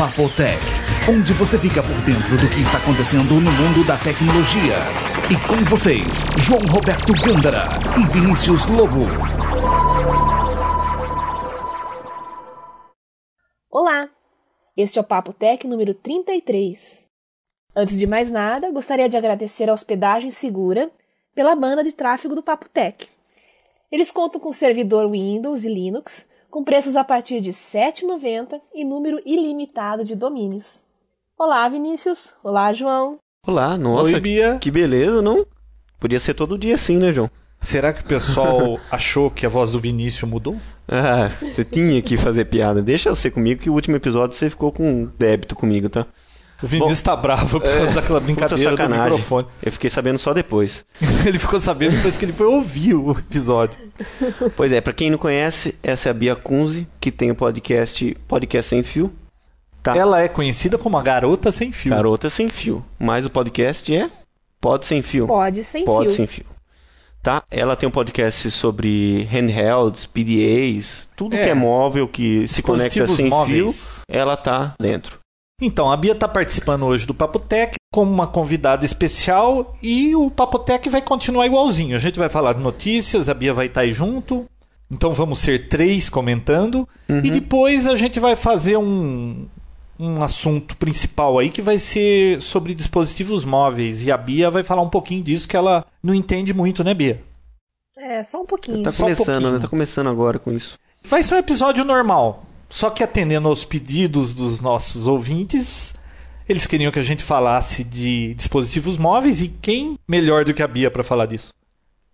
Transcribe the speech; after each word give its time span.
Papotec, 0.00 0.56
onde 1.10 1.30
você 1.34 1.58
fica 1.58 1.82
por 1.82 2.00
dentro 2.06 2.34
do 2.38 2.48
que 2.48 2.62
está 2.62 2.78
acontecendo 2.78 3.34
no 3.34 3.52
mundo 3.52 3.86
da 3.86 3.98
tecnologia. 3.98 4.80
E 5.28 5.36
com 5.46 5.62
vocês, 5.68 6.24
João 6.38 6.58
Roberto 6.72 7.12
Gândara 7.22 7.66
e 8.00 8.06
Vinícius 8.10 8.64
Lobo. 8.64 9.04
Olá, 13.70 14.08
este 14.74 14.98
é 14.98 15.02
o 15.02 15.04
Papo 15.04 15.34
Tech 15.34 15.66
número 15.66 15.92
33. 15.92 17.04
Antes 17.76 17.98
de 17.98 18.06
mais 18.06 18.30
nada, 18.30 18.70
gostaria 18.70 19.06
de 19.06 19.18
agradecer 19.18 19.68
a 19.68 19.74
Hospedagem 19.74 20.30
Segura 20.30 20.90
pela 21.34 21.54
banda 21.54 21.84
de 21.84 21.92
tráfego 21.92 22.34
do 22.34 22.42
Papo 22.42 22.70
Tech. 22.70 23.06
Eles 23.92 24.10
contam 24.10 24.40
com 24.40 24.50
servidor 24.50 25.10
Windows 25.10 25.62
e 25.62 25.68
Linux, 25.68 26.26
com 26.50 26.64
preços 26.64 26.96
a 26.96 27.04
partir 27.04 27.40
de 27.40 27.50
R$ 27.50 27.56
7,90 27.56 28.60
e 28.74 28.84
número 28.84 29.20
ilimitado 29.24 30.04
de 30.04 30.16
domínios. 30.16 30.82
Olá, 31.38 31.66
Vinícius. 31.68 32.34
Olá, 32.42 32.72
João. 32.72 33.18
Olá, 33.46 33.78
nossa. 33.78 34.12
Oi, 34.12 34.20
Bia. 34.20 34.58
Que 34.60 34.70
beleza, 34.70 35.22
não? 35.22 35.46
Podia 35.98 36.20
ser 36.20 36.34
todo 36.34 36.58
dia 36.58 36.74
assim, 36.74 36.98
né, 36.98 37.12
João? 37.12 37.30
Será 37.60 37.92
que 37.92 38.02
o 38.02 38.06
pessoal 38.06 38.78
achou 38.90 39.30
que 39.30 39.46
a 39.46 39.48
voz 39.48 39.70
do 39.70 39.78
Vinícius 39.78 40.28
mudou? 40.28 40.56
Ah, 40.88 41.28
você 41.40 41.64
tinha 41.64 42.02
que 42.02 42.16
fazer 42.16 42.46
piada. 42.46 42.82
Deixa 42.82 43.14
você 43.14 43.30
comigo 43.30 43.62
que 43.62 43.70
o 43.70 43.74
último 43.74 43.96
episódio 43.96 44.36
você 44.36 44.50
ficou 44.50 44.72
com 44.72 45.08
débito 45.18 45.54
comigo, 45.54 45.88
tá? 45.88 46.06
O 46.62 46.66
Vinícius 46.66 47.00
tá 47.02 47.16
bravo 47.16 47.58
por 47.60 47.70
causa 47.70 47.94
daquela 47.94 48.20
brincadeira 48.20 48.70
do 48.70 48.76
sacanagem. 48.76 49.04
microfone. 49.12 49.46
Eu 49.62 49.72
fiquei 49.72 49.88
sabendo 49.90 50.18
só 50.18 50.34
depois. 50.34 50.84
ele 51.26 51.38
ficou 51.38 51.58
sabendo 51.60 51.96
depois 51.96 52.16
que 52.18 52.24
ele 52.24 52.32
foi 52.32 52.46
ouvir 52.46 52.94
o 52.94 53.12
episódio. 53.12 53.76
Pois 54.56 54.70
é, 54.72 54.80
pra 54.80 54.92
quem 54.92 55.10
não 55.10 55.18
conhece, 55.18 55.74
essa 55.82 56.08
é 56.08 56.10
a 56.10 56.14
Bia 56.14 56.36
Kunze, 56.36 56.86
que 57.00 57.10
tem 57.10 57.30
o 57.30 57.34
podcast 57.34 58.16
Podcast 58.28 58.68
Sem 58.68 58.82
Fio. 58.82 59.12
Tá. 59.82 59.96
Ela 59.96 60.20
é 60.20 60.28
conhecida 60.28 60.76
como 60.76 60.98
a 60.98 61.02
garota 61.02 61.50
sem 61.50 61.72
fio. 61.72 61.90
Garota 61.90 62.28
Sem 62.28 62.50
Fio. 62.50 62.84
Mas 62.98 63.24
o 63.24 63.30
podcast 63.30 63.94
é 63.96 64.10
Pod 64.60 64.84
Sem 64.84 65.00
Fio. 65.00 65.26
Pode 65.26 65.64
sem 65.64 65.86
Pod 65.86 66.08
fio. 66.08 66.14
Sem 66.14 66.26
Fio. 66.26 66.44
Tá? 67.22 67.42
Ela 67.50 67.76
tem 67.76 67.86
um 67.88 67.92
podcast 67.92 68.50
sobre 68.50 69.24
handhelds, 69.30 70.04
PDAs, 70.06 71.08
tudo 71.16 71.34
É. 71.36 71.44
que 71.44 71.48
é 71.50 71.54
móvel, 71.54 72.08
que 72.08 72.46
se 72.48 72.62
conecta 72.62 73.06
sem 73.06 73.28
móveis. 73.28 73.96
fio, 73.96 74.04
ela 74.08 74.36
tá 74.36 74.74
dentro. 74.80 75.19
Então, 75.60 75.90
a 75.90 75.96
Bia 75.96 76.14
tá 76.14 76.26
participando 76.26 76.86
hoje 76.86 77.06
do 77.06 77.14
Papotec 77.14 77.74
como 77.92 78.10
uma 78.10 78.26
convidada 78.26 78.84
especial 78.84 79.74
e 79.82 80.14
o 80.16 80.30
Papotec 80.30 80.88
vai 80.88 81.02
continuar 81.02 81.46
igualzinho. 81.46 81.96
A 81.96 81.98
gente 81.98 82.18
vai 82.18 82.28
falar 82.28 82.54
de 82.54 82.62
notícias, 82.62 83.28
a 83.28 83.34
Bia 83.34 83.52
vai 83.52 83.66
estar 83.66 83.82
aí 83.82 83.92
junto. 83.92 84.46
Então 84.90 85.12
vamos 85.12 85.38
ser 85.38 85.68
três 85.68 86.08
comentando. 86.08 86.88
Uhum. 87.08 87.18
E 87.18 87.30
depois 87.30 87.86
a 87.86 87.94
gente 87.96 88.18
vai 88.18 88.34
fazer 88.36 88.76
um, 88.76 89.46
um 89.98 90.22
assunto 90.22 90.76
principal 90.76 91.38
aí 91.38 91.50
que 91.50 91.60
vai 91.60 91.78
ser 91.78 92.40
sobre 92.40 92.74
dispositivos 92.74 93.44
móveis. 93.44 94.04
E 94.04 94.10
a 94.10 94.16
Bia 94.16 94.50
vai 94.50 94.62
falar 94.62 94.82
um 94.82 94.88
pouquinho 94.88 95.22
disso 95.22 95.46
que 95.48 95.56
ela 95.56 95.84
não 96.02 96.14
entende 96.14 96.54
muito, 96.54 96.82
né, 96.82 96.94
Bia? 96.94 97.22
É, 97.96 98.22
só 98.22 98.40
um 98.40 98.46
pouquinho. 98.46 98.82
Tá 98.82 98.90
Só 98.90 99.04
um 99.04 99.06
começando, 99.08 99.26
pouquinho. 99.26 99.52
né? 99.52 99.58
Tá 99.58 99.68
começando 99.68 100.08
agora 100.08 100.38
com 100.38 100.50
isso. 100.52 100.78
Vai 101.04 101.22
ser 101.22 101.34
um 101.34 101.38
episódio 101.38 101.84
normal, 101.84 102.44
só 102.70 102.88
que 102.88 103.02
atendendo 103.02 103.48
aos 103.48 103.64
pedidos 103.64 104.32
dos 104.32 104.60
nossos 104.60 105.06
ouvintes, 105.08 105.92
eles 106.48 106.66
queriam 106.66 106.90
que 106.90 106.98
a 106.98 107.02
gente 107.02 107.22
falasse 107.22 107.84
de 107.84 108.32
dispositivos 108.34 108.96
móveis 108.96 109.42
e 109.42 109.48
quem 109.48 109.98
melhor 110.08 110.44
do 110.44 110.54
que 110.54 110.62
a 110.62 110.68
Bia 110.68 110.90
para 110.90 111.02
falar 111.02 111.26
disso? 111.26 111.52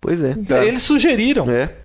Pois 0.00 0.20
é. 0.22 0.34
Eles 0.66 0.82
sugeriram. 0.82 1.48
É. 1.50 1.76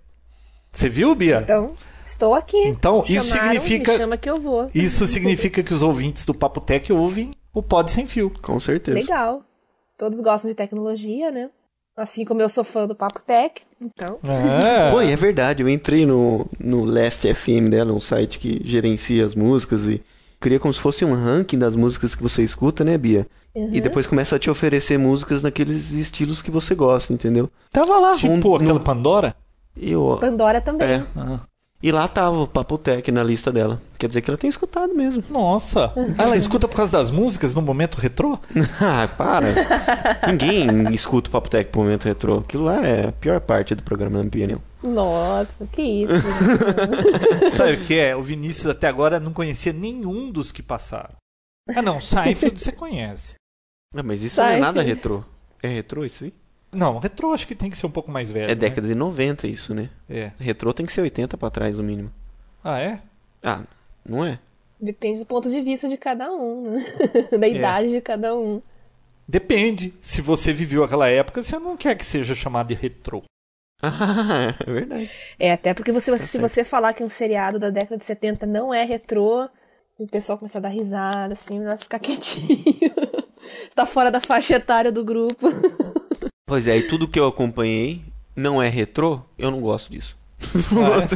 Você 0.71 0.87
viu, 0.87 1.13
Bia? 1.13 1.41
Então, 1.43 1.73
estou 2.05 2.33
aqui. 2.33 2.57
Então, 2.67 3.03
Me 3.07 3.15
isso 3.15 3.29
chamaram, 3.33 3.59
significa 3.59 3.91
Me 3.91 3.97
chama 3.97 4.17
que 4.17 4.29
eu 4.29 4.39
vou. 4.39 4.69
isso 4.73 5.05
significa 5.05 5.61
que 5.61 5.73
os 5.73 5.83
ouvintes 5.83 6.25
do 6.25 6.33
Papo 6.33 6.61
Tech 6.61 6.91
ouvem 6.93 7.31
o 7.53 7.61
Pod 7.61 7.91
Sem 7.91 8.07
Fio. 8.07 8.31
Com 8.41 8.59
certeza. 8.59 8.97
Legal. 8.97 9.43
Todos 9.97 10.21
gostam 10.21 10.49
de 10.49 10.55
tecnologia, 10.55 11.29
né? 11.29 11.49
Assim 12.01 12.25
como 12.25 12.41
eu 12.41 12.49
sou 12.49 12.63
fã 12.63 12.85
do 12.87 12.95
Papo 12.95 13.21
Tech, 13.25 13.61
então. 13.79 14.17
É. 14.27 14.91
Pô, 14.91 15.01
e 15.01 15.11
é 15.11 15.15
verdade, 15.15 15.61
eu 15.63 15.69
entrei 15.69 16.05
no, 16.05 16.47
no 16.59 16.83
Last 16.83 17.31
FM 17.33 17.69
dela, 17.69 17.93
um 17.93 17.99
site 18.01 18.39
que 18.39 18.61
gerencia 18.65 19.23
as 19.25 19.35
músicas 19.35 19.85
e 19.85 20.01
cria 20.39 20.59
como 20.59 20.73
se 20.73 20.79
fosse 20.81 21.05
um 21.05 21.13
ranking 21.13 21.59
das 21.59 21.75
músicas 21.75 22.15
que 22.15 22.23
você 22.23 22.41
escuta, 22.41 22.83
né, 22.83 22.97
Bia? 22.97 23.27
Uhum. 23.53 23.69
E 23.73 23.81
depois 23.81 24.07
começa 24.07 24.35
a 24.35 24.39
te 24.39 24.49
oferecer 24.49 24.97
músicas 24.97 25.43
naqueles 25.43 25.91
estilos 25.91 26.41
que 26.41 26.49
você 26.49 26.73
gosta, 26.73 27.11
entendeu? 27.13 27.49
Tava 27.71 27.99
lá, 27.99 28.13
tipo 28.13 28.31
Um- 28.33 28.55
aquela 28.55 28.73
no- 28.75 28.79
Pandora. 28.79 29.35
Eu, 29.77 30.17
Pandora 30.19 30.59
também. 30.61 30.87
é, 30.87 31.03
Ah. 31.15 31.39
E 31.83 31.91
lá 31.91 32.07
tava 32.07 32.37
o 32.37 32.47
Papo 32.47 32.77
Tech 32.77 33.11
na 33.11 33.23
lista 33.23 33.51
dela. 33.51 33.81
Quer 33.97 34.07
dizer 34.07 34.21
que 34.21 34.29
ela 34.29 34.37
tem 34.37 34.49
escutado 34.49 34.93
mesmo. 34.93 35.23
Nossa. 35.29 35.91
Ela 36.17 36.37
escuta 36.37 36.67
por 36.67 36.75
causa 36.75 36.91
das 36.91 37.09
músicas 37.09 37.55
no 37.55 37.61
momento 37.61 37.95
retrô? 37.95 38.37
ah, 38.79 39.07
para. 39.17 39.47
Ninguém 40.27 40.93
escuta 40.93 41.29
o 41.29 41.31
Papo 41.31 41.49
Tech 41.49 41.69
pro 41.71 41.81
momento 41.81 42.05
retrô. 42.05 42.39
Aquilo 42.39 42.65
lá 42.65 42.85
é 42.85 43.07
a 43.07 43.11
pior 43.11 43.41
parte 43.41 43.73
do 43.73 43.81
programa, 43.81 44.17
na 44.17 44.23
minha 44.23 44.27
opinião. 44.27 44.61
Nossa, 44.83 45.65
que 45.71 45.81
isso. 45.81 46.13
Sabe 47.57 47.73
o 47.73 47.79
que 47.79 47.97
é? 47.97 48.15
O 48.15 48.21
Vinícius 48.21 48.67
até 48.67 48.87
agora 48.87 49.19
não 49.19 49.33
conhecia 49.33 49.73
nenhum 49.73 50.31
dos 50.31 50.51
que 50.51 50.61
passaram. 50.61 51.15
Ah, 51.75 51.81
não, 51.81 51.99
Seinfeld 51.99 52.59
você 52.59 52.71
conhece. 52.71 53.35
Ah, 53.95 54.03
mas 54.03 54.21
isso 54.21 54.39
não 54.39 54.47
é 54.47 54.51
Seinfeld. 54.51 54.75
nada 54.75 54.81
retrô. 54.87 55.23
É 55.63 55.67
retrô 55.67 56.05
isso 56.05 56.23
aí? 56.23 56.33
Não, 56.71 56.99
retrô 56.99 57.33
acho 57.33 57.47
que 57.47 57.55
tem 57.55 57.69
que 57.69 57.77
ser 57.77 57.85
um 57.85 57.91
pouco 57.91 58.09
mais 58.09 58.31
velho. 58.31 58.51
É 58.51 58.55
década 58.55 58.87
de 58.87 58.95
90 58.95 59.47
isso, 59.47 59.73
né? 59.73 59.89
né? 60.07 60.17
É. 60.17 60.31
Retrô 60.39 60.73
tem 60.73 60.85
que 60.85 60.91
ser 60.91 61.01
80 61.01 61.37
pra 61.37 61.49
trás, 61.49 61.77
no 61.77 61.83
mínimo. 61.83 62.11
Ah, 62.63 62.79
é? 62.79 63.01
Ah, 63.43 63.63
não 64.05 64.23
é? 64.23 64.39
Depende 64.79 65.19
do 65.19 65.25
ponto 65.25 65.49
de 65.49 65.61
vista 65.61 65.87
de 65.87 65.97
cada 65.97 66.31
um, 66.31 66.71
né? 66.71 66.85
Da 67.37 67.47
idade 67.47 67.89
de 67.91 68.01
cada 68.01 68.35
um. 68.35 68.61
Depende. 69.27 69.93
Se 70.01 70.21
você 70.21 70.53
viveu 70.53 70.83
aquela 70.83 71.07
época, 71.07 71.41
você 71.41 71.59
não 71.59 71.77
quer 71.77 71.95
que 71.95 72.05
seja 72.05 72.33
chamado 72.33 72.67
de 72.67 72.73
retrô. 72.73 73.23
Ah, 73.81 74.55
é 74.65 74.71
verdade. 74.71 75.11
É, 75.39 75.51
até 75.51 75.73
porque 75.73 75.91
você, 75.91 76.15
se 76.17 76.27
certo. 76.27 76.41
você 76.41 76.63
falar 76.63 76.93
que 76.93 77.03
um 77.03 77.09
seriado 77.09 77.59
da 77.59 77.69
década 77.69 77.97
de 77.97 78.05
70 78.05 78.45
não 78.45 78.73
é 78.73 78.83
retrô, 78.83 79.49
o 79.97 80.07
pessoal 80.07 80.37
começa 80.37 80.57
a 80.57 80.61
dar 80.61 80.69
risada, 80.69 81.33
assim, 81.33 81.59
melhor 81.59 81.77
ficar 81.77 81.99
quietinho. 81.99 82.91
tá 83.75 83.85
fora 83.85 84.09
da 84.09 84.19
faixa 84.19 84.55
etária 84.55 84.91
do 84.91 85.03
grupo. 85.03 85.47
Pois 86.51 86.67
é, 86.67 86.75
e 86.75 86.83
tudo 86.83 87.07
que 87.07 87.17
eu 87.17 87.25
acompanhei 87.27 88.01
não 88.35 88.61
é 88.61 88.67
retrô, 88.67 89.21
eu 89.37 89.49
não 89.49 89.61
gosto 89.61 89.89
disso. 89.89 90.17
Ah, 90.41 91.07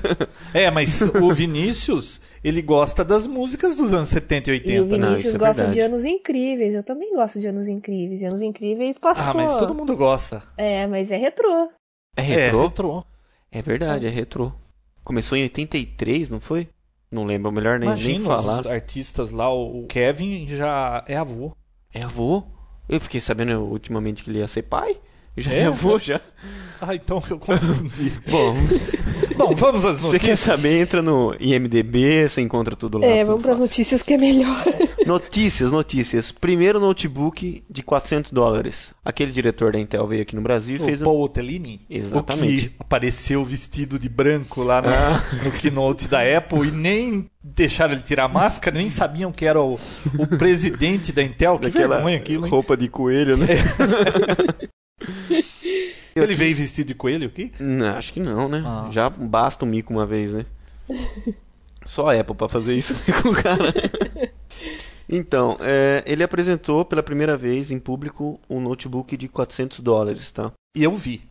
é? 0.58 0.64
é, 0.64 0.72
mas 0.72 1.02
o 1.02 1.30
Vinícius, 1.34 2.22
ele 2.42 2.62
gosta 2.62 3.04
das 3.04 3.28
músicas 3.28 3.76
dos 3.76 3.94
anos 3.94 4.08
70 4.08 4.50
e 4.50 4.54
E 4.54 4.56
o 4.80 4.84
80. 4.84 4.98
não, 4.98 5.08
Vinícius 5.10 5.26
isso 5.26 5.36
é 5.36 5.40
gosta 5.40 5.54
verdade. 5.64 5.74
de 5.74 5.82
Anos 5.82 6.06
Incríveis. 6.06 6.74
Eu 6.74 6.84
também 6.84 7.14
gosto 7.14 7.38
de 7.42 7.48
Anos 7.50 7.68
Incríveis. 7.68 8.22
E 8.22 8.26
Anos 8.26 8.42
Incríveis 8.42 8.98
passou. 8.98 9.32
Ah, 9.32 9.34
mas 9.34 9.58
todo 9.58 9.76
mundo 9.76 9.94
gosta. 9.98 10.42
É, 10.56 10.88
mas 10.88 11.12
é 11.12 11.18
retrô. 11.18 11.70
É 12.16 12.22
É, 12.22 12.46
retrô? 12.46 12.62
retrô. 12.64 13.06
É, 13.52 13.62
verdade, 13.62 14.08
é 14.08 14.10
retrô. 14.10 14.54
Começou 15.04 15.38
em 15.38 15.44
83, 15.44 16.30
não 16.30 16.40
foi? 16.40 16.70
Não 17.12 17.26
lembro, 17.26 17.52
melhor 17.52 17.78
nem, 17.78 17.94
nem 17.94 18.22
falar. 18.22 18.62
os 18.62 18.68
artistas 18.68 19.32
lá, 19.32 19.54
o 19.54 19.86
Kevin 19.90 20.48
já 20.48 21.04
é 21.10 21.18
avô. 21.18 21.52
É 21.94 22.04
avô? 22.04 22.42
Eu 22.88 23.02
fiquei 23.02 23.20
sabendo 23.20 23.60
ultimamente 23.64 24.24
que 24.24 24.30
ele 24.30 24.40
ia 24.40 24.48
ser 24.48 24.62
pai. 24.64 24.98
Já 25.38 25.52
é, 25.52 25.60
É? 25.64 25.66
avô, 25.66 25.98
já. 26.00 26.22
Ah, 26.82 26.94
então 26.94 27.24
eu 27.30 27.40
confundi. 27.40 28.12
Bom, 28.30 28.54
Bom, 29.38 29.56
vamos 29.56 29.86
às 29.86 29.98
você 30.00 30.20
quer 30.20 30.28
notícias. 30.32 30.40
saber, 30.42 30.80
entra 30.82 31.02
no 31.02 31.34
IMDB, 31.40 32.28
você 32.28 32.42
encontra 32.42 32.76
tudo 32.76 32.98
lá. 32.98 33.06
É, 33.08 33.20
tudo 33.20 33.28
vamos 33.28 33.42
pras 33.44 33.54
fácil. 33.58 33.64
notícias 33.72 34.04
que 34.04 34.14
é 34.14 34.18
melhor. 34.18 34.64
Notícias, 35.06 35.72
notícias. 35.72 36.32
Primeiro 36.32 36.80
notebook 36.80 37.64
de 37.70 37.84
400 37.84 38.32
dólares. 38.32 38.92
Aquele 39.06 39.32
diretor 39.32 39.72
da 39.72 39.80
Intel 39.80 40.06
veio 40.08 40.24
aqui 40.24 40.36
no 40.36 40.42
Brasil 40.42 40.78
e 40.78 40.80
fez 40.80 41.00
O 41.00 41.04
um... 41.04 41.06
Paul 41.06 41.22
Otelini? 41.22 41.82
Exatamente. 41.90 42.68
O 42.68 42.70
que 42.72 42.76
apareceu 42.80 43.46
vestido 43.46 44.00
de 44.00 44.10
branco 44.10 44.64
lá 44.64 44.82
no, 44.82 44.90
Ah. 44.90 45.24
no 45.44 45.52
keynote 45.52 46.08
da 46.08 46.22
Apple 46.38 46.68
e 46.68 46.72
nem 46.72 47.30
deixaram 47.44 47.94
ele 47.94 48.02
tirar 48.02 48.26
a 48.26 48.28
máscara, 48.28 48.76
nem 48.76 48.90
sabiam 48.90 49.32
que 49.32 49.46
era 49.46 49.62
o, 49.62 49.80
o 50.18 50.28
presidente 50.40 51.12
da 51.14 51.22
Intel. 51.22 51.60
Que 51.60 51.70
Daquela 51.70 51.96
vergonha 51.98 52.18
aquilo, 52.18 52.46
hein? 52.48 52.52
roupa 52.52 52.76
de 52.76 52.90
coelho, 52.90 53.38
né? 53.38 53.48
Ele 56.16 56.34
veio 56.34 56.56
vestido 56.56 56.88
de 56.88 56.96
coelho 56.96 57.28
aqui? 57.28 57.52
Não, 57.60 57.88
acho 57.88 58.14
que 58.14 58.22
não, 58.22 58.48
né? 58.48 58.64
Ah. 58.66 58.88
Já 58.90 59.10
basta 59.10 59.66
o 59.66 59.68
mico 59.68 59.94
uma 59.94 60.06
vez, 60.06 60.34
né? 60.34 60.46
Só 61.86 62.10
a 62.10 62.20
Apple 62.20 62.36
pra 62.36 62.50
fazer 62.50 62.74
isso 62.76 62.94
né, 62.94 63.02
com 63.22 63.30
o 63.30 63.36
cara. 63.36 63.74
Então, 65.08 65.58
é, 65.60 66.04
ele 66.08 66.24
apresentou 66.24 66.84
pela 66.84 67.04
primeira 67.04 67.38
vez 67.38 67.70
em 67.70 67.78
público 67.78 68.40
um 68.50 68.60
notebook 68.60 69.16
de 69.16 69.28
400 69.28 69.82
dólares, 69.82 70.32
tá? 70.32 70.52
E 70.76 70.84
eu 70.84 70.94
vi. 70.94 71.22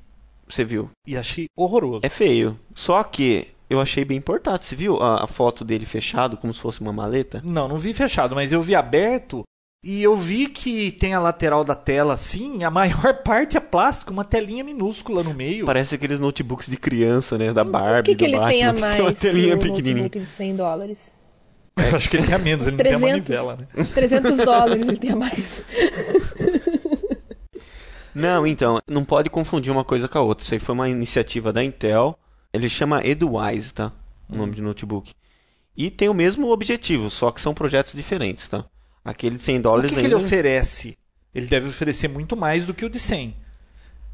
Você 0.48 0.64
viu? 0.64 0.90
E 1.08 1.16
achei 1.16 1.46
horroroso. 1.56 2.04
É 2.04 2.08
feio. 2.08 2.58
Só 2.74 3.02
que 3.02 3.48
eu 3.68 3.80
achei 3.80 4.04
bem 4.04 4.20
portátil. 4.20 4.68
Você 4.68 4.76
viu 4.76 5.02
a, 5.02 5.24
a 5.24 5.26
foto 5.26 5.64
dele 5.64 5.86
fechado, 5.86 6.36
como 6.36 6.52
se 6.52 6.60
fosse 6.60 6.80
uma 6.80 6.92
maleta? 6.92 7.42
Não, 7.44 7.66
não 7.66 7.76
vi 7.76 7.92
fechado, 7.92 8.34
mas 8.34 8.52
eu 8.52 8.62
vi 8.62 8.74
aberto. 8.74 9.42
E 9.84 10.02
eu 10.02 10.16
vi 10.16 10.48
que 10.48 10.90
tem 10.92 11.12
a 11.12 11.20
lateral 11.20 11.62
da 11.62 11.74
tela 11.74 12.14
assim, 12.14 12.64
a 12.64 12.70
maior 12.70 13.12
parte 13.22 13.58
é 13.58 13.60
plástico, 13.60 14.14
uma 14.14 14.24
telinha 14.24 14.64
minúscula 14.64 15.22
no 15.22 15.34
meio. 15.34 15.66
Parece 15.66 15.94
aqueles 15.94 16.18
notebooks 16.18 16.68
de 16.70 16.78
criança, 16.78 17.36
né? 17.36 17.52
Da 17.52 17.62
Por 17.62 17.72
Barbie, 17.72 18.16
que, 18.16 18.24
que 18.24 18.30
do 18.30 18.36
ele 18.36 18.46
tem 18.46 18.64
Batman, 18.64 18.70
a 18.70 18.72
que 18.72 18.80
tem 18.80 19.00
uma 19.02 19.04
mais 19.04 19.18
que 19.18 19.20
telinha 19.20 19.58
pequenininha. 19.58 20.04
notebook 20.04 20.24
de 20.24 20.30
100 20.30 20.56
dólares? 20.56 21.12
Eu 21.76 21.96
acho 21.96 22.08
que 22.08 22.16
ele 22.16 22.24
tem 22.24 22.34
a 22.34 22.38
menos, 22.38 22.66
ele 22.66 22.76
não 22.78 22.84
tem 22.84 22.94
a 22.94 22.98
300. 22.98 23.28
manivela, 23.28 23.56
né? 23.56 23.84
300 23.92 24.36
dólares 24.46 24.88
ele 24.88 24.96
tem 24.96 25.10
a 25.10 25.16
mais. 25.16 25.60
Não, 28.14 28.46
então, 28.46 28.78
não 28.88 29.04
pode 29.04 29.28
confundir 29.28 29.70
uma 29.70 29.84
coisa 29.84 30.08
com 30.08 30.16
a 30.18 30.22
outra. 30.22 30.44
Isso 30.44 30.54
aí 30.54 30.60
foi 30.60 30.74
uma 30.74 30.88
iniciativa 30.88 31.52
da 31.52 31.62
Intel. 31.62 32.18
Ele 32.54 32.70
chama 32.70 33.04
Edwise, 33.04 33.74
tá? 33.74 33.92
O 34.30 34.36
nome 34.36 34.54
de 34.54 34.62
notebook. 34.62 35.12
E 35.76 35.90
tem 35.90 36.08
o 36.08 36.14
mesmo 36.14 36.48
objetivo, 36.48 37.10
só 37.10 37.30
que 37.30 37.40
são 37.40 37.52
projetos 37.52 37.92
diferentes, 37.92 38.48
tá? 38.48 38.64
Aquele 39.04 39.36
de 39.36 39.42
100 39.42 39.58
O 39.58 39.62
dólares 39.62 39.90
que, 39.92 40.00
que 40.00 40.06
ele 40.06 40.14
oferece? 40.14 40.96
Ele 41.34 41.46
deve 41.46 41.68
oferecer 41.68 42.08
muito 42.08 42.36
mais 42.36 42.64
do 42.64 42.72
que 42.72 42.84
o 42.84 42.88
de 42.90 42.98
100. 42.98 43.36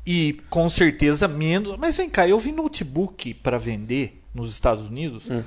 E 0.07 0.41
com 0.49 0.69
certeza 0.69 1.29
menos. 1.29 1.77
Mas 1.77 1.97
vem 1.97 2.09
cá, 2.09 2.27
eu 2.27 2.39
vi 2.39 2.51
notebook 2.53 3.35
para 3.35 3.59
vender 3.59 4.21
nos 4.35 4.51
Estados 4.51 4.87
Unidos 4.87 5.29
Hum. 5.31 5.43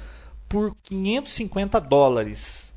por 0.48 0.76
550 0.84 1.80
dólares. 1.82 2.74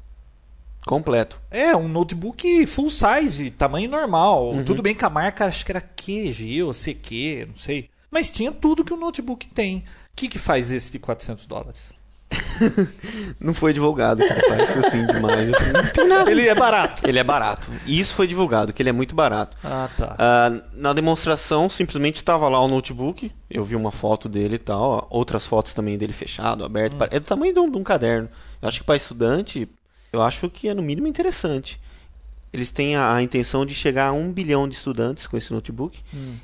Completo. 0.87 1.41
É, 1.51 1.77
um 1.77 1.89
notebook 1.89 2.65
full 2.67 2.89
size, 2.91 3.51
tamanho 3.51 3.91
normal. 3.91 4.53
Uhum. 4.53 4.65
Tudo 4.65 4.83
bem 4.83 4.95
que 4.95 5.05
a 5.05 5.11
marca 5.11 5.45
acho 5.45 5.65
que 5.67 5.73
era 5.73 5.81
QG 5.81 6.63
ou 6.63 6.73
CQ, 6.73 7.47
não 7.49 7.57
sei. 7.57 7.91
Mas 8.09 8.31
tinha 8.31 8.53
tudo 8.53 8.85
que 8.85 8.95
o 8.95 8.97
notebook 8.97 9.49
tem. 9.49 9.79
O 9.79 9.83
que, 10.15 10.29
que 10.29 10.39
faz 10.39 10.71
esse 10.71 10.93
de 10.93 10.99
400 11.01 11.47
dólares? 11.47 11.93
Não 13.41 13.55
foi 13.55 13.73
divulgado, 13.73 14.27
cara. 14.27 14.43
Parece 14.49 14.79
assim 14.79 15.07
demais. 15.07 15.53
assim. 15.53 15.73
Não 15.73 15.87
tem 15.87 16.09
nada. 16.09 16.31
Ele 16.31 16.49
é 16.49 16.55
barato. 16.55 17.03
Ele 17.07 17.19
é 17.19 17.25
barato. 17.25 17.71
E 17.87 17.99
isso 17.99 18.15
foi 18.15 18.27
divulgado, 18.27 18.73
que 18.73 18.83
ele 18.83 18.91
é 18.91 18.93
muito 18.93 19.15
barato. 19.15 19.57
Ah, 19.63 19.89
tá. 19.97 20.17
Ah, 20.19 20.53
na 20.73 20.93
demonstração, 20.93 21.69
simplesmente 21.71 22.17
estava 22.17 22.49
lá 22.49 22.61
o 22.61 22.69
notebook. 22.69 23.31
Eu 23.51 23.65
vi 23.65 23.77
uma 23.77 23.93
foto 23.93 24.29
dele 24.29 24.57
e 24.57 24.59
tal. 24.59 25.07
Outras 25.11 25.47
fotos 25.47 25.73
também 25.75 25.97
dele 25.97 26.13
fechado, 26.13 26.65
aberto. 26.65 26.95
Hum. 26.95 27.09
É 27.11 27.21
do 27.21 27.27
tamanho 27.27 27.55
de 27.55 27.61
um, 27.61 27.71
de 27.71 27.79
um 27.79 27.85
caderno. 27.85 28.29
Eu 28.61 28.69
acho 28.69 28.81
que 28.81 28.87
para 28.87 28.97
estudante, 28.97 29.69
eu 30.13 30.23
acho 30.23 30.49
que 30.51 30.69
é 30.69 30.75
no 30.75 30.83
mínimo 30.83 31.07
interessante. 31.07 31.81
Eles 32.53 32.71
têm 32.71 32.97
a, 32.97 33.15
a 33.15 33.23
intenção 33.23 33.67
de 33.67 33.75
chegar 33.75 34.09
a 34.09 34.13
um 34.13 34.33
bilhão 34.33 34.69
de 34.69 34.75
estudantes 34.75 35.27
com 35.27 35.37
esse 35.37 35.53
notebook 35.53 35.99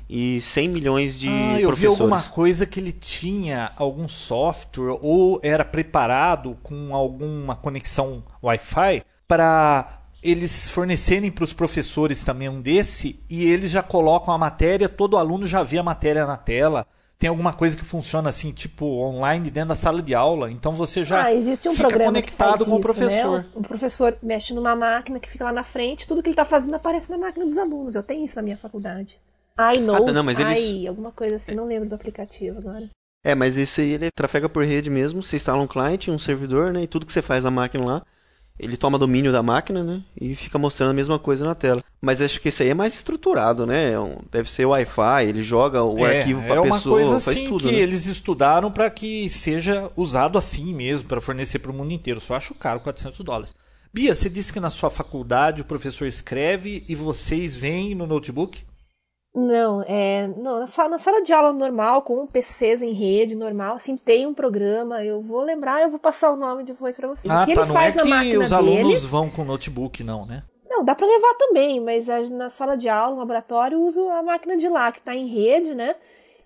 e 0.09 0.39
100 0.39 0.69
milhões 0.69 1.19
de 1.19 1.27
ah, 1.27 1.59
eu 1.59 1.71
vi 1.71 1.85
alguma 1.85 2.21
coisa 2.21 2.65
que 2.65 2.79
ele 2.79 2.91
tinha 2.91 3.71
algum 3.75 4.07
software 4.07 4.97
ou 5.01 5.39
era 5.41 5.65
preparado 5.65 6.57
com 6.61 6.93
alguma 6.93 7.55
conexão 7.55 8.23
Wi-Fi 8.43 9.03
para 9.27 10.03
eles 10.23 10.69
fornecerem 10.69 11.29
para 11.29 11.43
os 11.43 11.51
professores 11.51 12.23
também 12.23 12.47
um 12.47 12.61
desse 12.61 13.19
e 13.29 13.43
eles 13.43 13.71
já 13.71 13.83
colocam 13.83 14.33
a 14.33 14.37
matéria, 14.37 14.87
todo 14.87 15.17
aluno 15.17 15.45
já 15.45 15.61
vê 15.63 15.77
a 15.77 15.83
matéria 15.83 16.25
na 16.25 16.37
tela. 16.37 16.87
Tem 17.23 17.29
alguma 17.29 17.53
coisa 17.53 17.77
que 17.77 17.85
funciona 17.85 18.27
assim, 18.27 18.51
tipo 18.51 18.85
online 18.85 19.49
dentro 19.49 19.69
da 19.69 19.75
sala 19.75 20.01
de 20.01 20.13
aula, 20.13 20.51
então 20.51 20.73
você 20.73 21.05
já 21.05 21.23
ah, 21.23 21.33
existe 21.33 21.69
um 21.69 21.71
fica 21.71 21.97
conectado 21.97 22.65
com 22.65 22.71
o 22.71 22.73
isso, 22.73 22.81
professor. 22.81 23.39
Né? 23.39 23.45
O 23.55 23.61
professor 23.61 24.17
mexe 24.21 24.53
numa 24.53 24.75
máquina 24.75 25.21
que 25.21 25.29
fica 25.29 25.45
lá 25.45 25.53
na 25.53 25.63
frente, 25.63 26.05
tudo 26.05 26.21
que 26.21 26.27
ele 26.27 26.35
tá 26.35 26.43
fazendo 26.43 26.75
aparece 26.75 27.09
na 27.09 27.17
máquina 27.17 27.45
dos 27.45 27.57
alunos. 27.57 27.95
Eu 27.95 28.03
tenho 28.03 28.25
isso 28.25 28.35
na 28.35 28.41
minha 28.41 28.57
faculdade. 28.57 29.17
iNote, 29.73 30.11
não, 30.11 30.21
mas 30.21 30.37
eles- 30.37 30.59
i, 30.59 30.85
alguma 30.85 31.13
coisa 31.13 31.37
assim, 31.37 31.55
não 31.55 31.65
lembro 31.65 31.87
do 31.87 31.95
aplicativo 31.95 32.57
agora. 32.57 32.89
É, 33.23 33.33
mas 33.33 33.55
esse 33.55 33.79
aí 33.79 33.91
ele 33.91 34.11
trafega 34.13 34.49
por 34.49 34.65
rede 34.65 34.89
mesmo. 34.89 35.23
Você 35.23 35.37
instala 35.37 35.61
um 35.61 35.67
cliente, 35.67 36.11
um 36.11 36.19
servidor, 36.19 36.73
né? 36.73 36.81
E 36.81 36.87
tudo 36.87 37.05
que 37.05 37.13
você 37.13 37.21
faz 37.21 37.45
na 37.45 37.51
máquina 37.51 37.85
lá, 37.85 38.05
ele 38.59 38.77
toma 38.77 38.99
domínio 38.99 39.31
da 39.31 39.41
máquina, 39.41 39.83
né? 39.83 40.01
E 40.19 40.35
fica 40.35 40.57
mostrando 40.57 40.91
a 40.91 40.93
mesma 40.93 41.17
coisa 41.17 41.43
na 41.43 41.55
tela. 41.55 41.81
Mas 42.01 42.21
acho 42.21 42.39
que 42.41 42.49
esse 42.49 42.63
aí 42.63 42.69
é 42.69 42.73
mais 42.73 42.95
estruturado, 42.95 43.65
né? 43.65 43.93
É 43.93 43.95
deve 44.31 44.51
ser 44.51 44.65
Wi-Fi, 44.65 45.25
ele 45.27 45.41
joga 45.41 45.81
o 45.83 46.05
É, 46.05 46.19
arquivo 46.19 46.41
é 46.41 46.47
pra 46.47 46.61
uma 46.61 46.75
pessoa, 46.75 46.95
coisa 46.95 47.19
faz 47.19 47.37
assim 47.37 47.47
tudo, 47.47 47.63
que 47.63 47.71
né? 47.71 47.79
eles 47.79 48.05
estudaram 48.07 48.71
para 48.71 48.89
que 48.89 49.29
seja 49.29 49.89
usado 49.95 50.37
assim 50.37 50.73
mesmo, 50.73 51.07
para 51.07 51.21
fornecer 51.21 51.59
para 51.59 51.71
o 51.71 51.73
mundo 51.73 51.93
inteiro. 51.93 52.19
Só 52.19 52.35
acho 52.35 52.53
caro 52.53 52.79
400 52.81 53.19
dólares. 53.21 53.55
Bia, 53.93 54.13
você 54.13 54.29
disse 54.29 54.51
que 54.51 54.59
na 54.59 54.69
sua 54.69 54.89
faculdade 54.89 55.61
o 55.61 55.65
professor 55.65 56.07
escreve 56.07 56.83
e 56.89 56.95
vocês 56.95 57.55
veem 57.55 57.93
no 57.95 58.07
notebook? 58.07 58.63
Não, 59.35 59.81
é. 59.87 60.27
Não, 60.37 60.59
na 60.59 60.67
sala, 60.67 60.89
na 60.89 60.99
sala 60.99 61.21
de 61.23 61.33
aula 61.33 61.51
normal, 61.51 62.03
com 62.03 62.27
PCs 62.27 62.83
em 62.83 62.91
rede 62.91 63.35
normal, 63.35 63.75
assim, 63.77 63.97
tem 63.97 64.27
um 64.27 64.33
programa. 64.33 65.03
Eu 65.03 65.21
vou 65.21 65.41
lembrar, 65.41 65.81
eu 65.81 65.89
vou 65.89 65.99
passar 65.99 66.31
o 66.31 66.35
nome 66.35 66.63
depois 66.63 66.95
pra 66.95 67.07
vocês. 67.07 67.33
Ah, 67.33 67.43
o 67.43 67.45
que 67.45 67.53
tá. 67.53 67.61
ele 67.61 67.69
Não 67.71 67.75
é 67.75 67.81
faz 67.81 67.95
na 67.95 68.01
que 68.03 68.37
os 68.37 68.49
dele. 68.51 68.55
alunos 68.55 69.05
vão 69.05 69.29
com 69.29 69.43
notebook, 69.43 70.03
não, 70.03 70.25
né? 70.25 70.43
Não, 70.69 70.83
dá 70.83 70.93
pra 70.95 71.07
levar 71.07 71.33
também, 71.35 71.79
mas 71.79 72.07
na 72.29 72.49
sala 72.49 72.75
de 72.75 72.87
aula, 72.89 73.13
no 73.13 73.19
laboratório, 73.19 73.75
eu 73.77 73.81
uso 73.83 74.07
a 74.09 74.21
máquina 74.23 74.55
de 74.57 74.67
lá, 74.67 74.91
que 74.91 75.01
tá 75.01 75.15
em 75.15 75.27
rede, 75.27 75.73
né? 75.73 75.95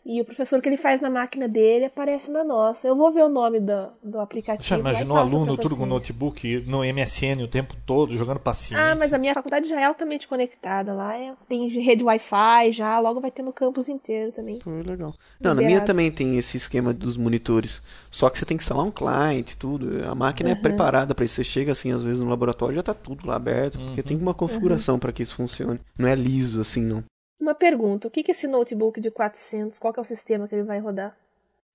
E 0.10 0.22
o 0.22 0.26
professor 0.26 0.62
que 0.62 0.70
ele 0.70 0.78
faz 0.78 1.02
na 1.02 1.10
máquina 1.10 1.50
dele 1.50 1.84
aparece 1.84 2.32
na 2.32 2.42
nossa. 2.42 2.88
Eu 2.88 2.96
vou 2.96 3.12
ver 3.12 3.24
o 3.26 3.28
nome 3.30 3.60
do, 3.60 3.90
do 4.02 4.20
aplicativo. 4.22 4.64
Já 4.66 4.78
imaginou 4.80 5.18
aluno 5.18 5.58
tudo 5.58 5.76
com 5.76 5.86
notebook 5.86 6.64
no 6.66 6.80
MSN 6.82 7.44
o 7.44 7.48
tempo 7.50 7.76
todo, 7.86 8.16
jogando 8.16 8.40
paciência? 8.40 8.94
Ah, 8.94 8.96
mas 8.98 9.14
a 9.14 9.18
minha 9.18 9.34
faculdade 9.34 9.68
já 9.68 9.78
é 9.82 9.84
altamente 9.84 10.26
conectada. 10.26 10.94
Lá 10.94 11.18
é- 11.18 11.34
tem 11.50 11.68
rede 11.68 12.06
Wi-Fi 12.06 12.72
já, 12.72 12.98
logo 13.02 13.20
vai 13.20 13.30
ter 13.32 13.44
no 13.44 13.52
campus 13.52 13.90
inteiro 13.90 14.32
também. 14.32 14.62
Foi 14.62 14.82
legal. 14.82 15.14
Não, 15.42 15.54
na 15.54 15.62
minha 15.62 15.82
também 15.82 16.10
tem 16.10 16.38
esse 16.38 16.56
esquema 16.56 16.94
dos 16.94 17.18
monitores. 17.18 17.82
Só 18.10 18.30
que 18.30 18.40
você 18.40 18.46
tem 18.46 18.56
que 18.56 18.64
instalar 18.64 18.86
um 18.86 18.92
client, 18.92 19.56
tudo. 19.56 20.06
A 20.10 20.16
máquina 20.16 20.52
é 20.52 20.54
Uhum. 20.54 20.62
preparada 20.62 21.14
para 21.14 21.26
isso. 21.26 21.36
Você 21.36 21.44
chega 21.44 21.74
assim, 21.74 21.92
às 21.92 22.02
vezes 22.02 22.24
no 22.24 22.30
laboratório 22.30 22.76
já 22.76 22.82
tá 22.84 22.94
tudo 22.94 23.28
lá 23.28 23.36
aberto, 23.36 23.78
porque 23.78 24.02
tem 24.02 24.16
uma 24.16 24.34
configuração 24.34 24.98
para 24.98 25.12
que 25.12 25.22
isso 25.22 25.36
funcione. 25.36 25.82
Não 26.00 26.08
é 26.08 26.16
liso 26.16 26.62
assim, 26.62 26.82
não. 26.82 27.04
Uma 27.40 27.54
pergunta: 27.56 28.08
o 28.08 28.12
que 28.12 28.24
é 28.28 28.32
esse 28.32 28.48
notebook 28.48 29.00
de 29.00 29.12
400? 29.12 29.78
Qual 29.80 29.94
é 29.96 30.02
o 30.02 30.04
sistema 30.04 30.48
que 30.48 30.56
ele 30.56 30.64
vai 30.64 30.80
rodar? 30.80 31.16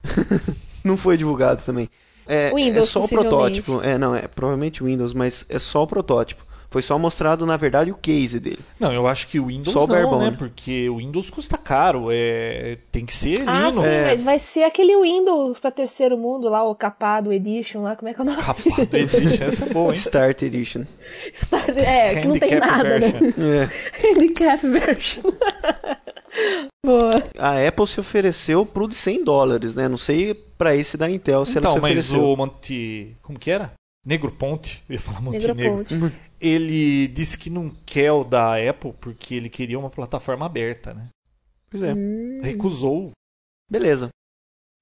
Não 0.85 0.97
foi 0.97 1.17
divulgado 1.17 1.63
também. 1.65 1.89
É, 2.27 2.53
Windows, 2.55 2.89
é 2.89 2.91
só 2.91 3.01
o 3.01 3.09
protótipo. 3.09 3.81
É, 3.83 3.99
não, 3.99 4.15
é 4.15 4.29
provavelmente 4.29 4.83
Windows, 4.83 5.13
mas 5.13 5.45
é 5.49 5.59
só 5.59 5.83
o 5.83 5.87
protótipo. 5.87 6.45
Foi 6.73 6.81
só 6.83 6.99
mostrado, 6.99 7.45
na 7.45 7.57
verdade, 7.57 7.91
o 7.91 7.95
case 7.95 8.41
dele. 8.41 8.59
Não, 8.81 8.93
eu 8.93 9.07
acho 9.07 9.29
que 9.29 9.39
o 9.39 9.47
Windows 9.47 9.73
Só 9.75 9.85
o 9.85 9.87
não, 9.87 10.19
né? 10.19 10.25
bone. 10.27 10.37
Porque 10.39 10.89
o 10.89 10.97
Windows 10.97 11.29
custa 11.29 11.59
caro. 11.59 12.07
É... 12.11 12.79
Tem 12.91 13.05
que 13.05 13.13
ser 13.13 13.43
Ah, 13.47 13.69
Linux. 13.69 13.87
sim, 13.87 14.05
mas 14.07 14.23
vai 14.23 14.39
ser 14.39 14.63
aquele 14.65 14.97
Windows 15.01 15.59
pra 15.59 15.71
terceiro 15.71 16.17
mundo 16.17 16.49
lá, 16.49 16.65
o 16.65 16.75
capado 16.75 17.31
Edition 17.33 17.83
lá, 17.83 17.95
como 17.95 18.09
é 18.09 18.15
que 18.15 18.21
é 18.21 18.23
o 18.23 18.27
nome? 18.27 18.43
Capado 18.43 18.97
Edition, 18.97 19.45
essa 19.45 19.65
é 19.67 19.69
boa, 19.69 19.93
hein? 19.93 19.99
Start 19.99 20.43
Edition. 20.43 20.85
Star- 21.35 21.69
É, 21.77 22.21
que 22.21 22.27
não 22.27 22.39
tem 22.39 22.59
nada, 22.59 22.85
né? 22.85 22.99
version. 23.01 23.31
É. 23.45 24.09
Handicap 24.11 24.67
version. 24.67 25.23
Boa. 26.85 27.23
A 27.39 27.69
Apple 27.69 27.87
se 27.87 28.01
ofereceu 28.01 28.65
pro 28.65 28.89
de 28.89 28.95
100 28.95 29.23
dólares, 29.25 29.75
né? 29.75 29.89
Não 29.89 29.99
sei 29.99 30.35
pra 30.57 30.75
esse 30.75 30.97
da 30.97 31.09
Intel 31.11 31.45
se 31.45 31.59
Então, 31.59 31.73
ela 31.73 31.79
se 31.79 31.83
mas 31.83 31.93
ofereceu. 31.99 32.25
o 32.33 32.37
Monte. 32.37 33.15
Como 33.23 33.39
que 33.39 33.51
era? 33.51 33.73
Negro 34.05 34.31
Ponte. 34.33 34.83
Eu 34.89 34.95
ia 34.95 35.01
falar 35.01 35.21
Montenegro. 35.21 35.55
Negroponte. 35.55 35.95
Ele 36.41 37.07
disse 37.09 37.39
que 37.39 37.49
não 37.49 37.71
quer 37.87 38.11
o 38.13 38.25
da 38.25 38.55
Apple 38.57 38.93
porque 39.01 39.35
ele 39.35 39.49
queria 39.49 39.79
uma 39.79 39.91
plataforma 39.91 40.45
aberta, 40.45 40.93
né? 40.93 41.09
Pois 41.71 41.83
é. 41.83 41.95
Hum, 41.95 42.41
Recusou. 42.43 43.13
Beleza. 43.71 44.09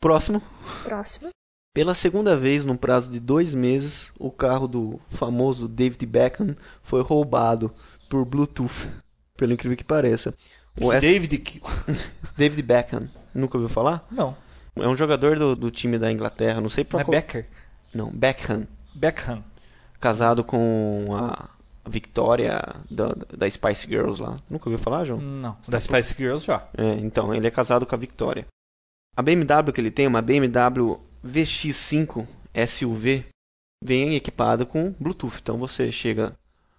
Próximo. 0.01 0.43
próximo. 0.83 1.29
Pela 1.75 1.95
segunda 1.95 2.35
vez, 2.37 2.65
num 2.65 2.77
prazo 2.77 3.11
de 3.11 3.21
dois 3.21 3.55
meses, 3.55 4.11
o 4.19 4.31
carro 4.31 4.67
do 4.67 5.01
famoso 5.11 5.69
David 5.69 6.05
Beckham 6.07 6.57
foi 6.83 7.03
roubado 7.03 7.71
por 8.09 8.25
Bluetooth. 8.25 8.89
Pelo 9.37 9.53
incrível 9.53 9.77
que 9.77 9.85
pareça. 9.85 10.35
O 10.81 10.91
S- 10.93 11.01
David. 11.01 11.61
David 12.37 12.63
Beckham. 12.63 13.09
Nunca 13.35 13.57
ouviu 13.59 13.69
falar? 13.69 14.05
Não, 14.11 14.37
É 14.75 14.89
um 14.89 14.97
jogador 14.97 15.39
do, 15.39 15.55
do 15.55 15.71
time 15.71 15.99
da 15.99 16.11
Inglaterra. 16.11 16.61
Não 16.61 16.71
sei 16.71 16.83
não 16.85 16.89
pra 16.91 17.01
é 17.01 17.05
qual... 17.05 17.13
Becker. 17.13 17.47
Não, 17.95 18.11
Beckham. 18.11 18.67
Beckham. 19.01 19.43
Casado 19.99 20.45
com 20.45 21.09
a 21.15 21.49
Victoria 21.89 22.63
da, 22.91 23.09
da 23.37 23.51
Spice 23.51 23.87
Girls 23.87 24.21
lá. 24.21 24.39
Nunca 24.49 24.69
ouviu 24.69 24.79
falar, 24.79 25.07
João? 25.07 25.21
Não. 25.21 25.57
Da 25.67 25.81
Spice 25.81 26.15
Girls 26.17 26.45
já. 26.45 26.63
É, 26.77 26.93
então, 26.95 27.35
ele 27.35 27.47
é 27.47 27.51
casado 27.51 27.87
com 27.87 27.95
a 27.95 27.99
Victoria. 27.99 28.47
A 29.17 29.23
BMW 29.23 29.73
que 29.73 29.81
ele 29.81 29.91
tem, 29.91 30.07
uma 30.07 30.23
BMW 30.23 31.01
VX5 31.25 32.27
SUV, 32.67 33.25
vem 33.83 34.15
equipada 34.15 34.67
com 34.67 34.95
Bluetooth. 35.01 35.39
Então 35.43 35.59
você 35.59 35.91
chega 35.91 36.35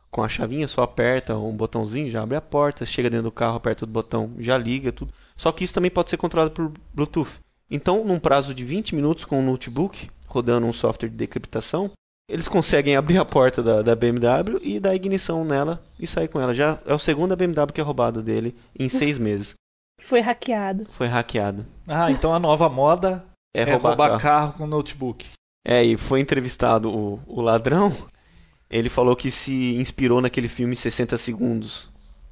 com 0.09 0.23
a 0.23 0.29
chavinha, 0.29 0.67
só 0.67 0.83
aperta 0.83 1.37
um 1.37 1.55
botãozinho, 1.55 2.09
já 2.09 2.21
abre 2.21 2.35
a 2.35 2.41
porta, 2.41 2.85
chega 2.85 3.09
dentro 3.09 3.25
do 3.25 3.31
carro, 3.31 3.57
aperta 3.57 3.85
o 3.85 3.87
botão, 3.87 4.31
já 4.39 4.57
liga 4.57 4.91
tudo. 4.91 5.13
Só 5.35 5.51
que 5.51 5.63
isso 5.63 5.73
também 5.73 5.89
pode 5.89 6.09
ser 6.09 6.17
controlado 6.17 6.51
por 6.51 6.71
Bluetooth. 6.93 7.39
Então, 7.69 8.03
num 8.03 8.19
prazo 8.19 8.53
de 8.53 8.63
20 8.65 8.95
minutos 8.95 9.25
com 9.25 9.39
o 9.39 9.43
notebook, 9.43 10.09
rodando 10.27 10.67
um 10.67 10.73
software 10.73 11.09
de 11.09 11.15
decriptação, 11.15 11.91
eles 12.31 12.47
conseguem 12.47 12.95
abrir 12.95 13.17
a 13.17 13.25
porta 13.25 13.61
da, 13.61 13.81
da 13.81 13.95
BMW 13.95 14.59
e 14.61 14.79
dar 14.79 14.95
ignição 14.95 15.43
nela 15.43 15.83
e 15.99 16.07
sair 16.07 16.27
com 16.27 16.39
ela. 16.39 16.53
Já 16.53 16.79
é 16.85 16.93
o 16.93 16.99
segundo 16.99 17.35
BMW 17.35 17.67
que 17.73 17.81
é 17.81 17.83
roubado 17.83 18.21
dele 18.21 18.55
em 18.77 18.87
seis 18.89 19.17
meses. 19.19 19.53
Foi 20.01 20.19
hackeado. 20.21 20.87
Foi 20.97 21.07
hackeado. 21.07 21.65
Ah, 21.87 22.09
então 22.11 22.33
a 22.33 22.39
nova 22.39 22.67
moda 22.69 23.23
É, 23.53 23.61
é, 23.61 23.71
roubar, 23.73 23.89
roubar, 23.89 24.07
carro. 24.09 24.21
carro. 24.21 24.53
com 24.53 24.65
notebook. 24.67 25.29
É, 25.67 25.83
e 25.83 25.95
foi 25.97 26.19
entrevistado 26.19 26.89
o, 26.89 27.19
o 27.27 27.41
ladrão. 27.41 27.95
Ele 28.69 28.89
falou 28.89 29.15
que 29.15 29.29
se 29.29 29.75
inspirou 29.75 30.21
naquele 30.21 30.47
filme 30.47 30.75
60 30.75 31.17
Segundos. 31.17 31.89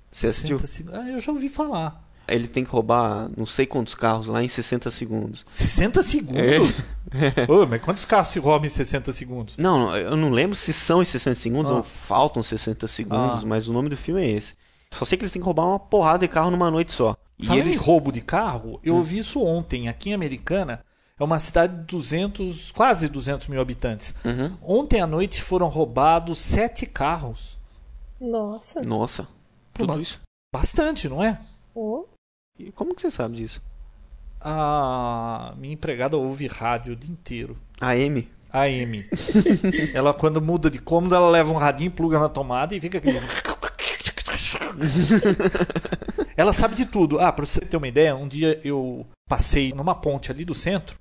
Você 0.09 0.27
assistiu? 0.27 0.57
60 0.57 0.67
segundos. 0.67 0.99
Ah, 0.99 1.09
eu 1.11 1.19
já 1.19 1.31
ouvi 1.31 1.47
falar. 1.49 2.01
ele 2.27 2.47
tem 2.47 2.63
que 2.63 2.71
roubar 2.71 3.29
não 3.37 3.45
sei 3.45 3.65
quantos 3.67 3.93
carros 3.93 4.25
lá 4.27 4.41
em 4.43 4.47
60 4.47 4.89
segundos. 4.89 5.45
60 5.53 6.01
segundos? 6.01 6.81
Ô, 7.47 7.65
mas 7.65 7.81
quantos 7.81 8.05
carros 8.05 8.27
se 8.29 8.39
roubam 8.39 8.65
em 8.65 8.69
60 8.69 9.11
segundos? 9.13 9.57
Não, 9.57 9.95
eu 9.95 10.15
não 10.15 10.29
lembro 10.29 10.55
se 10.55 10.71
são 10.73 11.01
em 11.01 11.05
60 11.05 11.39
segundos 11.39 11.71
Ah. 11.71 11.75
ou 11.75 11.83
faltam 11.83 12.41
60 12.43 12.87
segundos, 12.87 13.43
Ah. 13.43 13.45
mas 13.47 13.67
o 13.67 13.73
nome 13.73 13.89
do 13.89 13.97
filme 13.97 14.21
é 14.21 14.29
esse. 14.29 14.55
Só 14.91 15.05
sei 15.05 15.17
que 15.17 15.23
eles 15.23 15.31
têm 15.31 15.41
que 15.41 15.45
roubar 15.45 15.65
uma 15.67 15.79
porrada 15.79 16.19
de 16.19 16.27
carro 16.27 16.49
numa 16.51 16.69
noite 16.71 16.91
só. 16.93 17.15
E 17.37 17.45
Falando 17.45 17.61
ele- 17.65 17.73
em 17.73 17.77
roubo 17.77 18.11
de 18.11 18.21
carro, 18.21 18.79
eu 18.83 18.95
ouvi 18.95 19.17
isso 19.19 19.41
ontem, 19.43 19.87
aqui 19.87 20.09
em 20.09 20.13
Americana. 20.13 20.83
É 21.19 21.23
uma 21.23 21.37
cidade 21.37 21.75
de 21.75 21.83
200, 21.83 22.71
quase 22.71 23.09
200 23.09 23.47
mil 23.47 23.59
habitantes. 23.61 24.15
Uhum. 24.23 24.53
Ontem 24.61 25.01
à 25.01 25.07
noite 25.07 25.41
foram 25.41 25.67
roubados 25.67 26.37
sete 26.39 26.85
carros. 26.85 27.57
Nossa. 28.19 28.81
Nossa, 28.81 29.27
tudo 29.73 29.99
isso. 30.01 30.19
Bastante, 30.53 31.07
não 31.09 31.23
é? 31.23 31.39
Ô, 31.75 32.05
E 32.57 32.71
como 32.71 32.93
que 32.95 33.01
você 33.01 33.11
sabe 33.11 33.37
disso? 33.37 33.61
A 34.41 35.53
minha 35.57 35.73
empregada 35.73 36.17
ouve 36.17 36.47
rádio 36.47 36.93
o 36.93 36.95
dia 36.95 37.11
inteiro. 37.11 37.57
A 37.79 37.95
M? 37.95 38.27
AM. 38.51 39.05
ela, 39.93 40.13
quando 40.13 40.41
muda 40.41 40.69
de 40.69 40.79
cômodo, 40.79 41.13
ela 41.13 41.29
leva 41.29 41.51
um 41.51 41.57
radinho, 41.57 41.91
pluga 41.91 42.19
na 42.19 42.29
tomada 42.29 42.75
e 42.75 42.79
fica 42.79 42.97
aquele. 42.97 43.19
ela 46.35 46.53
sabe 46.53 46.75
de 46.75 46.85
tudo. 46.85 47.19
Ah, 47.19 47.31
pra 47.31 47.45
você 47.45 47.61
ter 47.61 47.77
uma 47.77 47.87
ideia, 47.87 48.15
um 48.15 48.27
dia 48.27 48.59
eu 48.63 49.05
passei 49.27 49.71
numa 49.73 49.93
ponte 49.93 50.31
ali 50.31 50.43
do 50.43 50.55
centro 50.55 50.99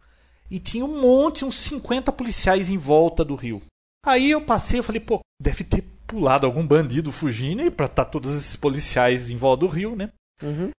e 0.50 0.58
tinha 0.58 0.84
um 0.84 1.00
monte, 1.00 1.44
uns 1.44 1.56
50 1.56 2.12
policiais 2.12 2.70
em 2.70 2.78
volta 2.78 3.24
do 3.24 3.34
rio. 3.34 3.62
Aí 4.04 4.30
eu 4.30 4.40
passei, 4.40 4.78
eu 4.78 4.84
falei, 4.84 5.00
pô, 5.00 5.20
deve 5.40 5.64
ter 5.64 5.82
pulado 6.06 6.46
algum 6.46 6.66
bandido 6.66 7.12
fugindo 7.12 7.62
e 7.62 7.70
pra 7.70 7.86
estar 7.86 8.06
todos 8.06 8.34
esses 8.34 8.56
policiais 8.56 9.30
em 9.30 9.36
volta 9.36 9.60
do 9.60 9.66
rio, 9.66 9.94
né? 9.94 10.10
Uhum. 10.42 10.70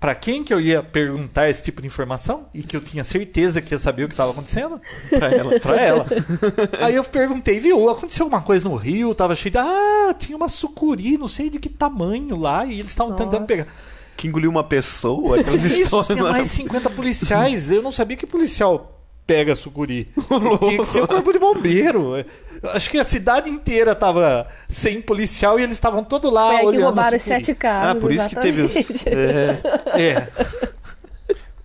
Pra 0.00 0.14
quem 0.14 0.44
que 0.44 0.54
eu 0.54 0.60
ia 0.60 0.80
perguntar 0.80 1.50
esse 1.50 1.60
tipo 1.60 1.82
de 1.82 1.88
informação 1.88 2.46
e 2.54 2.62
que 2.62 2.76
eu 2.76 2.80
tinha 2.80 3.02
certeza 3.02 3.60
que 3.60 3.74
ia 3.74 3.78
saber 3.78 4.04
o 4.04 4.06
que 4.06 4.14
estava 4.14 4.30
acontecendo? 4.30 4.80
Pra 5.10 5.28
ela. 5.28 5.58
Pra 5.58 5.76
ela. 5.76 6.06
Aí 6.80 6.94
eu 6.94 7.02
perguntei, 7.02 7.58
viu, 7.58 7.90
aconteceu 7.90 8.26
alguma 8.26 8.40
coisa 8.40 8.68
no 8.68 8.76
rio? 8.76 9.12
Tava 9.12 9.34
cheio 9.34 9.50
de. 9.50 9.58
Ah, 9.58 10.14
tinha 10.16 10.36
uma 10.36 10.48
sucuri, 10.48 11.18
não 11.18 11.26
sei 11.26 11.50
de 11.50 11.58
que 11.58 11.68
tamanho 11.68 12.36
lá, 12.36 12.64
e 12.64 12.78
eles 12.78 12.92
estavam 12.92 13.16
tentando 13.16 13.44
pegar. 13.44 13.66
Que 14.16 14.28
engoliu 14.28 14.48
uma 14.48 14.62
pessoa? 14.62 15.40
Aquelas 15.42 15.64
Isso, 15.64 15.82
histórias 15.82 16.06
tinha 16.06 16.22
mais 16.22 16.44
de 16.44 16.50
50 16.50 16.90
policiais. 16.90 17.72
Eu 17.72 17.82
não 17.82 17.90
sabia 17.90 18.16
que 18.16 18.24
policial 18.24 18.97
pega 19.28 19.54
sucuri. 19.54 20.08
Tinha 20.60 20.78
que 20.78 20.84
ser 20.86 21.02
o 21.02 21.06
corpo 21.06 21.32
de 21.32 21.38
bombeiro. 21.38 22.14
Acho 22.74 22.90
que 22.90 22.98
a 22.98 23.04
cidade 23.04 23.48
inteira 23.50 23.94
tava 23.94 24.48
sem 24.66 25.00
policial 25.00 25.60
e 25.60 25.62
eles 25.62 25.74
estavam 25.74 26.02
todos 26.02 26.32
lá 26.32 26.46
foi 26.48 26.54
aí 26.56 26.60
que 26.62 26.66
olhando 26.68 26.82
a 26.82 26.86
roubaram 26.86 27.16
os 27.16 27.22
sucuri. 27.22 27.44
sete 27.44 27.54
carros. 27.54 27.90
Ah, 27.90 28.00
por 28.00 28.10
isso 28.12 28.28
que 28.28 28.36
teve 28.36 28.62
os... 28.62 28.74
exatamente. 28.74 29.08
É, 29.08 29.60
É, 29.94 30.28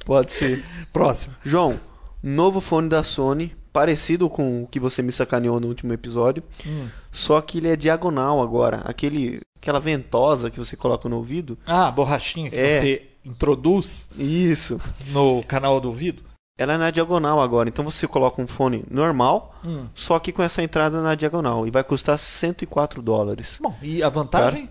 pode 0.05 0.32
ser. 0.34 0.63
próximo. 0.91 1.34
João, 1.43 1.79
novo 2.22 2.60
fone 2.62 2.89
da 2.89 3.03
Sony, 3.03 3.55
parecido 3.72 4.29
com 4.29 4.63
o 4.63 4.67
que 4.67 4.79
você 4.79 5.01
me 5.01 5.12
sacaneou 5.12 5.60
no 5.60 5.67
último 5.67 5.93
episódio, 5.93 6.43
Hum. 6.65 6.88
só 7.12 7.41
que 7.41 7.58
ele 7.58 7.70
é 7.70 7.75
diagonal 7.75 8.41
agora. 8.41 8.82
Aquele, 8.86 9.41
aquela 9.60 9.79
ventosa 9.79 10.51
que 10.51 10.60
você 10.60 10.75
coloca 10.75 11.08
no 11.10 11.17
ouvido. 11.17 11.58
Ah, 11.65 11.88
a 11.88 11.91
borrachinha 11.91 12.50
que 12.51 12.58
É. 12.60 12.79
você 12.79 13.01
introduz 13.25 14.10
Isso. 14.20 14.79
no 15.12 15.41
canal 15.43 15.79
do 15.79 15.88
ouvido. 15.88 16.24
Ela 16.58 16.74
é 16.74 16.78
na 16.78 16.92
diagonal 16.92 17.42
agora, 17.42 17.68
então 17.68 17.84
você 17.84 18.08
coloca 18.08 18.40
um 18.42 18.46
fone 18.48 18.86
normal, 18.90 19.56
Hum. 19.66 19.88
só 19.96 20.20
que 20.20 20.32
com 20.32 20.44
essa 20.44 20.62
entrada 20.62 21.02
na 21.02 21.16
diagonal. 21.16 21.66
E 21.68 21.72
vai 21.72 21.84
custar 21.84 22.18
104 22.20 23.02
dólares. 23.02 23.58
Bom, 23.60 23.76
e 23.82 24.04
a 24.04 24.10
vantagem? 24.10 24.70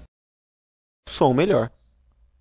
Som 1.08 1.32
melhor. 1.34 1.70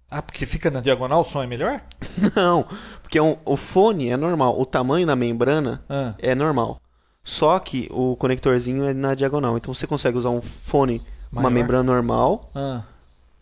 Ah, 0.10 0.22
porque 0.22 0.46
fica 0.46 0.70
na 0.70 0.80
diagonal, 0.82 1.22
o 1.22 1.24
som 1.24 1.42
é 1.42 1.48
melhor? 1.48 1.82
Não, 2.36 2.66
porque 3.02 3.20
um- 3.20 3.38
o 3.46 3.58
fone 3.58 4.10
é 4.10 4.18
normal, 4.18 4.60
o 4.60 4.66
tamanho 4.66 5.08
da 5.08 5.16
membrana 5.16 5.82
Ah. 5.90 6.14
é 6.20 6.36
normal. 6.36 6.80
Só 7.24 7.58
que 7.60 7.88
o 7.92 8.16
conectorzinho 8.18 8.84
é 8.86 8.94
na 8.94 9.16
diagonal. 9.16 9.58
Então 9.58 9.74
você 9.74 9.88
consegue 9.88 10.18
usar 10.18 10.30
um 10.30 10.42
fone, 10.42 11.02
uma 11.32 11.44
Maior? 11.44 11.54
membrana 11.54 11.84
normal, 11.84 12.50
Ah. 12.54 12.84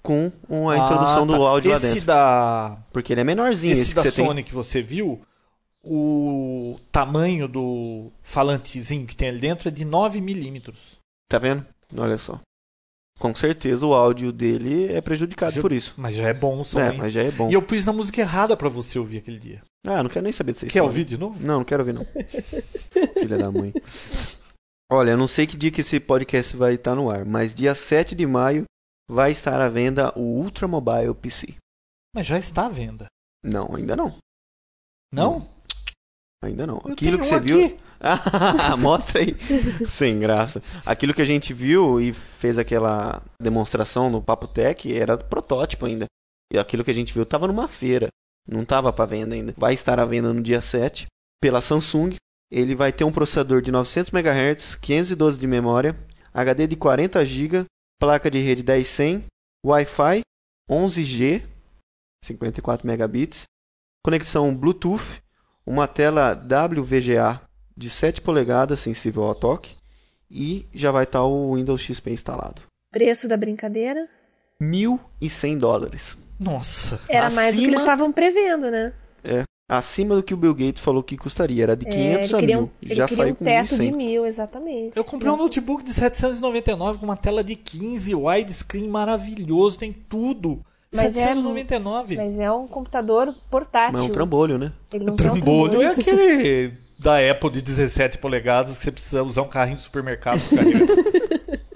com 0.01 0.31
uma 0.47 0.77
introdução 0.77 1.23
Ah, 1.23 1.25
do 1.25 1.31
tá. 1.33 1.39
áudio 1.39 1.71
esse 1.73 1.85
lá 1.87 1.93
dentro. 1.93 2.05
Da, 2.07 2.77
Porque 2.93 3.13
ele 3.13 3.21
é 3.21 3.23
menorzinho. 3.25 3.71
esse 3.73 3.81
Esse, 3.81 3.95
da 3.95 4.09
Sony 4.09 4.43
que 4.43 4.53
você 4.53 4.81
viu, 4.81 5.21
o 5.83 6.79
tamanho 6.91 7.47
do 7.47 8.11
falantezinho 8.23 9.05
que 9.07 9.15
tem 9.15 9.29
ali 9.29 9.39
dentro 9.39 9.69
é 9.69 9.71
de 9.71 9.85
9 9.85 10.19
milímetros. 10.21 10.97
Tá 11.29 11.39
vendo? 11.39 11.65
Olha 11.95 12.17
só. 12.17 12.39
Com 13.19 13.35
certeza 13.35 13.85
o 13.85 13.93
áudio 13.93 14.31
dele 14.31 14.93
é 14.93 15.01
prejudicado 15.01 15.51
Já- 15.53 15.61
por 15.61 15.73
isso. 15.73 15.93
Mas 15.97 16.15
já 16.15 16.29
é 16.29 16.33
bom 16.33 16.59
o 16.61 16.63
som, 16.63 16.79
É, 16.79 16.91
hein? 16.93 16.97
mas 16.97 17.11
já 17.13 17.21
é 17.21 17.31
bom. 17.31 17.49
E 17.49 17.53
eu 17.53 17.61
pus 17.61 17.83
na 17.85 17.91
música 17.91 18.21
errada 18.21 18.55
pra 18.55 18.69
você 18.69 18.97
ouvir 18.97 19.17
aquele 19.17 19.37
dia. 19.37 19.61
Ah, 19.85 20.01
não 20.01 20.09
quero 20.09 20.23
nem 20.23 20.31
saber 20.31 20.53
dessa 20.53 20.67
Quer 20.67 20.81
ouvir 20.81 21.03
de 21.05 21.17
novo? 21.17 21.45
Não, 21.45 21.57
não 21.59 21.65
quero 21.65 21.81
ouvir 21.83 21.93
não. 21.93 22.05
Filha 23.13 23.37
da 23.37 23.51
mãe. 23.51 23.73
Olha, 24.91 25.11
eu 25.11 25.17
não 25.17 25.27
sei 25.27 25.45
que 25.45 25.57
dia 25.57 25.69
que 25.71 25.81
esse 25.81 25.99
podcast 25.99 26.55
vai 26.55 26.75
estar 26.75 26.95
no 26.95 27.09
ar, 27.11 27.25
mas 27.25 27.53
dia 27.53 27.75
7 27.75 28.15
de 28.15 28.25
maio 28.25 28.63
vai 29.09 29.31
estar 29.31 29.59
à 29.61 29.69
venda 29.69 30.11
o 30.17 30.21
Ultra 30.21 30.67
Mobile 30.67 31.13
PC. 31.13 31.55
Mas 32.15 32.25
já 32.25 32.37
está 32.37 32.65
à 32.65 32.69
venda. 32.69 33.05
Não, 33.43 33.75
ainda 33.75 33.95
não. 33.95 34.15
Não? 35.13 35.47
Ainda 36.41 36.65
não. 36.65 36.81
Eu 36.85 36.93
Aquilo 36.93 37.17
que 37.17 37.23
um 37.23 37.27
você 37.27 37.39
viu. 37.39 37.77
mostra 38.79 39.19
aí. 39.19 39.35
Sem 39.85 40.19
graça. 40.19 40.61
Aquilo 40.85 41.13
que 41.13 41.21
a 41.21 41.25
gente 41.25 41.53
viu 41.53 41.99
e 41.99 42.13
fez 42.13 42.57
aquela 42.57 43.21
demonstração 43.41 44.09
no 44.09 44.21
Papo 44.21 44.47
Tech 44.47 44.91
era 44.93 45.17
protótipo 45.17 45.85
ainda. 45.85 46.05
E 46.51 46.57
aquilo 46.57 46.83
que 46.83 46.91
a 46.91 46.93
gente 46.93 47.13
viu 47.13 47.23
estava 47.23 47.47
numa 47.47 47.67
feira. 47.67 48.07
Não 48.47 48.63
estava 48.63 48.91
para 48.91 49.05
venda 49.05 49.35
ainda. 49.35 49.53
Vai 49.57 49.73
estar 49.73 49.99
à 49.99 50.05
venda 50.05 50.33
no 50.33 50.41
dia 50.41 50.61
7 50.61 51.07
pela 51.41 51.61
Samsung. 51.61 52.15
Ele 52.51 52.73
vai 52.73 52.91
ter 52.91 53.03
um 53.03 53.11
processador 53.11 53.61
de 53.61 53.71
900 53.71 54.11
MHz, 54.11 54.75
512 54.75 55.39
de 55.39 55.45
memória, 55.45 55.95
HD 56.33 56.65
de 56.65 56.75
40 56.75 57.23
GB, 57.23 57.65
placa 57.99 58.31
de 58.31 58.39
rede 58.39 58.63
10100, 58.63 59.25
Wi-Fi 59.63 60.21
11G, 60.67 61.43
54 62.25 62.87
megabits, 62.87 63.43
conexão 64.03 64.55
Bluetooth, 64.55 65.21
uma 65.69 65.87
tela 65.87 66.33
WVGA 66.33 67.39
de 67.77 67.89
7 67.89 68.21
polegadas 68.21 68.79
sensível 68.79 69.23
ao 69.23 69.35
toque 69.35 69.75
e 70.29 70.65
já 70.73 70.91
vai 70.91 71.03
estar 71.03 71.23
o 71.23 71.55
Windows 71.55 71.79
XP 71.81 72.11
instalado. 72.11 72.61
Preço 72.91 73.27
da 73.27 73.37
brincadeira 73.37 74.07
1.100 74.61 75.57
dólares. 75.59 76.17
Nossa. 76.39 76.99
era 77.07 77.29
mais 77.29 77.53
do 77.55 77.59
que 77.61 77.65
eles 77.67 77.75
Acima- 77.75 77.91
estavam 77.93 78.11
prevendo, 78.11 78.71
né? 78.71 78.93
Acima 79.71 80.15
do 80.15 80.23
que 80.23 80.33
o 80.33 80.37
Bill 80.37 80.55
Gates 80.55 80.81
falou 80.81 81.03
que 81.03 81.15
custaria. 81.15 81.61
Era 81.61 81.77
de 81.77 81.85
É, 81.87 81.91
500 81.91 82.33
ele 82.33 82.53
a 82.53 82.57
um, 82.57 82.61
mil. 82.61 82.71
ele 82.81 82.95
Já 82.95 83.07
queria 83.07 83.23
saiu 83.23 83.33
um 83.33 83.35
com 83.35 83.45
teto 83.45 83.75
1.100. 83.75 83.77
de 83.79 83.91
mil, 83.91 84.25
exatamente. 84.25 84.97
Eu 84.97 85.03
comprei 85.03 85.29
um 85.29 85.33
Nossa. 85.33 85.43
notebook 85.43 85.83
de 85.83 85.93
799 85.93 86.97
com 86.97 87.05
uma 87.05 87.15
tela 87.15 87.43
de 87.43 87.55
15, 87.55 88.15
widescreen 88.15 88.87
maravilhoso, 88.89 89.77
tem 89.77 89.93
tudo. 89.93 90.65
Mas 90.93 91.15
é 91.17 91.27
799. 91.27 92.17
Mas 92.17 92.39
é 92.39 92.51
um 92.51 92.67
computador 92.67 93.33
portátil. 93.49 93.93
Mas 93.93 94.01
é 94.01 94.05
um 94.05 94.13
trambolho, 94.13 94.57
né? 94.57 94.73
Tem 94.89 95.01
um 95.01 95.15
trambolho 95.15 95.81
é 95.81 95.87
aquele 95.87 96.73
da 96.99 97.17
Apple 97.31 97.51
de 97.51 97.61
17 97.61 98.17
polegadas 98.17 98.77
que 98.77 98.83
você 98.83 98.91
precisa 98.91 99.23
usar 99.23 99.43
um 99.43 99.47
carrinho 99.47 99.77
de 99.77 99.83
supermercado 99.83 100.41
pra 100.49 100.57
carregar. 100.57 100.87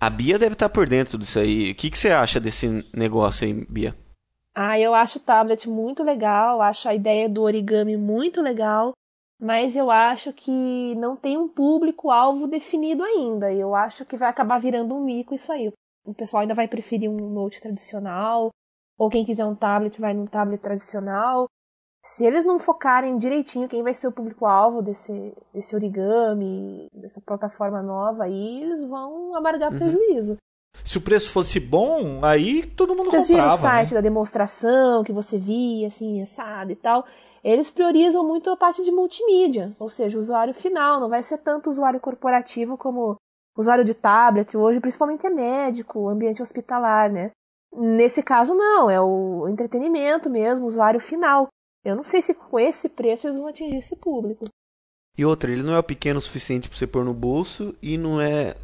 A 0.00 0.08
Bia 0.08 0.38
deve 0.38 0.52
estar 0.52 0.68
por 0.68 0.88
dentro 0.88 1.18
disso 1.18 1.40
aí. 1.40 1.72
O 1.72 1.74
que, 1.74 1.90
que 1.90 1.98
você 1.98 2.10
acha 2.10 2.38
desse 2.38 2.86
negócio 2.94 3.44
aí, 3.44 3.52
Bia? 3.68 3.96
Ah, 4.54 4.78
eu 4.78 4.94
acho 4.94 5.18
o 5.18 5.22
tablet 5.22 5.68
muito 5.68 6.04
legal, 6.04 6.60
acho 6.60 6.88
a 6.88 6.94
ideia 6.94 7.28
do 7.28 7.42
origami 7.42 7.96
muito 7.96 8.40
legal, 8.40 8.92
mas 9.40 9.76
eu 9.76 9.90
acho 9.90 10.32
que 10.32 10.94
não 10.96 11.16
tem 11.16 11.36
um 11.36 11.48
público-alvo 11.48 12.46
definido 12.46 13.02
ainda. 13.02 13.52
Eu 13.52 13.74
acho 13.74 14.04
que 14.04 14.16
vai 14.16 14.28
acabar 14.28 14.58
virando 14.60 14.94
um 14.94 15.04
mico 15.04 15.34
isso 15.34 15.50
aí. 15.50 15.72
O 16.08 16.14
pessoal 16.14 16.40
ainda 16.40 16.54
vai 16.54 16.66
preferir 16.66 17.10
um 17.10 17.28
note 17.30 17.60
tradicional, 17.60 18.48
ou 18.98 19.10
quem 19.10 19.26
quiser 19.26 19.44
um 19.44 19.54
tablet 19.54 20.00
vai 20.00 20.14
num 20.14 20.26
tablet 20.26 20.58
tradicional. 20.62 21.46
Se 22.02 22.24
eles 22.24 22.44
não 22.46 22.58
focarem 22.58 23.18
direitinho 23.18 23.68
quem 23.68 23.82
vai 23.82 23.92
ser 23.92 24.08
o 24.08 24.12
público-alvo 24.12 24.80
desse, 24.80 25.34
desse 25.52 25.74
origami, 25.76 26.86
dessa 26.94 27.20
plataforma 27.20 27.82
nova 27.82 28.24
aí, 28.24 28.62
eles 28.62 28.88
vão 28.88 29.34
amargar 29.36 29.70
Uhum. 29.70 29.78
prejuízo. 29.78 30.36
Se 30.84 30.96
o 30.96 31.02
preço 31.02 31.30
fosse 31.32 31.60
bom, 31.60 32.24
aí 32.24 32.64
todo 32.64 32.94
mundo 32.94 33.10
Vocês 33.10 33.28
viram 33.28 33.40
o 33.40 33.50
comprava. 33.50 33.60
site 33.62 33.88
né? 33.90 33.94
da 33.96 34.00
demonstração 34.00 35.04
que 35.04 35.12
você 35.12 35.36
via, 35.36 35.88
assim, 35.88 36.22
assado 36.22 36.72
e 36.72 36.76
tal. 36.76 37.04
Eles 37.44 37.70
priorizam 37.70 38.26
muito 38.26 38.48
a 38.50 38.56
parte 38.56 38.82
de 38.82 38.90
multimídia, 38.90 39.74
ou 39.78 39.88
seja, 39.90 40.16
o 40.16 40.20
usuário 40.20 40.54
final, 40.54 41.00
não 41.00 41.08
vai 41.08 41.22
ser 41.22 41.38
tanto 41.38 41.68
usuário 41.68 42.00
corporativo 42.00 42.76
como 42.78 43.16
usuário 43.60 43.84
de 43.84 43.94
tablet 43.94 44.56
hoje, 44.56 44.80
principalmente 44.80 45.26
é 45.26 45.30
médico, 45.30 46.08
ambiente 46.08 46.40
hospitalar, 46.40 47.10
né? 47.10 47.30
Nesse 47.76 48.22
caso, 48.22 48.54
não, 48.54 48.88
é 48.88 49.00
o 49.00 49.46
entretenimento 49.48 50.30
mesmo, 50.30 50.64
o 50.64 50.68
usuário 50.68 51.00
final. 51.00 51.48
Eu 51.84 51.94
não 51.96 52.04
sei 52.04 52.22
se 52.22 52.34
com 52.34 52.58
esse 52.58 52.88
preço 52.88 53.26
eles 53.26 53.36
vão 53.36 53.48
atingir 53.48 53.76
esse 53.76 53.96
público. 53.96 54.48
E 55.16 55.24
outra, 55.24 55.50
ele 55.50 55.62
não 55.62 55.76
é 55.76 55.82
pequeno 55.82 56.18
o 56.18 56.22
suficiente 56.22 56.68
para 56.68 56.78
você 56.78 56.86
pôr 56.86 57.04
no 57.04 57.12
bolso 57.12 57.74
e 57.82 57.98
não 57.98 58.20
é 58.20 58.54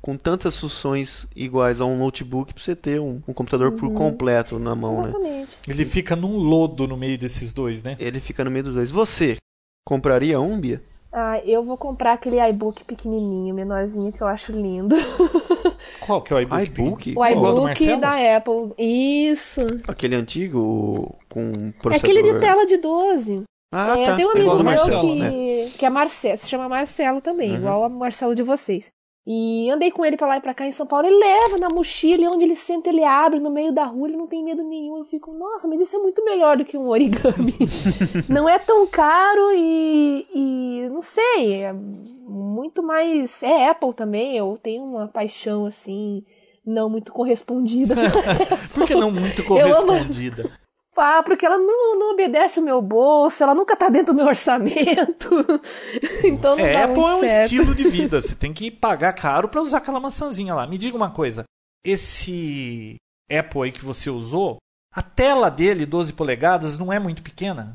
com 0.00 0.16
tantas 0.16 0.58
funções 0.58 1.26
iguais 1.34 1.80
a 1.80 1.84
um 1.84 1.98
notebook 1.98 2.54
pra 2.54 2.62
você 2.62 2.76
ter 2.76 3.00
um, 3.00 3.20
um 3.26 3.32
computador 3.32 3.72
por 3.72 3.92
completo 3.92 4.58
na 4.58 4.74
mão, 4.74 5.02
né? 5.02 5.08
Exatamente. 5.08 5.58
Ele 5.66 5.84
fica 5.84 6.14
num 6.14 6.36
lodo 6.36 6.86
no 6.86 6.96
meio 6.96 7.18
desses 7.18 7.52
dois, 7.52 7.82
né? 7.82 7.96
Ele 7.98 8.20
fica 8.20 8.44
no 8.44 8.50
meio 8.50 8.64
dos 8.64 8.74
dois. 8.74 8.90
Você 8.90 9.36
compraria 9.84 10.38
um, 10.38 10.60
Bia? 10.60 10.82
Ah, 11.18 11.40
eu 11.46 11.62
vou 11.64 11.78
comprar 11.78 12.12
aquele 12.12 12.38
iBook 12.50 12.84
pequenininho, 12.84 13.54
menorzinho, 13.54 14.12
que 14.12 14.20
eu 14.20 14.26
acho 14.26 14.52
lindo. 14.52 14.94
Qual 16.00 16.20
que 16.20 16.30
é 16.32 16.36
o 16.36 16.40
iBook? 16.40 16.62
iBook? 16.66 17.12
O 17.12 17.14
do 17.14 17.26
iBook 17.70 17.96
da 17.96 18.36
Apple. 18.36 18.74
Isso. 18.78 19.62
Aquele 19.88 20.14
antigo 20.14 20.58
o- 20.58 21.14
com 21.30 21.40
É 21.40 21.72
processador. 21.80 21.94
aquele 22.18 22.22
de 22.22 22.38
tela 22.38 22.66
de 22.66 22.76
12. 22.76 23.42
Ah, 23.74 23.98
é, 23.98 24.04
tá. 24.06 24.16
Tem 24.16 24.26
um 24.26 24.28
É 24.28 24.32
amigo 24.32 24.40
igual 24.44 24.58
do 24.58 24.64
meu 24.64 24.72
Marcelo, 24.72 25.08
que, 25.08 25.18
né? 25.18 25.70
que 25.78 25.86
é 25.86 25.90
Marcelo, 25.90 26.36
se 26.38 26.48
chama 26.48 26.68
Marcelo 26.68 27.20
também, 27.22 27.50
Uhum. 27.52 27.56
igual 27.56 27.82
ao 27.84 27.90
Marcelo 27.90 28.34
de 28.34 28.42
vocês. 28.42 28.88
E 29.26 29.68
andei 29.70 29.90
com 29.90 30.04
ele 30.04 30.16
pra 30.16 30.28
lá 30.28 30.36
e 30.36 30.40
pra 30.40 30.54
cá 30.54 30.64
em 30.66 30.70
São 30.70 30.86
Paulo, 30.86 31.08
ele 31.08 31.18
leva 31.18 31.58
na 31.58 31.68
mochila 31.68 32.22
e 32.22 32.28
onde 32.28 32.44
ele 32.44 32.54
senta 32.54 32.90
ele 32.90 33.02
abre 33.02 33.40
no 33.40 33.50
meio 33.50 33.72
da 33.72 33.84
rua, 33.84 34.06
ele 34.06 34.16
não 34.16 34.28
tem 34.28 34.44
medo 34.44 34.62
nenhum. 34.62 34.98
Eu 34.98 35.04
fico, 35.04 35.32
nossa, 35.32 35.66
mas 35.66 35.80
isso 35.80 35.96
é 35.96 35.98
muito 35.98 36.24
melhor 36.24 36.56
do 36.56 36.64
que 36.64 36.78
um 36.78 36.86
origami. 36.86 37.56
não 38.28 38.48
é 38.48 38.56
tão 38.56 38.86
caro 38.86 39.52
e, 39.52 40.26
e 40.32 40.88
não 40.90 41.02
sei, 41.02 41.64
é 41.64 41.72
muito 41.72 42.84
mais. 42.84 43.42
É 43.42 43.68
Apple 43.68 43.92
também, 43.94 44.36
eu 44.36 44.56
tenho 44.62 44.84
uma 44.84 45.08
paixão 45.08 45.66
assim, 45.66 46.24
não 46.64 46.88
muito 46.88 47.12
correspondida. 47.12 47.96
Por 48.72 48.84
que 48.84 48.94
não 48.94 49.10
muito 49.10 49.42
correspondida? 49.44 50.52
Ah, 50.96 51.22
porque 51.22 51.44
ela 51.44 51.58
não, 51.58 51.98
não 51.98 52.12
obedece 52.12 52.58
o 52.58 52.62
meu 52.62 52.80
bolso, 52.80 53.42
ela 53.42 53.54
nunca 53.54 53.76
tá 53.76 53.88
dentro 53.88 54.12
do 54.12 54.16
meu 54.16 54.26
orçamento. 54.26 55.28
então 56.24 56.56
não 56.56 56.64
É, 56.64 56.84
Apple 56.84 57.02
é 57.02 57.14
um 57.14 57.20
certo. 57.20 57.42
estilo 57.44 57.74
de 57.74 57.84
vida. 57.88 58.20
Você 58.20 58.34
tem 58.34 58.52
que 58.52 58.70
pagar 58.70 59.12
caro 59.12 59.48
pra 59.48 59.60
usar 59.62 59.78
aquela 59.78 60.00
maçãzinha 60.00 60.54
lá. 60.54 60.66
Me 60.66 60.78
diga 60.78 60.96
uma 60.96 61.10
coisa. 61.10 61.44
Esse 61.84 62.96
Apple 63.30 63.62
aí 63.62 63.72
que 63.72 63.84
você 63.84 64.08
usou, 64.10 64.56
a 64.94 65.02
tela 65.02 65.50
dele, 65.50 65.84
12 65.86 66.12
polegadas, 66.14 66.78
não 66.78 66.92
é 66.92 66.98
muito 66.98 67.22
pequena? 67.22 67.74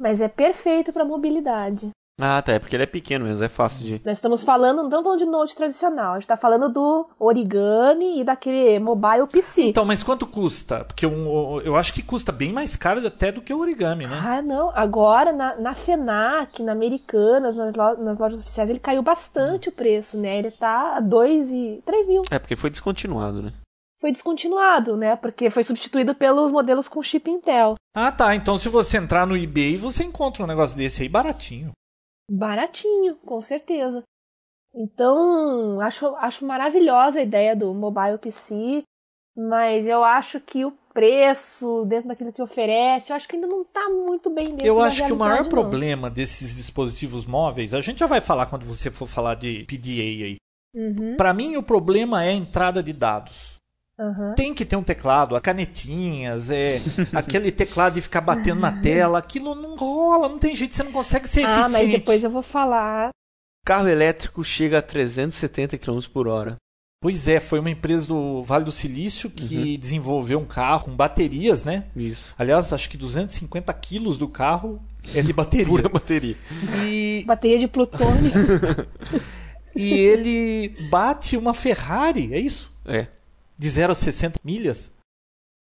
Mas 0.00 0.20
é 0.20 0.28
perfeito 0.28 0.92
pra 0.92 1.04
mobilidade. 1.04 1.90
Ah, 2.20 2.40
tá. 2.40 2.52
É 2.52 2.58
porque 2.60 2.76
ele 2.76 2.84
é 2.84 2.86
pequeno 2.86 3.24
mesmo, 3.24 3.44
é 3.44 3.48
fácil 3.48 3.84
de. 3.84 4.00
Nós 4.04 4.18
estamos 4.18 4.44
falando, 4.44 4.76
não 4.78 4.84
estamos 4.84 5.02
falando 5.04 5.18
de 5.18 5.26
Note 5.26 5.56
tradicional, 5.56 6.12
a 6.14 6.18
gente 6.20 6.28
tá 6.28 6.36
falando 6.36 6.68
do 6.72 7.08
origami 7.18 8.20
e 8.20 8.24
daquele 8.24 8.78
mobile 8.78 9.26
PC. 9.30 9.62
Então, 9.62 9.84
mas 9.84 10.02
quanto 10.02 10.26
custa? 10.26 10.84
Porque 10.84 11.06
um- 11.06 11.60
eu 11.62 11.74
acho 11.76 11.92
que 11.92 12.02
custa 12.02 12.30
bem 12.30 12.52
mais 12.52 12.76
caro 12.76 13.04
até 13.06 13.32
do 13.32 13.42
que 13.42 13.52
o 13.52 13.58
origami, 13.58 14.06
né? 14.06 14.16
Ah, 14.24 14.40
não. 14.40 14.70
Agora, 14.76 15.32
na, 15.32 15.56
na 15.56 15.74
FENAC, 15.74 16.62
na 16.62 16.72
Americanas, 16.72 17.56
nas, 17.56 17.74
lo- 17.74 17.96
nas 18.04 18.16
lojas 18.18 18.40
oficiais, 18.40 18.70
ele 18.70 18.78
caiu 18.78 19.02
bastante 19.02 19.68
o 19.68 19.72
preço, 19.72 20.16
né? 20.18 20.38
Ele 20.38 20.50
tá 20.52 20.96
a 20.96 21.00
2 21.00 21.50
e 21.50 21.82
3 21.84 22.06
mil. 22.06 22.22
É 22.30 22.38
porque 22.38 22.54
foi 22.56 22.70
descontinuado, 22.70 23.42
né? 23.42 23.52
Foi 24.00 24.12
descontinuado, 24.12 24.96
né? 24.96 25.16
Porque 25.16 25.50
foi 25.50 25.64
substituído 25.64 26.14
pelos 26.14 26.50
modelos 26.52 26.86
com 26.86 27.02
chip 27.02 27.28
Intel. 27.30 27.74
Ah, 27.96 28.12
tá. 28.12 28.34
Então, 28.36 28.56
se 28.58 28.68
você 28.68 28.98
entrar 28.98 29.26
no 29.26 29.36
eBay, 29.36 29.76
você 29.76 30.04
encontra 30.04 30.44
um 30.44 30.46
negócio 30.46 30.76
desse 30.76 31.02
aí 31.02 31.08
baratinho. 31.08 31.72
Baratinho, 32.30 33.16
com 33.16 33.40
certeza. 33.40 34.02
Então, 34.74 35.80
acho, 35.80 36.06
acho 36.16 36.44
maravilhosa 36.44 37.20
a 37.20 37.22
ideia 37.22 37.54
do 37.54 37.72
mobile 37.72 38.18
PC, 38.18 38.82
mas 39.36 39.86
eu 39.86 40.02
acho 40.02 40.40
que 40.40 40.64
o 40.64 40.72
preço, 40.92 41.84
dentro 41.86 42.08
daquilo 42.08 42.32
que 42.32 42.42
oferece, 42.42 43.12
eu 43.12 43.16
acho 43.16 43.28
que 43.28 43.36
ainda 43.36 43.46
não 43.46 43.62
está 43.62 43.88
muito 43.88 44.30
bem 44.30 44.48
dentro 44.48 44.66
Eu 44.66 44.80
acho 44.80 45.04
que 45.04 45.12
o 45.12 45.16
maior 45.16 45.42
não. 45.42 45.50
problema 45.50 46.10
desses 46.10 46.56
dispositivos 46.56 47.26
móveis, 47.26 47.74
a 47.74 47.80
gente 47.80 47.98
já 47.98 48.06
vai 48.06 48.20
falar 48.20 48.46
quando 48.46 48.64
você 48.64 48.90
for 48.90 49.06
falar 49.06 49.34
de 49.34 49.64
PDA 49.64 50.24
aí. 50.24 50.36
Uhum, 50.74 51.16
Pra 51.16 51.32
mim, 51.32 51.56
o 51.56 51.62
problema 51.62 52.24
é 52.24 52.30
a 52.30 52.34
entrada 52.34 52.82
de 52.82 52.92
dados. 52.92 53.56
Uhum. 53.98 54.34
Tem 54.34 54.52
que 54.54 54.64
ter 54.64 54.76
um 54.76 54.82
teclado, 54.82 55.38
canetinhas, 55.40 56.50
é 56.52 56.80
aquele 57.12 57.50
teclado 57.50 57.94
de 57.94 58.00
ficar 58.02 58.20
batendo 58.20 58.60
na 58.60 58.80
tela, 58.80 59.18
aquilo 59.18 59.54
não 59.54 59.76
rola, 59.76 60.28
não 60.28 60.38
tem 60.38 60.54
jeito, 60.56 60.74
você 60.74 60.82
não 60.82 60.92
consegue 60.92 61.28
ser 61.28 61.44
Ah, 61.44 61.56
mas 61.60 61.74
eficiente. 61.74 61.98
depois 61.98 62.24
eu 62.24 62.30
vou 62.30 62.42
falar. 62.42 63.10
Carro 63.64 63.88
elétrico 63.88 64.44
chega 64.44 64.78
a 64.78 64.82
370 64.82 65.78
km 65.78 66.00
por 66.12 66.28
hora. 66.28 66.56
Pois 67.00 67.28
é, 67.28 67.38
foi 67.38 67.58
uma 67.60 67.68
empresa 67.68 68.06
do 68.08 68.42
Vale 68.42 68.64
do 68.64 68.70
Silício 68.70 69.28
que 69.28 69.76
desenvolveu 69.76 70.38
um 70.38 70.44
carro 70.46 70.84
com 70.86 70.96
baterias, 70.96 71.62
né? 71.62 71.84
Isso. 71.94 72.34
Aliás, 72.38 72.72
acho 72.72 72.88
que 72.88 72.96
250 72.96 73.70
quilos 73.74 74.16
do 74.16 74.26
carro 74.26 74.82
é 75.14 75.20
de 75.20 75.30
bateria. 75.34 75.66
Pura 75.66 75.88
bateria. 75.90 76.34
E, 76.82 77.22
Bateria 77.28 77.58
de 77.58 77.68
plutônio. 77.68 78.32
e 79.76 79.92
ele 79.92 80.68
bate 80.88 81.36
uma 81.36 81.52
Ferrari, 81.52 82.32
é 82.32 82.38
isso? 82.38 82.72
É, 82.86 83.06
De 83.58 83.68
0 83.70 83.92
a 83.92 83.94
60 83.94 84.38
milhas? 84.44 84.90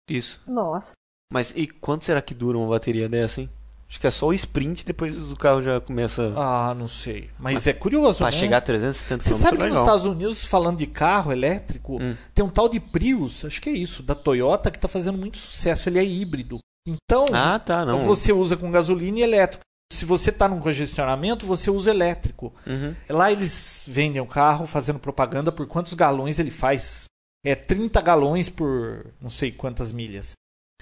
isso. 0.10 0.42
Nossa. 0.48 0.92
Mas 1.32 1.54
e 1.56 1.66
quanto 1.68 2.06
será 2.06 2.22
que 2.22 2.34
dura 2.34 2.58
uma 2.58 2.68
bateria 2.68 3.08
dessa, 3.08 3.42
hein? 3.42 3.50
Acho 3.90 4.00
que 4.00 4.08
é 4.08 4.12
só 4.12 4.28
o 4.28 4.34
sprint, 4.34 4.84
depois 4.86 5.16
o 5.32 5.36
carro 5.36 5.62
já 5.62 5.80
começa 5.80 6.34
Ah, 6.36 6.74
não 6.76 6.88
sei. 6.88 7.30
Mas, 7.40 7.68
é 7.68 7.74
curioso, 7.74 8.20
pra 8.20 8.32
né? 8.32 8.38
chegar 8.38 8.58
a 8.58 8.62
370 8.62 9.24
Você 9.24 9.36
sabe 9.36 9.58
que 9.58 9.64
é 9.64 9.68
nos 9.68 9.78
legal. 9.78 9.84
Estados 9.84 10.06
Unidos, 10.06 10.44
falando 10.46 10.78
de 10.80 10.88
carro 10.88 11.32
elétrico, 11.32 12.02
Hum. 12.02 12.16
tem 12.34 12.44
um 12.44 12.50
tal 12.50 12.68
de 12.68 12.80
Prius, 12.80 13.46
acho 13.46 13.62
que 13.62 13.70
é 13.70 13.74
isso, 13.74 14.02
da 14.04 14.16
Toyota, 14.16 14.72
que 14.72 14.78
está 14.78 14.88
fazendo 14.88 15.18
muito 15.18 15.38
sucesso. 15.38 15.88
Ele 15.90 16.00
é 16.00 16.04
híbrido. 16.04 16.58
Então, 16.88 17.28
Ah, 17.32 17.60
tá, 17.60 17.86
não. 17.86 18.00
você 18.00 18.34
usa 18.34 18.58
com 18.58 18.70
gasolina 18.72 19.20
e 19.20 19.22
elétrico. 19.22 19.64
Se 19.92 20.06
você 20.06 20.32
está 20.32 20.48
num 20.50 20.60
congestionamento, 20.60 21.46
você 21.46 21.70
usa 21.70 21.92
elétrico. 21.92 22.52
Uhum. 22.66 22.96
Lá 23.10 23.32
eles 23.32 23.86
vendem 23.88 24.20
o 24.22 24.26
carro 24.26 24.66
fazendo 24.66 24.98
propaganda 25.00 25.52
por 25.52 25.68
quantos 25.68 25.94
galões 25.94 26.40
ele 26.40 26.50
faz. 26.52 27.04
É 27.44 27.56
30 27.56 28.00
galões 28.02 28.50
por 28.50 29.06
não 29.22 29.30
sei 29.30 29.52
quantas 29.52 29.92
milhas. 29.92 30.34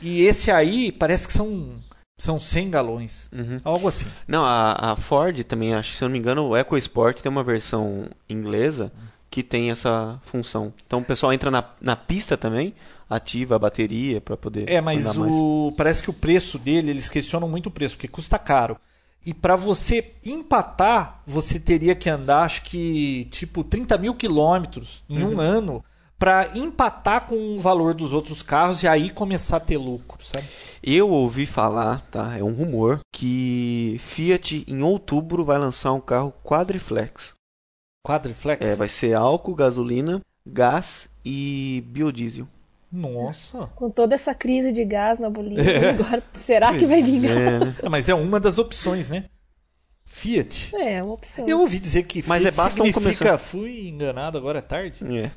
E 0.02 0.21
esse 0.21 0.52
aí 0.52 0.91
parece 0.91 1.28
que 1.28 1.34
são, 1.34 1.76
são 2.17 2.39
100 2.39 2.69
galões. 2.69 3.30
Uhum. 3.32 3.60
Algo 3.63 3.88
assim. 3.88 4.10
Não, 4.28 4.43
a, 4.45 4.91
a 4.91 4.95
Ford 4.95 5.43
também, 5.43 5.74
acho 5.74 5.91
que 5.91 5.97
se 5.97 6.04
eu 6.04 6.08
não 6.08 6.13
me 6.13 6.19
engano, 6.19 6.47
o 6.50 6.58
EcoSport 6.58 7.19
tem 7.19 7.32
uma 7.32 7.43
versão 7.43 8.08
inglesa 8.30 8.91
que 9.30 9.41
tem 9.41 9.71
essa 9.71 10.19
função. 10.26 10.74
Então 10.86 11.00
o 11.00 11.06
pessoal 11.06 11.32
entra 11.34 11.50
na, 11.50 11.63
na 11.80 11.95
pista 11.95 12.36
também, 12.36 12.76
ativa 13.10 13.56
a 13.56 13.60
bateria 13.60 14.19
para 14.21 14.36
poder 14.38 14.69
É, 14.69 14.82
mas 14.82 15.06
o 15.17 15.74
parece 15.78 16.04
que 16.04 16.10
o 16.10 16.13
preço 16.13 16.60
dele, 16.60 16.91
eles 16.91 17.10
questionam 17.10 17.47
muito 17.47 17.67
o 17.67 17.71
preço, 17.71 17.95
porque 17.95 18.08
custa 18.08 18.38
caro. 18.38 18.78
E 19.26 19.34
para 19.34 19.56
você 19.56 20.13
empatar, 20.26 21.21
você 21.26 21.60
teria 21.60 21.93
que 21.93 22.10
andar, 22.10 22.43
acho 22.43 22.63
que, 22.63 23.26
tipo, 23.32 23.63
30 23.63 23.97
mil 23.97 24.15
quilômetros 24.15 25.04
em 25.08 25.21
Uhum. 25.24 25.36
um 25.36 25.39
ano 25.39 25.86
para 26.21 26.51
empatar 26.55 27.25
com 27.25 27.57
o 27.57 27.60
valor 27.60 27.95
dos 27.95 28.13
outros 28.13 28.43
carros 28.43 28.84
e 28.84 28.88
aí 28.88 29.10
começar 29.10 29.57
a 29.57 29.60
ter 29.60 29.77
lucro, 29.79 30.23
sabe? 30.23 30.45
Eu 30.84 31.10
ouvi 31.10 31.47
falar, 31.47 31.99
tá? 32.12 32.38
É 32.38 32.43
um 32.43 32.53
rumor 32.53 32.99
que 33.12 33.97
Fiat 33.99 34.63
em 34.67 34.84
outubro 34.84 35.43
vai 35.43 35.57
lançar 35.57 35.91
um 35.93 35.99
carro 35.99 36.31
quadriflex. 36.43 37.34
Quadriflex? 38.05 38.63
É, 38.69 38.75
vai 38.75 38.88
ser 38.88 39.15
álcool, 39.15 39.55
gasolina, 39.55 40.21
gás 40.45 41.10
e 41.25 41.84
biodiesel. 41.88 42.47
Nossa. 42.91 43.65
Com 43.75 43.89
toda 43.89 44.13
essa 44.13 44.36
crise 44.36 44.71
de 44.71 44.86
gás 44.86 45.17
na 45.17 45.27
Bolívia, 45.27 45.71
É. 45.71 45.89
agora 45.89 46.21
será 46.36 46.77
que 46.77 46.86
vai 46.86 47.01
vir? 47.01 47.31
É, 47.31 47.60
né? 47.60 47.75
Mas 47.89 48.10
é 48.10 48.13
uma 48.13 48.39
das 48.39 48.60
opções, 48.60 49.10
né? 49.10 49.25
Fiat. 50.05 50.75
É, 50.75 51.01
uma 51.01 51.13
opção. 51.13 51.47
Eu 51.47 51.62
ouvi 51.62 51.79
dizer 51.79 52.03
que 52.03 52.23
Mas 52.27 52.43
Fiat 52.43 52.53
é, 52.53 52.57
basta 52.63 52.84
um 52.84 52.86
significa 52.86 53.25
começar. 53.25 53.38
fui 53.39 53.88
enganado, 53.88 54.38
agora 54.38 54.60
é 54.60 54.62
tarde. 54.62 55.03
É. 55.17 55.31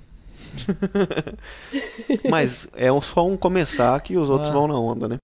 Mas 2.31 2.67
é 2.73 2.89
só 3.01 3.27
um 3.27 3.37
começar 3.37 4.01
que 4.03 4.17
os 4.17 4.29
outros 4.29 4.51
Ah. 4.51 4.53
vão 4.53 4.69
na 4.69 4.79
onda, 4.79 5.09
né? 5.09 5.19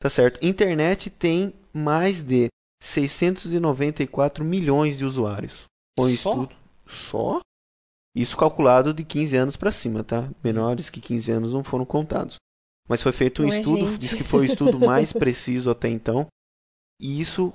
Tá 0.00 0.08
certo. 0.08 0.44
Internet 0.44 1.10
tem 1.10 1.52
mais 1.72 2.22
de 2.22 2.48
694 2.82 4.44
milhões 4.44 4.96
de 4.96 5.04
usuários. 5.04 5.64
Foi 5.98 6.12
um 6.12 6.16
Só? 6.16 6.30
estudo. 6.32 6.56
Só? 6.86 7.40
Isso 8.16 8.36
calculado 8.36 8.92
de 8.94 9.04
15 9.04 9.36
anos 9.36 9.56
pra 9.56 9.70
cima, 9.72 10.02
tá? 10.02 10.28
Menores 10.42 10.90
que 10.90 11.00
15 11.00 11.30
anos 11.30 11.52
não 11.52 11.62
foram 11.62 11.84
contados. 11.84 12.36
Mas 12.88 13.02
foi 13.02 13.12
feito 13.12 13.42
um 13.42 13.52
é 13.52 13.58
estudo, 13.58 13.88
gente. 13.88 13.98
diz 13.98 14.14
que 14.14 14.24
foi 14.24 14.40
o 14.40 14.44
estudo 14.44 14.78
mais 14.80 15.12
preciso 15.12 15.70
até 15.70 15.88
então. 15.88 16.26
E 17.00 17.20
isso 17.20 17.52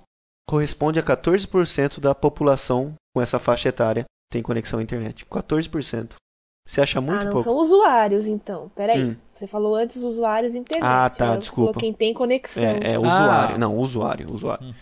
corresponde 0.47 0.99
a 0.99 1.04
14% 1.04 1.99
da 1.99 2.13
população 2.13 2.93
com 3.15 3.21
essa 3.21 3.39
faixa 3.39 3.69
etária 3.69 4.06
tem 4.32 4.43
conexão 4.43 4.80
à 4.80 4.84
internet. 4.84 5.26
14%. 5.26 6.13
Você 6.65 6.82
acha 6.82 7.02
muito 7.02 7.21
ah, 7.21 7.26
não 7.26 7.32
pouco? 7.34 7.43
são 7.43 7.56
usuários, 7.56 8.28
então. 8.28 8.71
Peraí. 8.76 9.04
Hum. 9.04 9.15
Você 9.36 9.47
falou 9.47 9.76
antes 9.76 9.97
usuários 9.97 10.56
internet. 10.56 10.88
Ah, 10.88 11.10
tá, 11.10 11.26
Agora 11.26 11.36
você 11.36 11.39
desculpa. 11.41 11.80
quem 11.80 11.93
tem 11.93 12.13
conexão. 12.13 12.63
É, 12.63 12.93
é 12.93 12.99
usuário. 12.99 13.58
Não, 13.58 13.78
usuário, 13.78 14.32
usuário. 14.32 14.73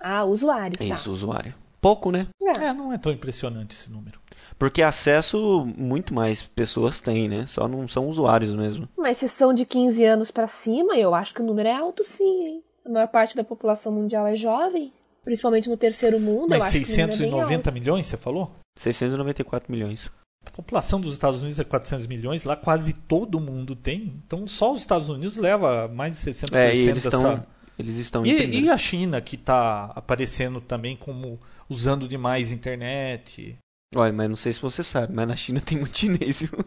Ah, 0.00 0.24
usuários, 0.24 0.78
tá. 0.78 0.84
Isso, 0.84 1.10
usuário. 1.10 1.54
Pouco, 1.80 2.10
né? 2.10 2.28
É. 2.42 2.66
É, 2.66 2.72
não 2.72 2.92
é 2.92 2.98
tão 2.98 3.12
impressionante 3.12 3.74
esse 3.74 3.90
número. 3.90 4.20
Porque 4.58 4.82
acesso 4.82 5.66
muito 5.76 6.12
mais 6.12 6.42
pessoas 6.42 7.00
têm, 7.00 7.28
né? 7.28 7.46
Só 7.46 7.68
não 7.68 7.86
são 7.86 8.08
usuários 8.08 8.52
mesmo. 8.52 8.88
Mas 8.96 9.18
se 9.18 9.28
são 9.28 9.54
de 9.54 9.64
15 9.64 10.04
anos 10.04 10.30
pra 10.30 10.48
cima, 10.48 10.96
eu 10.96 11.14
acho 11.14 11.32
que 11.32 11.40
o 11.40 11.44
número 11.44 11.68
é 11.68 11.74
alto 11.74 12.02
sim, 12.02 12.44
hein? 12.44 12.64
A 12.84 12.88
maior 12.88 13.08
parte 13.08 13.36
da 13.36 13.44
população 13.44 13.92
mundial 13.92 14.26
é 14.26 14.34
jovem, 14.34 14.92
principalmente 15.24 15.68
no 15.68 15.76
terceiro 15.76 16.18
mundo. 16.18 16.44
eu 16.44 16.58
Mas 16.58 16.64
acho 16.64 16.80
que 16.80 16.84
o 16.84 16.88
número 16.88 17.02
é 17.02 17.06
bem 17.06 17.16
690 17.16 17.70
milhões, 17.70 18.06
você 18.06 18.16
falou? 18.16 18.50
694 18.76 19.70
milhões. 19.70 20.10
População 20.50 21.00
dos 21.00 21.12
Estados 21.12 21.40
Unidos 21.42 21.60
é 21.60 21.64
400 21.64 22.06
milhões, 22.06 22.44
lá 22.44 22.56
quase 22.56 22.92
todo 22.92 23.38
mundo 23.40 23.74
tem. 23.76 24.14
Então 24.26 24.46
só 24.46 24.72
os 24.72 24.80
Estados 24.80 25.08
Unidos 25.08 25.36
leva 25.36 25.88
mais 25.88 26.14
de 26.14 26.20
60% 26.30 26.54
É, 26.54 26.74
e 26.74 26.88
eles 26.88 27.04
dessa. 27.04 27.16
estão 27.16 27.46
eles 27.78 27.96
estão 27.96 28.26
E, 28.26 28.62
e 28.62 28.70
a 28.70 28.76
China, 28.76 29.20
que 29.20 29.36
está 29.36 29.92
aparecendo 29.94 30.60
também 30.60 30.96
como 30.96 31.38
usando 31.68 32.08
demais 32.08 32.50
internet. 32.50 33.56
Olha, 33.94 34.12
mas 34.12 34.28
não 34.28 34.36
sei 34.36 34.52
se 34.52 34.60
você 34.60 34.82
sabe, 34.82 35.14
mas 35.14 35.28
na 35.28 35.36
China 35.36 35.60
tem 35.60 35.78
muito 35.78 35.96
chinês, 35.96 36.40
viu? 36.40 36.50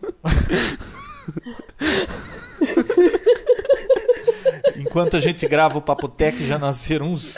Enquanto 4.77 5.17
a 5.17 5.19
gente 5.19 5.47
grava 5.47 5.77
o 5.77 5.81
Papotec, 5.81 6.45
já 6.45 6.57
nasceram 6.57 7.07
uns 7.07 7.37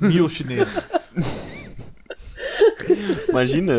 mil 0.00 0.28
chineses. 0.28 0.74
Imagina. 3.28 3.72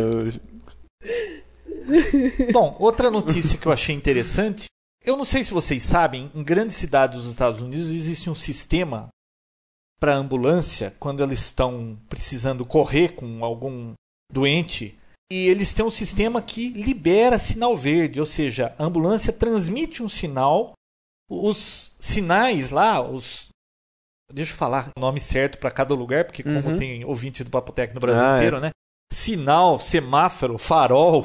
Bom, 2.51 2.75
outra 2.79 3.09
notícia 3.11 3.57
que 3.57 3.65
eu 3.67 3.71
achei 3.71 3.95
interessante. 3.95 4.65
Eu 5.03 5.17
não 5.17 5.25
sei 5.25 5.43
se 5.43 5.53
vocês 5.53 5.81
sabem, 5.83 6.31
em 6.35 6.43
grandes 6.43 6.75
cidades 6.75 7.21
dos 7.21 7.31
Estados 7.31 7.61
Unidos 7.61 7.89
existe 7.91 8.29
um 8.29 8.35
sistema 8.35 9.09
para 9.99 10.15
ambulância 10.15 10.95
quando 10.99 11.23
eles 11.23 11.39
estão 11.39 11.97
precisando 12.09 12.65
correr 12.65 13.09
com 13.15 13.43
algum 13.43 13.93
doente. 14.31 14.97
E 15.31 15.47
eles 15.47 15.73
têm 15.73 15.85
um 15.85 15.89
sistema 15.89 16.41
que 16.41 16.69
libera 16.69 17.37
sinal 17.37 17.75
verde, 17.75 18.19
ou 18.19 18.25
seja, 18.25 18.75
a 18.77 18.83
ambulância 18.83 19.31
transmite 19.33 20.03
um 20.03 20.09
sinal. 20.09 20.73
Os 21.29 21.93
sinais 21.99 22.69
lá, 22.69 23.01
os. 23.01 23.47
Deixa 24.33 24.51
eu 24.53 24.57
falar 24.57 24.89
o 24.95 24.99
nome 24.99 25.19
certo 25.19 25.57
para 25.57 25.71
cada 25.71 25.93
lugar, 25.93 26.25
porque 26.25 26.43
como 26.43 26.69
Uhum. 26.71 26.77
tem 26.77 27.05
ouvinte 27.05 27.43
do 27.43 27.49
Papotec 27.49 27.93
no 27.93 27.99
Brasil 28.01 28.23
Ah, 28.23 28.33
é. 28.33 28.35
inteiro, 28.37 28.59
né? 28.59 28.69
Sinal, 29.11 29.79
semáforo, 29.79 30.57
farol, 30.57 31.23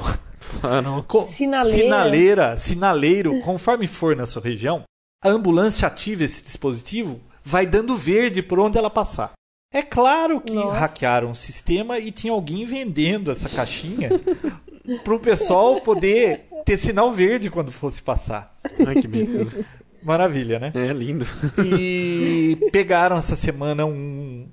Co- 1.07 1.25
Sinaleira. 1.25 1.79
Sinaleira, 1.81 2.57
sinaleiro, 2.57 3.39
conforme 3.41 3.87
for 3.87 4.15
na 4.15 4.25
sua 4.25 4.41
região, 4.41 4.83
a 5.23 5.29
ambulância 5.29 5.87
ativa 5.87 6.23
esse 6.23 6.43
dispositivo, 6.43 7.19
vai 7.43 7.65
dando 7.65 7.95
verde 7.95 8.41
por 8.43 8.59
onde 8.59 8.77
ela 8.77 8.89
passar. 8.89 9.33
É 9.73 9.81
claro 9.81 10.39
que 10.39 10.53
Nossa. 10.53 10.77
hackearam 10.79 11.31
o 11.31 11.35
sistema 11.35 11.99
e 11.99 12.11
tinha 12.11 12.31
alguém 12.31 12.65
vendendo 12.65 13.31
essa 13.31 13.49
caixinha 13.49 14.09
para 15.03 15.13
o 15.15 15.19
pessoal 15.19 15.81
poder 15.81 16.45
ter 16.65 16.77
sinal 16.77 17.11
verde 17.11 17.49
quando 17.49 17.71
fosse 17.71 18.01
passar. 18.01 18.55
Ai, 18.85 18.95
que 19.01 19.07
beleza. 19.07 19.65
Maravilha, 20.03 20.57
né? 20.59 20.71
É 20.73 20.93
lindo. 20.93 21.25
E 21.75 22.57
pegaram 22.71 23.17
essa 23.17 23.35
semana 23.35 23.85
um. 23.85 24.47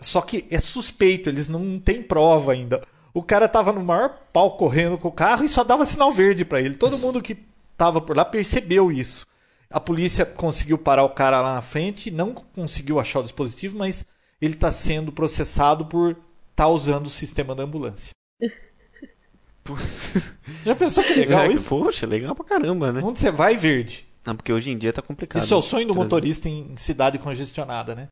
Só 0.00 0.20
que 0.20 0.46
é 0.50 0.60
suspeito, 0.60 1.28
eles 1.28 1.48
não 1.48 1.78
têm 1.78 2.00
prova 2.02 2.52
ainda. 2.52 2.80
O 3.12 3.22
cara 3.22 3.48
tava 3.48 3.72
no 3.72 3.82
maior 3.84 4.18
pau 4.32 4.56
correndo 4.56 4.96
com 4.98 5.08
o 5.08 5.12
carro 5.12 5.44
e 5.44 5.48
só 5.48 5.64
dava 5.64 5.84
sinal 5.84 6.12
verde 6.12 6.44
pra 6.44 6.60
ele. 6.60 6.74
Todo 6.76 6.98
mundo 6.98 7.20
que 7.20 7.36
tava 7.76 8.00
por 8.00 8.16
lá 8.16 8.24
percebeu 8.24 8.90
isso. 8.92 9.26
A 9.68 9.80
polícia 9.80 10.24
conseguiu 10.26 10.76
parar 10.78 11.04
o 11.04 11.10
cara 11.10 11.40
lá 11.40 11.54
na 11.54 11.62
frente, 11.62 12.10
não 12.10 12.32
conseguiu 12.34 12.98
achar 13.00 13.20
o 13.20 13.22
dispositivo, 13.22 13.76
mas 13.78 14.04
ele 14.40 14.54
está 14.54 14.70
sendo 14.70 15.12
processado 15.12 15.86
por 15.86 16.16
estar 16.50 16.68
usando 16.68 17.06
o 17.06 17.10
sistema 17.10 17.54
da 17.54 17.62
ambulância. 17.62 18.12
Já 20.64 20.74
pensou 20.74 21.04
que 21.04 21.14
legal 21.14 21.42
É, 21.42 21.52
isso? 21.52 21.68
Poxa, 21.68 22.06
legal 22.06 22.34
pra 22.34 22.44
caramba, 22.44 22.92
né? 22.92 23.00
Onde 23.04 23.18
você 23.20 23.30
vai, 23.30 23.56
verde? 23.56 24.06
Não, 24.26 24.34
porque 24.34 24.52
hoje 24.52 24.70
em 24.70 24.76
dia 24.78 24.92
tá 24.92 25.00
complicado. 25.02 25.40
Isso 25.42 25.54
é 25.54 25.56
o 25.56 25.62
sonho 25.62 25.86
do 25.86 25.92
Trazer. 25.92 26.04
motorista 26.04 26.48
em 26.48 26.76
cidade 26.76 27.18
congestionada, 27.18 27.94
né? 27.94 28.08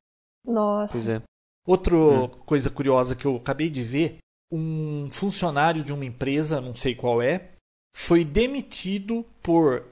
Nossa. 0.47 0.93
Pois 0.93 1.09
é. 1.09 1.21
Outra 1.67 1.97
Hum. 1.97 2.29
coisa 2.47 2.71
curiosa 2.71 3.15
que 3.15 3.27
eu 3.27 3.37
acabei 3.37 3.69
de 3.69 3.83
ver, 3.83 4.19
um 4.53 5.09
funcionário 5.13 5.83
de 5.83 5.93
uma 5.93 6.05
empresa, 6.05 6.61
não 6.61 6.75
sei 6.75 6.95
qual 6.95 7.21
é, 7.21 7.51
foi 7.95 8.25
demitido 8.25 9.25
por 9.43 9.85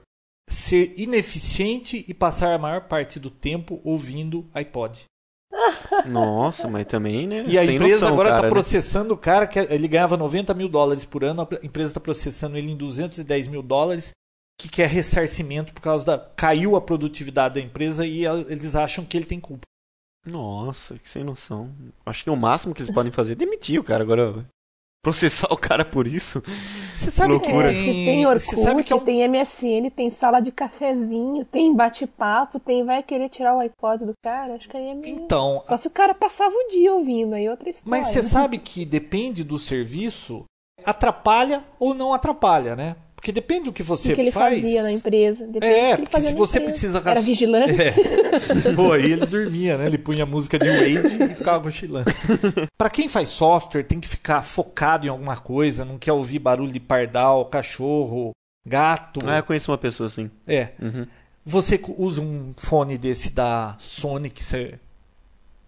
ser 0.49 0.93
ineficiente 0.97 2.05
e 2.07 2.13
passar 2.13 2.53
a 2.53 2.57
maior 2.57 2.87
parte 2.87 3.19
do 3.19 3.29
tempo 3.29 3.81
ouvindo 3.83 4.45
iPod. 4.53 5.05
Nossa, 6.07 6.67
mas 6.69 6.85
também, 6.85 7.27
né? 7.27 7.43
E 7.47 7.57
a 7.57 7.65
sem 7.65 7.75
empresa 7.75 8.01
noção, 8.01 8.13
agora 8.13 8.29
está 8.29 8.37
cara, 8.37 8.47
né? 8.47 8.49
processando 8.49 9.13
o 9.13 9.17
cara, 9.17 9.47
que 9.47 9.59
ele 9.59 9.87
ganhava 9.87 10.15
90 10.15 10.53
mil 10.53 10.69
dólares 10.69 11.05
por 11.05 11.23
ano, 11.23 11.41
a 11.41 11.65
empresa 11.65 11.91
está 11.91 11.99
processando 11.99 12.57
ele 12.57 12.71
em 12.71 12.77
210 12.77 13.47
mil 13.47 13.61
dólares, 13.61 14.11
que 14.59 14.69
quer 14.69 14.87
ressarcimento 14.87 15.73
por 15.73 15.81
causa 15.81 16.05
da. 16.05 16.17
caiu 16.17 16.75
a 16.75 16.81
produtividade 16.81 17.55
da 17.55 17.61
empresa 17.61 18.05
e 18.05 18.25
eles 18.25 18.75
acham 18.75 19.05
que 19.05 19.17
ele 19.17 19.25
tem 19.25 19.39
culpa. 19.39 19.67
Nossa, 20.27 20.97
que 20.97 21.09
sem 21.09 21.23
noção. 21.23 21.71
Acho 22.05 22.23
que 22.23 22.29
o 22.29 22.35
máximo 22.35 22.73
que 22.73 22.81
eles 22.81 22.93
podem 22.93 23.11
fazer 23.11 23.33
é 23.33 23.35
demitir 23.35 23.79
o 23.79 23.83
cara. 23.83 24.03
Agora, 24.03 24.45
processar 25.03 25.47
o 25.51 25.57
cara 25.57 25.85
por 25.85 26.05
isso. 26.05 26.43
Você 26.93 27.09
sabe 27.11 27.33
Loucura. 27.33 27.69
que 27.71 27.79
É, 27.79 27.83
tem, 27.83 27.85
se 27.85 28.05
tem 28.05 28.25
Orkut, 28.25 28.41
você 28.43 28.55
sabe 28.57 28.83
que 28.83 28.91
é 28.91 28.95
um 28.95 28.99
tem 28.99 29.27
MSN, 29.27 29.89
tem 29.95 30.09
sala 30.09 30.39
de 30.39 30.51
cafezinho, 30.51 31.45
tem 31.45 31.73
bate-papo, 31.73 32.59
tem 32.59 32.83
vai 32.83 33.01
querer 33.01 33.29
tirar 33.29 33.55
o 33.55 33.59
iPod 33.59 34.05
do 34.05 34.13
cara, 34.21 34.55
acho 34.55 34.67
que 34.67 34.75
aí 34.75 34.89
é 34.89 34.95
meio... 34.95 35.15
Então, 35.15 35.61
Só 35.63 35.77
se 35.77 35.87
o 35.87 35.91
cara 35.91 36.13
passava 36.13 36.53
o 36.53 36.69
dia 36.69 36.93
ouvindo, 36.93 37.35
aí 37.35 37.45
é 37.45 37.51
outra 37.51 37.69
história. 37.69 37.89
Mas 37.89 38.07
você 38.07 38.21
sabe 38.21 38.57
que 38.57 38.83
depende 38.83 39.43
do 39.43 39.57
serviço, 39.57 40.43
atrapalha 40.83 41.63
ou 41.79 41.93
não 41.93 42.13
atrapalha, 42.13 42.75
né? 42.75 42.95
Porque 43.27 43.31
depende 43.41 43.65
do 43.65 43.73
que 43.73 43.81
o 43.81 43.85
você 43.85 44.15
que 44.15 44.21
ele 44.21 44.31
faz. 44.31 44.61
fazia 44.61 44.83
na 44.83 44.91
empresa. 44.93 45.45
depende 45.47 45.59
do 45.59 45.65
É, 45.65 45.79
que 45.95 46.01
ele 46.01 46.03
porque 46.03 46.21
se 46.21 46.31
na 46.31 46.37
você 46.37 46.59
empresa. 46.59 46.79
precisa 46.79 47.09
Era 47.09 47.19
vigilante. 47.21 47.73
É. 47.81 47.91
Pô, 48.73 48.93
aí 48.93 49.11
ele 49.11 49.25
dormia, 49.25 49.77
né? 49.77 49.85
Ele 49.87 49.97
punha 49.97 50.25
música 50.25 50.57
New 50.57 50.71
Age 50.73 51.21
e 51.23 51.35
ficava 51.35 51.61
cochilando. 51.61 52.09
Pra 52.77 52.89
quem 52.89 53.09
faz 53.09 53.27
software, 53.27 53.83
tem 53.83 53.99
que 53.99 54.07
ficar 54.07 54.41
focado 54.43 55.05
em 55.05 55.09
alguma 55.09 55.35
coisa, 55.35 55.83
não 55.83 55.97
quer 55.97 56.13
ouvir 56.13 56.39
barulho 56.39 56.71
de 56.71 56.79
pardal, 56.79 57.43
cachorro, 57.47 58.31
gato. 58.65 59.19
Ah, 59.25 59.39
eu 59.39 59.43
conheço 59.43 59.69
uma 59.71 59.77
pessoa 59.77 60.07
assim. 60.07 60.31
É. 60.47 60.69
Uhum. 60.81 61.05
Você 61.43 61.77
usa 61.97 62.21
um 62.21 62.53
fone 62.57 62.97
desse 62.97 63.31
da 63.31 63.75
Sony 63.77 64.29
que 64.29 64.43
você 64.43 64.75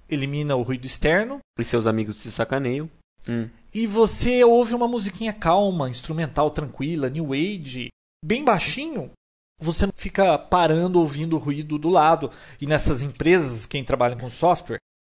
elimina 0.09 0.55
o 0.55 0.61
ruído 0.61 0.85
externo. 0.85 1.39
E 1.59 1.65
seus 1.65 1.85
amigos 1.85 2.15
se 2.15 2.31
sacaneiam. 2.31 2.89
Hum. 3.27 3.49
E 3.73 3.85
você 3.87 4.43
ouve 4.43 4.73
uma 4.75 4.87
musiquinha 4.87 5.33
calma, 5.33 5.89
instrumental 5.89 6.49
tranquila, 6.51 7.09
new 7.09 7.33
age, 7.33 7.89
bem 8.23 8.43
baixinho, 8.43 9.11
você 9.59 9.85
não 9.85 9.93
fica 9.95 10.37
parando 10.37 10.99
ouvindo 10.99 11.35
o 11.35 11.39
ruído 11.39 11.77
do 11.77 11.89
lado. 11.89 12.31
E 12.61 12.65
nessas 12.65 13.01
empresas, 13.01 13.65
quem 13.65 13.83
trabalha 13.83 14.15
com 14.15 14.29
software, 14.29 14.77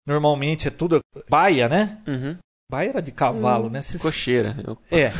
normalmente 0.07 0.67
é 0.67 0.71
tudo 0.71 0.99
baia, 1.29 1.67
né? 1.69 2.01
Uhum. 2.07 2.37
Baia 2.71 2.89
era 2.89 3.01
de 3.01 3.11
cavalo, 3.11 3.69
né? 3.69 3.81
Cês- 3.81 4.01
Cocheira. 4.01 4.55
Eu- 4.65 4.77
É, 4.91 5.11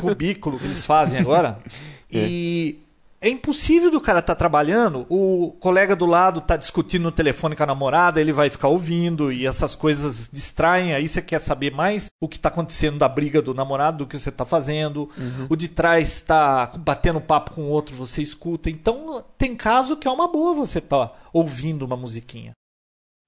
cubículo 0.00 0.58
que 0.58 0.64
eles 0.64 0.86
fazem 0.86 1.20
agora. 1.20 1.60
E 2.14 2.78
é 3.22 3.28
impossível 3.28 3.88
do 3.88 4.00
cara 4.00 4.18
estar 4.18 4.34
trabalhando, 4.34 5.06
o 5.08 5.52
colega 5.60 5.94
do 5.94 6.04
lado 6.04 6.40
tá 6.40 6.56
discutindo 6.56 7.04
no 7.04 7.12
telefone 7.12 7.54
com 7.54 7.62
a 7.62 7.66
namorada, 7.66 8.20
ele 8.20 8.32
vai 8.32 8.50
ficar 8.50 8.66
ouvindo 8.66 9.32
e 9.32 9.46
essas 9.46 9.76
coisas 9.76 10.28
distraem. 10.30 10.92
Aí 10.92 11.06
você 11.06 11.22
quer 11.22 11.38
saber 11.38 11.72
mais 11.72 12.10
o 12.20 12.28
que 12.28 12.36
está 12.36 12.48
acontecendo 12.48 12.98
da 12.98 13.08
briga 13.08 13.40
do 13.40 13.54
namorado, 13.54 13.98
do 13.98 14.06
que 14.06 14.18
você 14.18 14.28
está 14.28 14.44
fazendo. 14.44 15.08
O 15.48 15.54
de 15.54 15.68
trás 15.68 16.08
está 16.08 16.66
batendo 16.78 17.20
papo 17.20 17.52
com 17.52 17.62
o 17.62 17.68
outro, 17.68 17.94
você 17.94 18.20
escuta. 18.20 18.68
Então 18.68 19.24
tem 19.38 19.54
caso 19.54 19.96
que 19.96 20.08
é 20.08 20.10
uma 20.10 20.26
boa 20.26 20.52
você 20.52 20.78
estar 20.78 21.16
ouvindo 21.32 21.84
uma 21.84 21.96
musiquinha. 21.96 22.52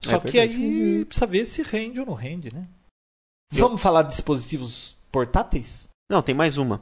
Só 0.03 0.17
É 0.17 0.19
que 0.19 0.39
aí 0.39 1.05
precisa 1.05 1.25
ver 1.25 1.45
se 1.45 1.63
rende 1.63 2.01
ou 2.01 2.05
não 2.05 2.13
rende, 2.13 2.53
né? 2.53 2.67
Vamos 3.49 3.81
falar 3.81 4.01
de 4.01 4.09
dispositivos 4.09 4.97
portáteis? 5.09 5.87
Não, 6.11 6.21
tem 6.21 6.35
mais 6.35 6.57
uma. 6.57 6.81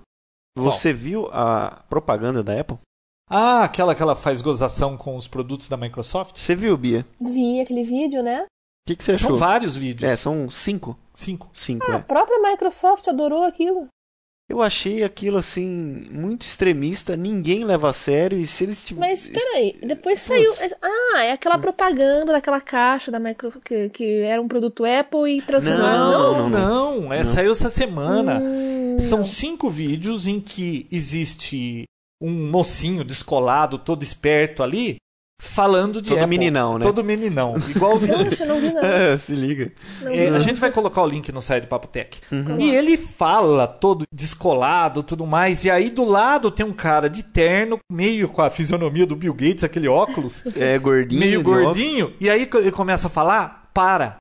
Qual? 0.58 0.72
Você 0.72 0.92
viu 0.92 1.30
a 1.32 1.84
propaganda 1.88 2.44
da 2.44 2.60
Apple? 2.60 2.80
Ah, 3.30 3.64
aquela 3.64 3.96
que 3.96 4.02
ela 4.04 4.16
faz 4.16 4.42
gozação 4.42 4.98
com 4.98 5.16
os 5.16 5.28
produtos 5.28 5.70
da 5.70 5.78
Microsoft? 5.78 6.38
Você 6.38 6.56
viu, 6.56 6.78
Bia? 6.78 7.06
Vi 7.20 7.62
aquele 7.62 7.84
vídeo, 7.84 8.22
né? 8.22 8.44
O 8.44 8.46
que, 8.88 8.96
que 8.98 9.04
você 9.04 9.18
São 9.18 9.30
achou? 9.30 9.38
vários 9.38 9.78
vídeos. 9.78 10.12
É, 10.12 10.16
são 10.16 10.50
cinco. 10.50 10.98
Cinco. 11.14 11.50
Cinco, 11.54 11.86
Ah, 11.90 11.96
a 11.96 12.00
é. 12.00 12.02
própria 12.02 12.38
Microsoft 12.52 13.08
adorou 13.08 13.44
aquilo. 13.44 13.88
Eu 14.50 14.62
achei 14.62 15.04
aquilo 15.06 15.38
assim, 15.38 16.06
muito 16.12 16.46
extremista, 16.46 17.16
ninguém 17.16 17.64
leva 17.64 17.90
a 17.90 17.94
sério 17.94 18.38
e 18.38 18.46
se 18.46 18.66
eles 18.66 18.84
tiverem. 18.86 19.10
Mas 19.10 19.26
peraí, 19.26 19.80
depois 19.82 20.20
saiu. 20.20 20.52
Ah, 20.82 21.24
é 21.24 21.32
aquela 21.32 21.58
propaganda 21.58 22.34
daquela 22.34 22.60
caixa 22.60 23.10
da 23.10 23.20
Micro 23.20 23.54
que, 23.62 23.90
que 23.90 24.20
era 24.20 24.42
um 24.42 24.48
produto 24.50 24.84
Apple 24.84 25.38
e 25.38 25.42
transformaram. 25.42 26.12
Não, 26.12 26.50
Não, 26.50 26.50
não, 26.50 27.02
não. 27.04 27.14
É, 27.14 27.24
saiu 27.24 27.54
essa 27.54 27.70
semana. 27.70 28.42
Hum, 28.44 28.98
São 29.00 29.20
não. 29.20 29.26
cinco 29.26 29.70
vídeos 29.70 30.28
em 30.28 30.42
que 30.42 30.86
existe 30.92 31.86
um 32.24 32.50
mocinho 32.50 33.04
descolado, 33.04 33.78
todo 33.78 34.02
esperto 34.02 34.64
ali, 34.64 34.96
falando 35.42 36.02
de 36.02 36.10
Todo 36.10 36.20
Apple. 36.20 36.30
meninão, 36.38 36.78
né? 36.78 36.84
Todo 36.84 37.04
meninão. 37.04 37.56
Igual 37.68 37.98
o. 37.98 38.08
Nossa, 38.08 38.46
não 38.46 38.62
vi 38.62 38.72
não. 38.74 38.82
É, 38.84 39.18
se 39.18 39.34
liga. 39.34 39.74
Não 40.02 40.10
É, 40.12 40.30
a 40.30 40.40
gente 40.40 40.60
vai 40.62 40.72
colocar 40.72 41.02
o 41.02 41.08
link 41.08 41.30
no 41.34 41.42
site 41.42 41.64
do 41.64 41.68
Papo 41.68 41.88
Tech. 41.88 42.22
Uhum. 42.32 42.58
E 42.60 42.74
ele 42.74 42.96
fala 42.96 43.68
todo 43.68 44.06
descolado, 44.14 45.04
tudo 45.04 45.26
mais. 45.28 45.66
E 45.66 45.70
aí 45.72 45.90
do 45.90 46.06
lado 46.06 46.50
tem 46.50 46.66
um 46.66 46.72
cara 46.72 47.10
de 47.10 47.24
terno, 47.24 47.78
meio 47.92 48.30
com 48.30 48.42
a 48.42 48.50
fisionomia 48.50 49.06
do 49.06 49.18
Bill 49.18 49.34
Gates, 49.34 49.66
aquele 49.66 49.90
óculos, 49.90 50.46
É 50.56 50.80
gordinho. 50.80 51.20
meio 51.20 51.40
óculos. 51.42 51.64
gordinho. 51.66 52.14
E 52.22 52.30
aí 52.30 52.48
ele 52.54 52.72
começa 52.72 53.08
a 53.08 53.10
falar, 53.10 53.70
para. 53.74 54.16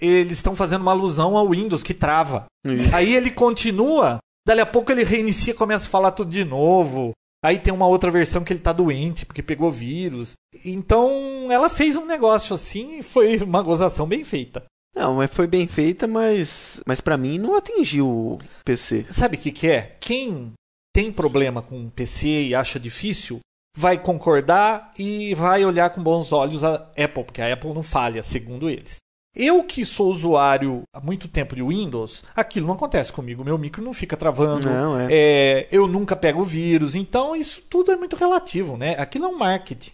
Eles 0.00 0.34
estão 0.34 0.54
fazendo 0.54 0.82
uma 0.82 0.92
alusão 0.92 1.36
ao 1.36 1.48
Windows 1.48 1.82
que 1.82 1.92
trava. 1.92 2.44
Isso. 2.64 2.94
Aí 2.94 3.12
ele 3.16 3.32
continua 3.32 4.18
Dali 4.48 4.62
a 4.62 4.66
pouco 4.66 4.90
ele 4.90 5.04
reinicia 5.04 5.52
e 5.52 5.56
começa 5.56 5.86
a 5.86 5.90
falar 5.90 6.10
tudo 6.10 6.30
de 6.30 6.42
novo. 6.42 7.12
Aí 7.44 7.58
tem 7.58 7.70
uma 7.70 7.86
outra 7.86 8.10
versão 8.10 8.42
que 8.42 8.50
ele 8.50 8.60
tá 8.60 8.72
doente 8.72 9.26
porque 9.26 9.42
pegou 9.42 9.70
vírus. 9.70 10.36
Então 10.64 11.52
ela 11.52 11.68
fez 11.68 11.96
um 11.96 12.06
negócio 12.06 12.54
assim 12.54 13.00
e 13.00 13.02
foi 13.02 13.36
uma 13.36 13.60
gozação 13.60 14.06
bem 14.06 14.24
feita. 14.24 14.64
Não, 14.96 15.16
mas 15.16 15.30
foi 15.30 15.46
bem 15.46 15.68
feita, 15.68 16.06
mas, 16.06 16.80
mas 16.86 16.98
para 16.98 17.18
mim 17.18 17.36
não 17.36 17.58
atingiu 17.58 18.08
o 18.08 18.38
PC. 18.64 19.04
Sabe 19.10 19.36
o 19.36 19.38
que, 19.38 19.52
que 19.52 19.68
é? 19.68 19.98
Quem 20.00 20.54
tem 20.94 21.12
problema 21.12 21.60
com 21.60 21.90
PC 21.90 22.44
e 22.44 22.54
acha 22.54 22.80
difícil, 22.80 23.40
vai 23.76 23.98
concordar 23.98 24.92
e 24.98 25.34
vai 25.34 25.62
olhar 25.62 25.90
com 25.90 26.02
bons 26.02 26.32
olhos 26.32 26.64
a 26.64 26.74
Apple, 26.96 27.24
porque 27.24 27.42
a 27.42 27.52
Apple 27.52 27.74
não 27.74 27.82
falha, 27.82 28.22
segundo 28.22 28.70
eles. 28.70 28.96
Eu 29.38 29.62
que 29.62 29.84
sou 29.84 30.08
usuário 30.10 30.82
há 30.92 31.00
muito 31.00 31.28
tempo 31.28 31.54
de 31.54 31.62
Windows, 31.62 32.24
aquilo 32.34 32.66
não 32.66 32.74
acontece 32.74 33.12
comigo. 33.12 33.44
Meu 33.44 33.56
micro 33.56 33.80
não 33.82 33.94
fica 33.94 34.16
travando. 34.16 34.68
Não, 34.68 34.98
é. 34.98 35.06
É, 35.10 35.68
eu 35.70 35.86
nunca 35.86 36.16
pego 36.16 36.44
vírus. 36.44 36.96
Então 36.96 37.36
isso 37.36 37.62
tudo 37.62 37.92
é 37.92 37.96
muito 37.96 38.16
relativo, 38.16 38.76
né? 38.76 38.96
Aquilo 38.98 39.26
é 39.26 39.28
um 39.28 39.38
marketing. 39.38 39.92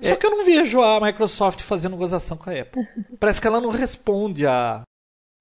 Só 0.00 0.12
É. 0.12 0.16
que 0.16 0.24
eu 0.26 0.30
não 0.30 0.44
vejo 0.44 0.80
a 0.80 1.00
Microsoft 1.00 1.60
fazendo 1.62 1.96
gozação 1.96 2.36
com 2.36 2.50
a 2.50 2.52
Apple. 2.52 2.86
Parece 3.18 3.40
que 3.40 3.46
ela 3.46 3.60
não 3.60 3.70
responde 3.70 4.46
a- 4.46 4.82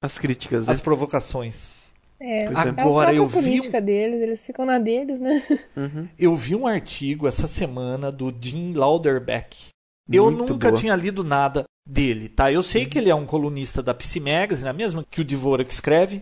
As 0.03 0.17
críticas, 0.17 0.65
né? 0.65 0.71
às 0.71 0.81
provocações. 0.81 1.71
É, 2.19 2.45
Pois 2.45 2.51
é. 2.51 2.53
é 2.53 2.57
a 2.57 2.61
Agora 2.61 2.73
própria 2.73 3.15
eu 3.15 3.27
vi 3.27 3.37
um- 3.37 3.41
política 3.41 3.81
deles, 3.81 4.21
eles 4.21 4.43
ficam 4.43 4.65
na 4.65 4.79
deles, 4.79 5.19
né? 5.19 5.43
Uhum. 5.75 6.07
Eu 6.17 6.35
vi 6.35 6.55
um 6.55 6.65
artigo 6.65 7.27
essa 7.27 7.47
semana 7.47 8.11
do 8.11 8.33
Jim 8.39 8.73
Lauderbeck. 8.73 9.67
Eu 10.11 10.25
Muito 10.31 10.53
nunca 10.53 10.69
boa. 10.69 10.79
Tinha 10.79 10.95
lido 10.95 11.23
nada 11.23 11.63
dele, 11.85 12.29
tá? 12.29 12.51
Eu 12.51 12.63
sei 12.63 12.85
que 12.85 12.97
ele 12.97 13.09
é 13.09 13.15
um 13.15 13.25
colunista 13.25 13.81
da 13.81 13.93
PC 13.93 14.19
Magazine, 14.19 14.69
a 14.69 14.73
mesma 14.73 15.03
que 15.09 15.21
o 15.21 15.25
Dvorak 15.25 15.71
escreve, 15.71 16.21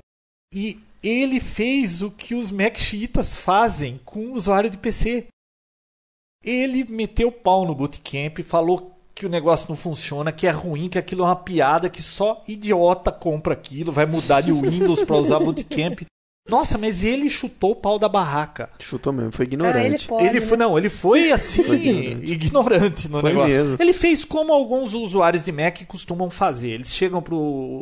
e 0.53 0.79
ele 1.03 1.39
fez 1.39 2.01
o 2.01 2.11
que 2.11 2.35
os 2.35 2.51
Mac 2.51 2.77
chiitas 2.77 3.37
fazem 3.37 3.99
com 4.05 4.19
o 4.27 4.33
usuário 4.33 4.69
de 4.69 4.77
PC. 4.77 5.27
Ele 6.43 6.83
meteu 6.85 7.29
o 7.29 7.31
pau 7.31 7.65
no 7.65 7.75
bootcamp 7.75 8.39
e 8.39 8.43
falou 8.43 8.97
que 9.13 9.25
o 9.25 9.29
negócio 9.29 9.69
não 9.69 9.75
funciona, 9.75 10.31
que 10.31 10.47
é 10.47 10.51
ruim, 10.51 10.89
que 10.89 10.97
aquilo 10.97 11.21
é 11.21 11.25
uma 11.25 11.35
piada, 11.35 11.89
que 11.89 12.01
só 12.01 12.43
idiota 12.47 13.11
compra 13.11 13.53
aquilo, 13.53 13.91
vai 13.91 14.05
mudar 14.05 14.41
de 14.41 14.51
Windows 14.53 15.03
para 15.03 15.17
usar 15.17 15.39
bootcamp. 15.39 16.01
Nossa, 16.49 16.77
mas 16.77 17.03
ele 17.03 17.29
chutou 17.29 17.71
o 17.71 17.75
pau 17.75 17.99
da 17.99 18.09
barraca. 18.09 18.69
Chutou 18.79 19.13
mesmo, 19.13 19.31
foi 19.31 19.45
Ah, 19.45 19.47
ele 19.47 19.53
ignorante. 19.55 20.07
pode. 20.07 20.25
Ele 20.25 20.41
foi, 20.41 20.57
né? 20.57 20.65
não, 20.65 20.77
ele 20.77 20.89
foi 20.89 21.31
assim, 21.31 21.63
Foi 21.63 21.75
ignorante. 21.77 22.31
ignorante 22.31 23.09
no 23.09 23.21
Foi 23.21 23.29
negócio. 23.29 23.57
mesmo. 23.57 23.77
Ele 23.79 23.93
fez 23.93 24.25
como 24.25 24.51
alguns 24.51 24.93
usuários 24.93 25.43
de 25.43 25.51
Mac 25.51 25.83
costumam 25.85 26.29
fazer. 26.31 26.69
Eles 26.71 26.89
chegam 26.93 27.21
pro 27.21 27.37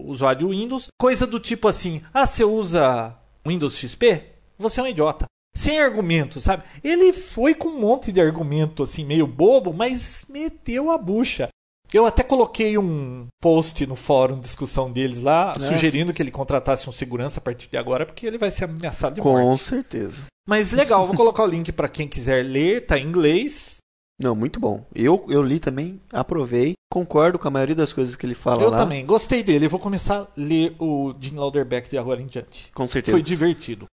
usuário 0.05 0.39
de 0.47 0.55
Windows, 0.55 0.87
coisa 0.99 1.25
do 1.25 1.39
tipo 1.39 1.67
assim: 1.67 2.01
"Ah, 2.13 2.25
você 2.25 2.43
usa 2.43 3.15
Windows 3.47 3.75
XP? 3.77 4.23
Você 4.57 4.81
é 4.81 4.83
um 4.83 4.87
idiota". 4.87 5.25
Sem 5.55 5.79
argumento, 5.79 6.39
sabe? 6.39 6.63
Ele 6.83 7.11
foi 7.11 7.55
com 7.55 7.69
um 7.69 7.79
monte 7.79 8.11
de 8.11 8.21
argumento 8.21 8.83
assim 8.83 9.03
meio 9.03 9.25
bobo, 9.25 9.73
mas 9.73 10.23
meteu 10.29 10.91
a 10.91 10.97
bucha. 10.97 11.49
Eu 11.93 12.05
até 12.05 12.21
coloquei 12.23 12.77
um 12.77 13.27
post 13.41 13.85
no 13.87 13.95
fórum 13.95 14.35
de 14.35 14.41
discussão 14.41 14.91
deles 14.91 15.23
lá, 15.23 15.53
É. 15.55 15.59
sugerindo 15.59 16.13
que 16.13 16.21
ele 16.21 16.31
contratasse 16.31 16.87
um 16.87 16.91
segurança 16.91 17.39
a 17.39 17.41
partir 17.43 17.69
de 17.69 17.77
agora, 17.77 18.05
porque 18.05 18.25
ele 18.27 18.37
vai 18.37 18.51
ser 18.51 18.65
ameaçado 18.65 19.15
de 19.15 19.21
Com 19.21 19.31
morte. 19.39 19.63
certeza. 19.63 20.23
Mas 20.47 20.71
legal, 20.71 21.05
vou 21.05 21.15
colocar 21.15 21.43
o 21.43 21.47
link 21.47 21.71
para 21.71 21.87
quem 21.89 22.07
quiser 22.07 22.43
ler, 22.45 22.85
tá 22.85 22.97
em 22.97 23.05
inglês. 23.07 23.77
Não, 24.21 24.35
muito 24.35 24.59
bom. 24.59 24.85
Eu, 24.93 25.25
eu 25.29 25.41
li 25.41 25.59
também, 25.59 25.99
aprovei, 26.11 26.73
concordo 26.91 27.39
com 27.39 27.47
a 27.47 27.51
maioria 27.51 27.75
das 27.75 27.93
coisas 27.93 28.15
que 28.15 28.25
ele 28.25 28.35
fala 28.35 28.61
Eu 28.61 28.69
lá. 28.71 28.77
também, 28.77 29.05
gostei 29.05 29.41
dele. 29.41 29.65
Eu 29.65 29.69
vou 29.69 29.79
começar 29.79 30.21
a 30.23 30.27
ler 30.35 30.75
o 30.77 31.13
Jim 31.19 31.35
Lauderbeck 31.37 31.89
de 31.89 31.97
agora 31.97 32.21
em 32.21 32.25
diante. 32.25 32.71
Com 32.73 32.87
certeza. 32.87 33.15
Foi 33.15 33.21
divertido. 33.23 33.85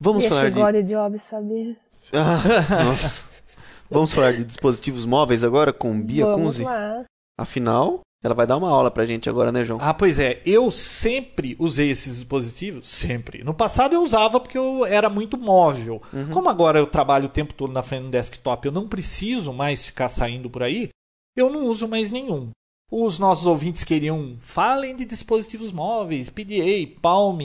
Vamos 0.00 0.20
Deixa 0.20 0.34
falar 0.34 0.50
de. 0.50 0.58
God 0.80 0.88
Job 0.90 1.18
saber. 1.18 1.76
Ah, 2.12 2.42
nossa. 2.84 3.24
Vamos 3.90 4.12
falar 4.14 4.32
de 4.32 4.44
dispositivos 4.44 5.04
móveis 5.04 5.44
agora 5.44 5.72
com 5.72 6.00
Bia 6.00 6.24
Vamos 6.24 6.56
Kunze? 6.56 6.64
lá. 6.64 7.04
Afinal, 7.38 8.00
ela 8.22 8.34
vai 8.34 8.46
dar 8.46 8.56
uma 8.56 8.70
aula 8.70 8.90
pra 8.90 9.04
gente 9.04 9.28
agora, 9.28 9.52
né, 9.52 9.64
João? 9.64 9.78
Ah, 9.80 9.92
pois 9.92 10.18
é, 10.18 10.42
eu 10.44 10.70
sempre 10.70 11.54
usei 11.58 11.90
esses 11.90 12.16
dispositivos, 12.16 12.88
sempre. 12.88 13.44
No 13.44 13.54
passado 13.54 13.94
eu 13.94 14.02
usava 14.02 14.40
porque 14.40 14.56
eu 14.56 14.84
era 14.86 15.08
muito 15.10 15.36
móvel. 15.36 16.02
Uhum. 16.12 16.30
Como 16.30 16.48
agora 16.48 16.78
eu 16.78 16.86
trabalho 16.86 17.26
o 17.26 17.30
tempo 17.30 17.54
todo 17.54 17.72
na 17.72 17.82
frente 17.82 18.04
do 18.04 18.10
desktop, 18.10 18.66
eu 18.66 18.72
não 18.72 18.88
preciso 18.88 19.52
mais 19.52 19.86
ficar 19.86 20.08
saindo 20.08 20.48
por 20.48 20.62
aí, 20.62 20.88
eu 21.36 21.50
não 21.50 21.66
uso 21.66 21.86
mais 21.86 22.10
nenhum. 22.10 22.50
Os 22.90 23.18
nossos 23.18 23.46
ouvintes 23.46 23.84
queriam, 23.84 24.36
falem 24.38 24.96
de 24.96 25.04
dispositivos 25.04 25.72
móveis, 25.72 26.30
PDA, 26.30 26.98
Palm, 27.02 27.40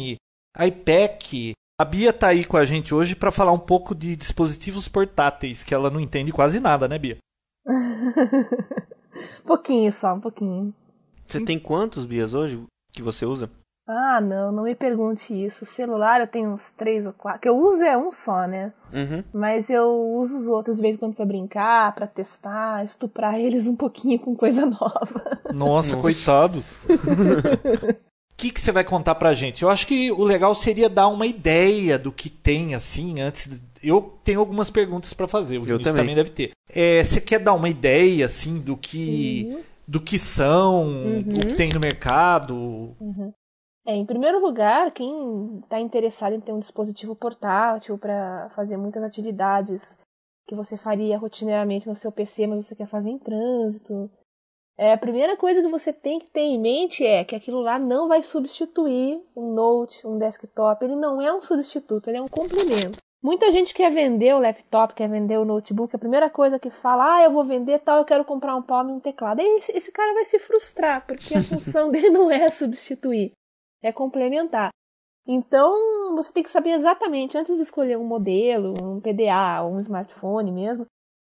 iPad. 0.58 1.54
A 1.80 1.86
Bia 1.86 2.14
tá 2.14 2.28
aí 2.28 2.46
com 2.46 2.58
a 2.58 2.64
gente 2.66 2.94
hoje 2.94 3.16
para 3.16 3.32
falar 3.32 3.52
um 3.52 3.60
pouco 3.60 3.94
de 3.94 4.16
dispositivos 4.16 4.88
portáteis, 4.88 5.64
que 5.64 5.74
ela 5.74 5.90
não 5.90 6.00
entende 6.00 6.32
quase 6.32 6.60
nada, 6.60 6.88
né, 6.88 6.98
Bia? 6.98 7.18
pouquinho 9.46 9.92
só, 9.92 10.14
um 10.14 10.20
pouquinho. 10.20 10.74
Você 11.28 11.40
tem 11.44 11.58
quantos 11.60 12.06
Bias 12.06 12.34
hoje 12.34 12.62
que 12.92 13.02
você 13.02 13.26
usa? 13.26 13.50
Ah, 13.88 14.22
não, 14.22 14.52
não 14.52 14.64
me 14.64 14.76
pergunte 14.76 15.34
isso. 15.34 15.66
Celular 15.66 16.22
eu 16.22 16.28
tenho 16.28 16.52
uns 16.52 16.70
três 16.72 17.06
ou 17.06 17.14
quatro. 17.14 17.42
que 17.42 17.50
eu 17.50 17.58
uso 17.58 17.84
é 17.84 17.98
um 17.98 18.12
só, 18.12 18.46
né? 18.48 18.72
Uhum. 18.94 19.24
Mas 19.34 19.70
eu 19.70 19.90
uso 20.16 20.38
os 20.38 20.48
outros 20.48 20.78
de 20.78 20.82
vez 20.82 20.96
em 20.96 21.00
quando 21.00 21.16
pra 21.16 21.26
brincar, 21.26 21.94
pra 21.96 22.08
testar, 22.08 22.86
estuprar 22.86 23.40
eles 23.40 23.68
um 23.68 23.76
pouquinho 23.76 24.20
com 24.20 24.36
coisa 24.36 24.66
nova. 24.68 25.40
Nossa, 25.54 25.96
Nossa. 25.96 25.98
coitado. 25.98 26.64
O 28.32 28.44
que, 28.44 28.50
que 28.50 28.60
você 28.60 28.72
vai 28.72 28.84
contar 28.84 29.14
pra 29.14 29.36
gente? 29.36 29.62
Eu 29.62 29.70
acho 29.70 29.86
que 29.86 30.12
o 30.12 30.24
legal 30.24 30.56
seria 30.56 30.90
dar 30.90 31.08
uma 31.10 31.28
ideia 31.28 32.00
do 32.00 32.12
que 32.12 32.28
tem, 32.28 32.74
assim, 32.74 33.22
antes. 33.22 33.64
Eu 33.84 34.02
tenho 34.24 34.40
algumas 34.40 34.70
perguntas 34.70 35.14
pra 35.14 35.28
fazer, 35.28 35.58
o 35.58 35.62
Vinícius 35.64 35.84
também. 35.88 36.04
também. 36.04 36.16
deve 36.16 36.30
ter. 36.30 36.52
É, 36.74 37.04
você 37.04 37.20
quer 37.20 37.40
dar 37.40 37.54
uma 37.54 37.70
ideia, 37.70 38.26
assim, 38.26 38.60
do 38.60 38.78
que, 38.78 39.48
Uhum. 39.50 39.62
do 39.88 40.02
que 40.02 40.20
são, 40.20 40.84
Uhum. 40.86 41.22
do 41.24 41.48
que 41.48 41.56
tem 41.56 41.74
no 41.74 41.80
mercado? 41.80 42.96
É, 43.86 43.96
em 43.96 44.06
primeiro 44.06 44.40
lugar, 44.40 44.92
quem 44.92 45.60
está 45.64 45.80
interessado 45.80 46.34
em 46.34 46.40
ter 46.40 46.52
um 46.54 46.60
dispositivo 46.60 47.16
portátil 47.16 47.98
para 47.98 48.50
fazer 48.56 48.78
muitas 48.78 49.02
atividades 49.04 49.98
que 50.48 50.56
você 50.56 50.78
faria 50.78 51.18
rotineiramente 51.18 51.88
no 51.90 51.96
seu 51.96 52.12
PC, 52.12 52.46
mas 52.46 52.66
você 52.66 52.76
quer 52.76 52.88
fazer 52.88 53.10
em 53.10 53.18
trânsito, 53.18 54.12
é, 54.78 54.94
a 54.94 54.98
primeira 54.98 55.36
coisa 55.38 55.62
que 55.62 55.68
você 55.70 55.92
tem 55.92 56.20
que 56.20 56.30
ter 56.30 56.42
em 56.42 56.60
mente 56.60 57.06
é 57.06 57.24
que 57.24 57.36
aquilo 57.36 57.62
lá 57.62 57.78
não 57.80 58.08
vai 58.08 58.22
substituir 58.22 59.20
um 59.36 59.54
note, 59.54 60.06
um 60.06 60.18
desktop. 60.18 60.84
Ele 60.84 60.96
não 60.96 61.22
é 61.22 61.34
um 61.34 61.42
substituto, 61.42 62.10
ele 62.10 62.18
é 62.18 62.22
um 62.22 62.28
complemento. 62.28 62.98
Muita 63.24 63.52
gente 63.52 63.74
quer 63.74 63.92
vender 63.92 64.34
o 64.34 64.40
laptop, 64.40 64.96
quer 64.96 65.08
vender 65.08 65.38
o 65.38 65.46
notebook. 65.46 65.96
A 65.96 66.00
primeira 66.00 66.30
coisa 66.30 66.58
que 66.58 66.72
fala, 66.72 67.18
ah, 67.18 67.24
eu 67.24 67.32
vou 67.32 67.46
vender 67.46 67.80
tal, 67.80 68.00
eu 68.00 68.06
quero 68.06 68.26
comprar 68.26 68.56
um 68.56 68.64
palm 68.64 68.90
e 68.90 68.94
um 68.94 69.00
teclado. 69.00 69.40
Aí 69.40 69.58
esse, 69.58 69.72
esse 69.78 69.92
cara 69.92 70.14
vai 70.14 70.26
se 70.26 70.40
frustrar, 70.40 71.06
porque 71.06 71.36
a 71.36 71.44
função 71.44 71.90
dele 71.92 72.10
não 72.10 72.32
é 72.32 72.50
substituir 72.50 73.32
é 73.82 73.92
complementar. 73.92 74.70
Então, 75.28 76.16
você 76.16 76.34
tem 76.34 76.44
que 76.44 76.52
saber 76.52 76.72
exatamente, 76.72 77.38
antes 77.38 77.56
de 77.56 77.62
escolher 77.62 77.98
um 77.98 78.06
modelo, 78.06 78.74
um 78.82 79.00
PDA 79.00 79.64
um 79.66 79.80
smartphone 79.80 80.52
mesmo, 80.52 80.86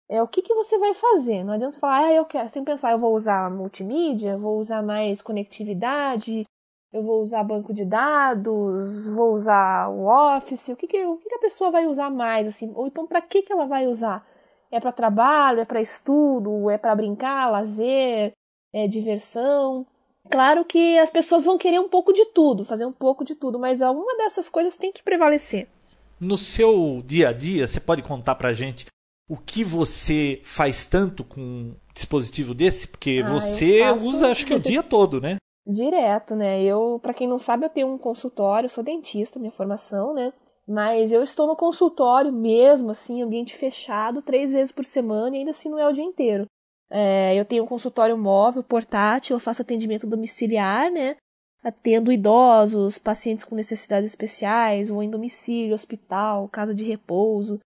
é 0.09 0.23
o 0.23 0.29
que, 0.29 0.43
que 0.43 0.55
você 0.55 0.79
vai 0.79 0.95
fazer. 0.95 1.45
Não 1.45 1.55
adianta 1.55 1.79
falar, 1.79 2.07
ah, 2.07 2.13
eu 2.13 2.25
quero. 2.25 2.49
Você 2.49 2.55
tem 2.55 2.65
que 2.65 2.71
pensar, 2.71 2.93
eu 2.93 2.99
vou 2.99 3.15
usar 3.15 3.51
multimídia, 3.51 4.37
vou 4.37 4.59
usar 4.59 4.83
mais 4.83 5.23
conectividade, 5.23 6.45
eu 6.93 7.03
vou 7.03 7.23
usar 7.23 7.45
banco 7.45 7.73
de 7.73 7.85
dados, 7.85 9.07
vou 9.07 9.35
usar 9.35 9.89
o 9.89 10.07
Office, 10.07 10.69
o 10.69 10.77
que, 10.77 10.87
que, 10.87 11.05
o 11.05 11.17
que, 11.17 11.29
que 11.29 11.35
a 11.37 11.41
pessoa 11.41 11.71
vai 11.71 11.87
usar 11.87 12.11
mais, 12.11 12.47
assim, 12.47 12.73
ou 12.75 12.87
então 12.87 13.07
para 13.07 13.21
que, 13.21 13.43
que 13.43 13.53
ela 13.53 13.67
vai 13.67 13.87
usar? 13.87 14.27
É 14.71 14.81
para 14.81 14.93
trabalho, 14.93 15.61
é 15.61 15.65
para 15.65 15.81
estudo, 15.81 16.69
é 16.71 16.79
para 16.79 16.95
brincar, 16.95 17.51
lazer, 17.51 18.33
é 18.73 18.87
diversão. 18.89 19.87
Claro 20.31 20.65
que 20.65 20.99
as 20.99 21.11
pessoas 21.11 21.45
vão 21.45 21.59
querer 21.59 21.81
um 21.81 21.89
pouco 21.89 22.13
de 22.13 22.25
tudo, 22.27 22.65
fazer 22.65 22.87
um 22.87 22.93
pouco 22.93 23.25
de 23.25 23.35
tudo, 23.35 23.59
mas 23.59 23.83
alguma 23.83 24.17
dessas 24.17 24.49
coisas 24.49 24.77
tem 24.77 24.93
que 24.93 25.03
prevalecer. 25.03 25.69
No 26.21 26.37
seu 26.37 27.03
dia 27.05 27.31
a 27.31 27.33
dia, 27.33 27.67
você 27.67 27.81
pode 27.81 28.03
contar 28.03 28.35
pra 28.35 28.53
gente 28.53 28.87
o 29.29 29.37
que 29.37 29.65
você 29.65 30.41
faz 30.45 30.85
tanto 30.85 31.25
com 31.25 31.41
um 31.41 31.75
dispositivo 31.95 32.53
desse? 32.53 32.87
Porque 32.89 33.23
Ah, 33.25 33.29
você 33.31 33.79
faço- 33.81 34.07
usa, 34.09 34.31
acho 34.31 34.45
que 34.47 34.55
o 34.55 34.59
dia 34.61 34.83
todo, 34.83 35.21
né? 35.21 35.37
Direto, 35.67 36.35
né? 36.35 36.63
Eu, 36.63 36.99
para 37.01 37.15
quem 37.15 37.29
não 37.29 37.39
sabe, 37.39 37.65
eu 37.65 37.71
tenho 37.71 37.89
um 37.89 37.99
consultório, 37.99 38.69
sou 38.69 38.83
dentista, 38.83 39.39
minha 39.39 39.53
formação, 39.53 40.15
né? 40.15 40.33
Mas 40.67 41.13
eu 41.13 41.23
estou 41.23 41.47
no 41.47 41.57
consultório 41.57 42.33
mesmo, 42.33 42.91
assim, 42.91 43.23
ambiente 43.23 43.55
fechado, 43.55 44.23
três 44.23 44.53
vezes 44.53 44.73
por 44.73 44.85
semana 44.85 45.37
e 45.37 45.41
ainda 45.41 45.51
assim 45.51 45.69
não 45.69 45.79
é 45.79 45.89
o 45.89 45.93
dia 45.93 46.05
inteiro. 46.05 46.47
É, 46.89 47.39
eu 47.39 47.45
tenho 47.45 47.65
um 47.65 47.67
consultório 47.67 48.17
móvel, 48.17 48.63
portátil, 48.63 49.37
eu 49.37 49.41
faço 49.41 49.63
atendimento 49.63 50.07
domiciliar, 50.07 50.91
né? 50.91 51.17
Atendo 51.63 52.11
idosos, 52.11 52.99
pacientes 52.99 53.45
com 53.45 53.55
necessidades 53.55 54.09
especiais, 54.09 54.91
ou 54.91 55.03
em 55.03 55.11
domicílio, 55.11 55.75
hospital, 55.75 56.49
casa 56.49 56.75
de 56.75 56.85
repouso, 56.85 57.61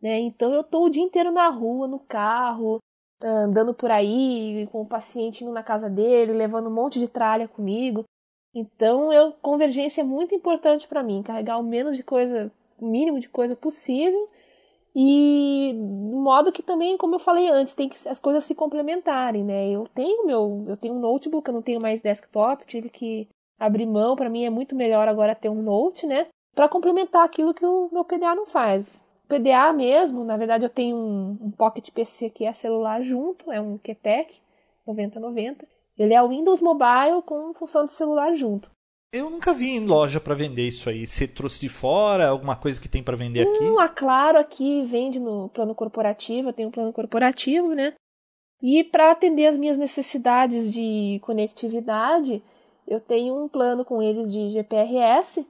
né? 0.00 0.18
Então 0.20 0.52
eu 0.52 0.62
tô 0.62 0.84
o 0.84 0.90
dia 0.90 1.02
inteiro 1.02 1.32
na 1.32 1.48
rua, 1.48 1.88
no 1.88 1.98
carro, 1.98 2.78
andando 3.22 3.74
por 3.74 3.90
aí, 3.90 4.68
com 4.70 4.82
o 4.82 4.86
paciente 4.86 5.42
indo 5.42 5.52
na 5.52 5.62
casa 5.62 5.88
dele, 5.88 6.32
levando 6.32 6.68
um 6.68 6.74
monte 6.74 6.98
de 6.98 7.08
tralha 7.08 7.48
comigo. 7.48 8.04
Então, 8.54 9.12
eu, 9.12 9.32
convergência 9.42 10.00
é 10.00 10.04
muito 10.04 10.34
importante 10.34 10.88
para 10.88 11.02
mim, 11.02 11.22
carregar 11.22 11.58
o 11.58 11.62
menos 11.62 11.96
de 11.96 12.02
coisa 12.02 12.50
o 12.80 12.86
mínimo 12.86 13.18
de 13.18 13.28
coisa 13.28 13.56
possível. 13.56 14.28
E 14.94 15.74
modo 15.74 16.50
que 16.50 16.62
também, 16.62 16.96
como 16.96 17.16
eu 17.16 17.18
falei 17.18 17.48
antes, 17.48 17.74
tem 17.74 17.88
que 17.88 18.08
as 18.08 18.18
coisas 18.18 18.44
se 18.44 18.54
complementarem, 18.54 19.44
né? 19.44 19.68
Eu 19.68 19.86
tenho 19.94 20.26
meu, 20.26 20.64
eu 20.66 20.76
tenho 20.76 20.94
um 20.94 21.00
notebook, 21.00 21.46
eu 21.46 21.54
não 21.54 21.62
tenho 21.62 21.80
mais 21.80 22.00
desktop, 22.00 22.66
tive 22.66 22.88
que 22.88 23.28
abrir 23.58 23.86
mão, 23.86 24.16
para 24.16 24.30
mim 24.30 24.44
é 24.44 24.50
muito 24.50 24.74
melhor 24.74 25.06
agora 25.08 25.34
ter 25.34 25.48
um 25.48 25.62
note, 25.62 26.06
né? 26.06 26.26
Para 26.54 26.68
complementar 26.68 27.24
aquilo 27.24 27.54
que 27.54 27.64
o 27.64 27.88
meu 27.92 28.04
PDA 28.04 28.34
não 28.34 28.46
faz. 28.46 29.04
PDA 29.28 29.72
mesmo, 29.72 30.24
na 30.24 30.36
verdade 30.36 30.64
eu 30.64 30.70
tenho 30.70 30.96
um, 30.96 31.38
um 31.40 31.50
Pocket 31.50 31.90
PC 31.90 32.30
que 32.30 32.46
é 32.46 32.52
celular 32.52 33.02
junto, 33.02 33.52
é 33.52 33.60
um 33.60 33.76
QTEC 33.78 34.34
9090. 34.86 35.66
Ele 35.98 36.14
é 36.14 36.22
o 36.22 36.28
Windows 36.28 36.60
Mobile 36.60 37.22
com 37.26 37.52
função 37.54 37.84
de 37.84 37.92
celular 37.92 38.34
junto. 38.34 38.70
Eu 39.12 39.30
nunca 39.30 39.54
vi 39.54 39.70
em 39.70 39.84
loja 39.84 40.20
para 40.20 40.34
vender 40.34 40.68
isso 40.68 40.88
aí. 40.88 41.06
Você 41.06 41.26
trouxe 41.26 41.60
de 41.60 41.68
fora 41.68 42.28
alguma 42.28 42.54
coisa 42.54 42.80
que 42.80 42.88
tem 42.88 43.02
para 43.02 43.16
vender 43.16 43.48
aqui? 43.48 43.64
A 43.78 43.88
Claro 43.88 44.38
aqui 44.38 44.82
vende 44.84 45.18
no 45.18 45.48
plano 45.48 45.74
corporativo, 45.74 46.48
eu 46.48 46.52
tenho 46.52 46.68
um 46.68 46.72
plano 46.72 46.92
corporativo, 46.92 47.74
né? 47.74 47.94
E 48.62 48.84
para 48.84 49.10
atender 49.10 49.46
as 49.46 49.56
minhas 49.56 49.78
necessidades 49.78 50.72
de 50.72 51.18
conectividade, 51.22 52.42
eu 52.86 53.00
tenho 53.00 53.34
um 53.42 53.48
plano 53.48 53.84
com 53.84 54.02
eles 54.02 54.32
de 54.32 54.50
GPRS, 54.50 55.46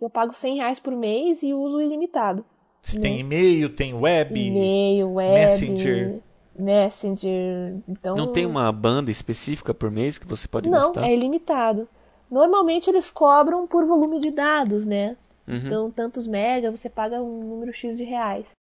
eu 0.00 0.10
pago 0.10 0.34
100 0.34 0.56
reais 0.56 0.80
por 0.80 0.94
mês 0.94 1.42
e 1.42 1.54
uso 1.54 1.80
ilimitado. 1.80 2.44
Você 2.82 2.96
né? 2.96 3.02
tem 3.02 3.20
e-mail, 3.20 3.68
tem 3.68 3.94
web, 3.94 4.38
e-mail, 4.38 5.12
web, 5.14 5.34
Messenger. 5.34 6.20
Messenger. 6.58 7.76
Então... 7.88 8.16
Não 8.16 8.32
tem 8.32 8.46
uma 8.46 8.70
banda 8.72 9.10
específica 9.10 9.74
por 9.74 9.90
mês 9.90 10.18
que 10.18 10.26
você 10.26 10.48
pode 10.48 10.68
Não, 10.68 10.92
gastar? 10.92 11.08
é 11.08 11.14
ilimitado. 11.14 11.88
Normalmente 12.30 12.88
eles 12.88 13.10
cobram 13.10 13.66
por 13.66 13.84
volume 13.84 14.20
de 14.20 14.30
dados, 14.30 14.86
né? 14.86 15.16
Uhum. 15.46 15.56
Então, 15.56 15.90
tantos 15.90 16.26
mega, 16.26 16.70
você 16.70 16.88
paga 16.88 17.20
um 17.20 17.40
número 17.42 17.72
X 17.72 17.96
de 17.96 18.04
reais. 18.04 18.52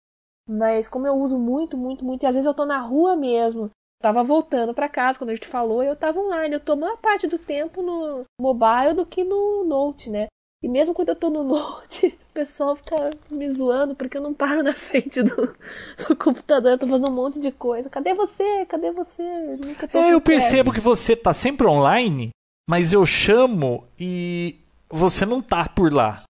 Mas 0.49 0.89
como 0.89 1.07
eu 1.07 1.15
uso 1.15 1.39
muito, 1.39 1.77
muito, 1.77 2.05
muito, 2.05 2.23
e 2.23 2.27
às 2.27 2.35
vezes 2.35 2.47
eu 2.47 2.55
tô 2.55 2.65
na 2.65 2.81
rua 2.81 3.15
mesmo, 3.15 3.71
tava 4.01 4.23
voltando 4.23 4.73
para 4.73 4.89
casa 4.89 5.19
quando 5.19 5.31
a 5.31 5.35
gente 5.35 5.47
falou, 5.47 5.83
e 5.83 5.87
eu 5.87 5.97
tava 5.97 6.19
online. 6.19 6.55
Eu 6.55 6.61
tô 6.61 6.75
maior 6.75 6.97
parte 6.97 7.27
do 7.27 7.39
tempo 7.39 7.83
no 7.83 8.25
mobile 8.41 8.95
do 8.95 9.05
que 9.05 9.23
no 9.23 9.65
Note, 9.65 10.09
né? 10.09 10.27
E 10.63 10.69
mesmo 10.69 10.93
quando 10.93 11.11
eu 11.11 11.17
tô 11.17 11.31
no 11.31 11.45
Note, 11.45 12.07
o 12.31 12.33
pessoal 12.35 12.75
fica 12.75 13.11
me 13.31 13.49
zoando 13.51 13.95
porque 13.95 14.17
eu 14.17 14.23
não 14.23 14.35
paro 14.35 14.63
na 14.63 14.75
frente 14.75 15.23
do, 15.23 15.37
do 16.09 16.17
computador, 16.17 16.73
eu 16.73 16.79
tô 16.79 16.87
fazendo 16.87 17.09
um 17.09 17.15
monte 17.15 17.39
de 17.39 17.53
coisa. 17.53 17.89
Cadê 17.89 18.13
você? 18.15 18.67
Cadê 18.67 18.91
você? 18.91 19.23
Tô 19.91 19.99
É, 19.99 20.13
eu 20.13 20.21
percebo 20.21 20.73
que 20.73 20.81
você 20.81 21.15
tá 21.15 21.33
sempre 21.33 21.67
online, 21.67 22.31
mas 22.69 22.93
eu 22.93 23.07
chamo 23.07 23.85
e 23.99 24.57
você 24.91 25.25
não 25.25 25.41
tá 25.41 25.69
por 25.69 25.93
lá. 25.93 26.23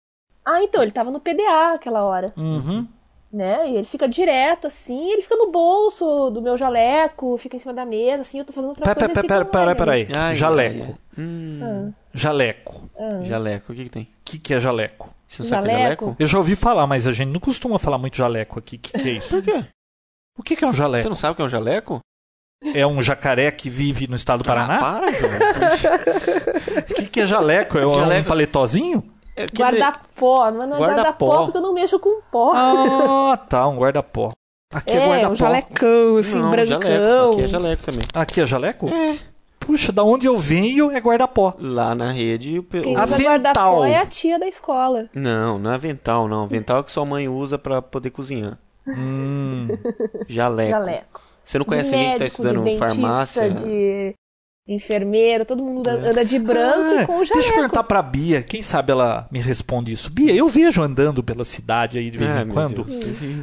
Ah, 0.44 0.62
então, 0.62 0.82
ele 0.82 0.92
tava 0.92 1.10
no 1.10 1.20
PDA 1.20 1.74
aquela 1.74 2.04
hora, 2.04 2.32
Uhum. 2.36 2.86
Né? 3.32 3.70
E 3.70 3.76
ele 3.76 3.86
fica 3.86 4.08
direto, 4.08 4.66
assim, 4.66 5.10
ele 5.12 5.22
fica 5.22 5.36
no 5.36 5.50
bolso 5.50 6.30
do 6.30 6.40
meu 6.42 6.56
jaleco, 6.56 7.36
fica 7.38 7.56
em 7.56 7.60
cima 7.60 7.74
da 7.74 7.84
mesa, 7.84 8.22
assim, 8.22 8.38
eu 8.38 8.44
tô 8.44 8.52
fazendo 8.52 8.70
outra 8.70 8.84
Pera, 8.84 8.94
coisa. 8.94 9.08
pera, 9.08 9.20
ele 9.20 9.28
fica 9.28 9.34
pera, 9.34 9.44
pera, 9.74 9.90
online. 9.92 10.06
pera 10.06 10.18
aí. 10.22 10.26
Ai, 10.30 10.34
Jaleco. 10.34 10.84
ai, 10.84 10.90
ai. 11.18 11.24
Hum, 11.24 11.60
Ah, 11.62 11.92
Jaleco. 12.14 12.90
ah. 12.98 13.24
Jaleco, 13.24 13.72
o 13.72 13.74
que, 13.74 13.84
que 13.84 13.90
tem? 13.90 14.02
O 14.04 14.06
que, 14.24 14.38
que 14.38 14.54
é 14.54 14.60
jaleco? 14.60 15.14
Você 15.28 15.42
não 15.42 15.48
sabe 15.50 15.62
o 15.62 15.64
que 15.64 15.70
é 15.70 15.78
Jaleco? 15.82 16.04
jaleco? 16.06 16.16
Eu 16.22 16.26
já 16.26 16.38
ouvi 16.38 16.56
falar, 16.56 16.86
mas 16.86 17.06
a 17.06 17.12
gente 17.12 17.28
não 17.28 17.40
costuma 17.40 17.78
falar 17.78 17.98
muito 17.98 18.16
jaleco 18.16 18.58
aqui. 18.58 18.76
O 18.76 18.78
que, 18.78 18.92
que 18.92 19.08
é 19.08 19.12
isso? 19.12 19.34
Por 19.36 19.42
quê? 19.42 19.64
O 20.38 20.42
que, 20.42 20.56
que 20.56 20.64
é 20.64 20.66
um 20.66 20.72
Você 20.72 20.78
jaleco? 20.78 21.08
não 21.08 21.16
sabe 21.16 21.32
o 21.32 21.36
que 21.36 21.42
é 21.42 21.44
um 21.44 21.48
jaleco? 21.48 22.00
É 22.74 22.86
um 22.86 23.00
jacaré 23.02 23.50
que 23.50 23.68
vive 23.70 24.06
no 24.08 24.16
estado 24.16 24.42
do 24.42 24.50
Ah, 24.50 24.54
Paraná? 24.54 24.78
para, 24.80 25.12
João. 25.12 25.32
O 26.90 26.94
que, 26.94 27.08
que 27.08 27.20
é 27.20 27.26
jaleco? 27.26 27.78
É 27.78 27.86
um 27.86 27.94
Jaleco- 28.00 28.28
paletozinho? 28.28 29.04
É 29.38 29.46
Guarda-pó, 29.46 30.50
mas 30.50 30.68
não 30.68 30.76
é 30.76 30.80
Guarda-pó. 30.80 31.26
guarda-pó 31.26 31.44
porque 31.44 31.58
eu 31.58 31.62
não 31.62 31.72
mexo 31.72 31.98
com 32.00 32.20
pó. 32.30 32.52
Ah, 32.54 33.36
tá, 33.48 33.66
um 33.68 33.78
guarda-pó. 33.78 34.32
Aqui 34.72 34.96
é, 34.96 34.96
é, 34.96 35.08
guarda-pó. 35.08 35.32
um 35.32 35.36
jalecão, 35.36 36.16
assim, 36.16 36.38
Não, 36.38 36.50
brancão. 36.50 36.80
jaleco. 36.82 37.32
Aqui 37.32 37.44
é 37.44 37.46
jaleco 37.48 37.82
também. 37.84 38.08
Aqui 38.12 38.40
é 38.40 38.46
jaleco? 38.46 38.86
Puxa, 39.60 39.92
da 39.92 40.02
onde 40.02 40.26
eu 40.26 40.36
venho 40.38 40.90
é 40.90 40.98
guarda-pó. 40.98 41.54
Lá 41.58 41.94
na 41.94 42.10
rede... 42.10 42.58
O... 42.58 42.62
Quem 42.62 42.96
Avental. 42.96 43.26
guarda-pó 43.26 43.84
é 43.84 43.96
a 43.96 44.06
tia 44.06 44.38
da 44.38 44.48
escola. 44.48 45.08
Não, 45.14 45.58
não 45.58 45.70
é 45.70 45.74
avental, 45.74 46.26
não. 46.26 46.44
Avental 46.44 46.80
é 46.80 46.82
que 46.82 46.90
sua 46.90 47.04
mãe 47.04 47.28
usa 47.28 47.58
pra 47.58 47.80
poder 47.80 48.10
cozinhar. 48.10 48.58
Hum. 48.86 49.68
Jaleco. 50.26 50.70
Jaleco. 50.70 51.20
Você 51.44 51.58
não 51.58 51.64
conhece 51.64 51.90
de 51.90 51.96
ninguém 51.96 52.12
que 52.12 52.18
tá 52.18 52.24
estudando 52.26 52.58
de 52.58 52.64
dentista, 52.64 52.88
farmácia? 52.88 53.50
de 53.50 54.14
enfermeiro, 54.68 55.44
todo 55.46 55.64
mundo 55.64 55.88
anda 55.88 56.24
de 56.24 56.38
branco 56.38 56.98
Ah, 56.98 57.02
e 57.02 57.06
com 57.06 57.24
jaleco. 57.24 57.34
Deixa 57.34 57.48
eu 57.48 57.54
perguntar 57.54 57.82
pra 57.84 58.02
Bia, 58.02 58.42
quem 58.42 58.60
sabe 58.60 58.92
ela 58.92 59.26
me 59.30 59.40
responde 59.40 59.92
isso. 59.92 60.10
Bia, 60.10 60.34
eu 60.34 60.46
vejo 60.46 60.82
andando 60.82 61.22
pela 61.22 61.44
cidade 61.44 61.98
aí 61.98 62.10
de 62.10 62.18
vez 62.18 62.36
Ah, 62.36 62.42
em 62.42 62.48
quando 62.48 62.86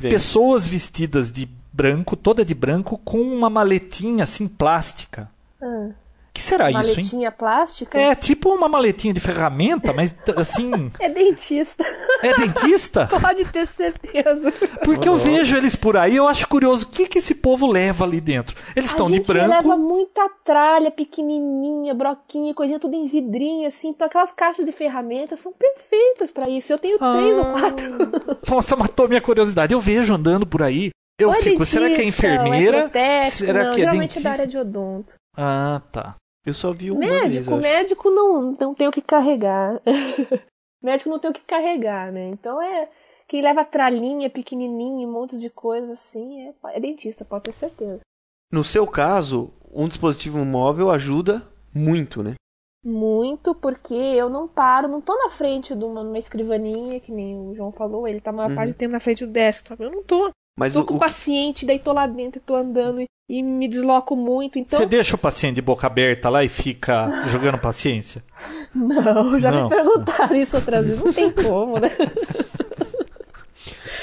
pessoas 0.02 0.68
vestidas 0.68 1.32
de 1.32 1.50
branco, 1.74 2.16
toda 2.16 2.46
de 2.46 2.54
branco, 2.54 3.00
com 3.04 3.20
uma 3.20 3.50
maletinha 3.50 4.24
assim 4.24 4.48
plástica. 4.48 5.30
Ah, 5.62 5.90
que 6.36 6.42
será 6.42 6.70
isso, 6.70 6.80
hein? 6.92 6.96
maletinha 6.98 7.32
plástica? 7.32 7.98
É 7.98 8.14
tipo 8.14 8.50
uma 8.54 8.68
maletinha 8.68 9.14
de 9.14 9.20
ferramenta, 9.20 9.92
mas 9.94 10.14
assim, 10.36 10.92
É 11.00 11.10
dentista, 11.10 11.84
é 12.22 12.34
dentista? 12.36 13.08
pode 13.22 13.46
ter 13.46 13.66
certeza. 13.66 14.52
Porque 14.84 15.08
eu 15.08 15.16
vejo 15.18 15.56
eles 15.58 15.76
por 15.76 15.98
aí, 15.98 16.16
eu 16.16 16.28
acho 16.28 16.48
curioso 16.48 16.86
o 16.86 16.90
que, 16.90 17.08
que 17.08 17.20
esse 17.20 17.34
povo 17.36 17.66
leva 17.72 18.04
ali 18.06 18.20
dentro. 18.22 18.56
Eles 18.76 18.90
estão 18.90 19.08
a 19.08 19.10
de 19.10 19.16
gente 19.18 19.28
branco. 19.28 19.50
leva 19.50 19.78
muita 19.78 20.30
tralha 20.44 20.92
pequenininha, 20.92 21.94
broquinha, 21.94 22.54
coisinha 22.54 22.80
tudo 22.80 22.96
em 22.96 23.08
vidrinho, 23.08 23.68
assim. 23.68 23.90
Então 23.90 24.06
aquelas 24.08 24.32
caixas 24.32 24.66
de 24.66 24.72
ferramentas 24.72 25.40
são 25.40 25.54
perfeitas 25.54 26.30
pra 26.32 26.50
isso. 26.50 26.72
Eu 26.72 26.78
tenho 26.78 26.98
três 26.98 27.38
ou 27.38 27.44
Ah. 27.44 27.60
quatro. 27.60 27.86
Nossa, 28.50 28.76
matou 28.76 29.08
minha 29.08 29.22
curiosidade. 29.22 29.74
Eu 29.74 29.80
vejo 29.80 30.14
andando 30.14 30.46
por 30.46 30.62
aí. 30.62 30.90
Eu 31.18 31.30
Ou 31.30 31.34
é 31.36 31.38
fico, 31.42 31.66
será 31.66 31.86
que 31.88 31.94
é 31.94 31.98
dentista, 32.00 32.28
enfermeira? 32.28 32.82
protético. 32.82 33.38
será 33.38 33.64
não, 33.64 33.72
que 33.72 33.78
é 33.78 33.80
geralmente 33.86 34.18
é 34.18 34.22
da 34.22 34.30
dentista? 34.30 34.30
área 34.30 34.48
de 34.48 34.58
odonto. 34.58 35.14
Ah, 35.38 35.82
tá. 35.90 36.16
Eu 36.46 36.54
só 36.54 36.72
vi 36.72 36.92
uma 36.92 37.00
vez, 37.00 37.22
Médico, 37.22 37.54
acho. 37.54 37.62
médico 37.62 38.10
não, 38.12 38.52
não 38.60 38.74
tem 38.76 38.88
o 38.88 38.92
que 38.92 39.02
carregar. 39.02 39.82
médico 40.82 41.10
não 41.10 41.20
tem 41.20 41.32
o 41.32 41.34
que 41.34 41.42
carregar, 41.42 42.12
né? 42.12 42.28
Então 42.30 42.62
é. 42.62 42.90
Quem 43.28 43.42
leva 43.42 43.66
tralhinha 43.66 44.30
pequenininha, 44.30 45.08
um 45.08 45.12
monte 45.12 45.40
de 45.40 45.50
coisa 45.50 45.94
assim, 45.94 46.42
é, 46.48 46.54
é 46.76 46.80
dentista, 46.80 47.26
pode 47.26 47.46
ter 47.46 47.54
certeza. 47.54 48.02
No 48.52 48.64
seu 48.64 48.86
caso, 48.86 49.52
um 49.74 49.88
dispositivo 49.88 50.46
móvel 50.46 50.92
ajuda 50.92 51.42
muito, 51.74 52.22
né? 52.22 52.36
Muito, 52.84 53.56
porque 53.56 53.96
eu 53.96 54.30
não 54.30 54.48
paro, 54.48 54.88
não 54.88 55.02
tô 55.02 55.18
na 55.18 55.32
frente 55.32 55.74
de 55.76 55.84
uma, 55.84 56.04
numa 56.04 56.20
escrivaninha, 56.20 57.00
que 57.00 57.12
nem 57.12 57.36
o 57.36 57.56
João 57.56 57.72
falou, 57.72 58.08
ele 58.08 58.22
tá 58.22 58.30
a 58.30 58.34
maior 58.34 58.50
Uhum. 58.52 58.56
parte 58.56 58.74
do 58.74 58.78
tempo 58.78 58.92
na 58.92 59.00
frente 59.00 59.26
do 59.26 59.32
desktop. 59.32 59.82
Eu 59.82 59.90
não 59.92 60.04
tô. 60.04 60.30
Mas 60.58 60.74
Tô 60.74 60.82
o, 60.82 60.86
com 60.86 60.96
o 60.96 61.00
paciente, 61.00 61.66
daí 61.66 61.80
tô 61.80 61.92
lá 61.92 62.08
dentro 62.08 62.40
e 62.40 62.42
tô 62.42 62.56
andando 62.56 63.02
e, 63.02 63.10
e 63.28 63.44
me 63.44 63.68
desloco 63.68 64.16
muito, 64.16 64.58
então. 64.58 64.80
Você 64.80 64.86
deixa 64.86 65.16
o 65.16 65.20
paciente 65.20 65.56
de 65.56 65.62
boca 65.62 65.86
aberta 65.86 66.30
lá 66.30 66.46
e 66.46 66.50
fica 66.50 67.10
jogando 67.28 67.60
paciência? 67.60 68.24
Não, 68.74 69.38
já 69.38 69.52
Não. 69.52 69.64
me 69.64 69.70
perguntaram 69.70 70.36
isso 70.36 70.56
outras 70.56 70.86
vezes. 70.86 71.04
Não 71.04 71.12
tem 71.12 71.32
como, 71.44 71.78
né? 71.78 71.90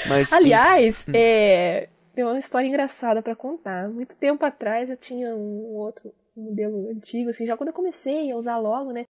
mas 0.07 0.31
Aliás, 0.31 1.07
é, 1.11 1.89
tem 2.13 2.23
uma 2.23 2.37
história 2.37 2.67
engraçada 2.67 3.23
pra 3.23 3.35
contar. 3.35 3.89
Muito 3.89 4.15
tempo 4.15 4.45
atrás 4.45 4.91
eu 4.91 4.97
tinha 4.97 5.35
um 5.35 5.73
outro 5.75 6.13
modelo 6.37 6.87
antigo, 6.91 7.31
assim, 7.31 7.47
já 7.47 7.57
quando 7.57 7.69
eu 7.69 7.73
comecei 7.75 8.31
a 8.31 8.37
usar 8.37 8.57
logo, 8.57 8.91
né? 8.91 9.05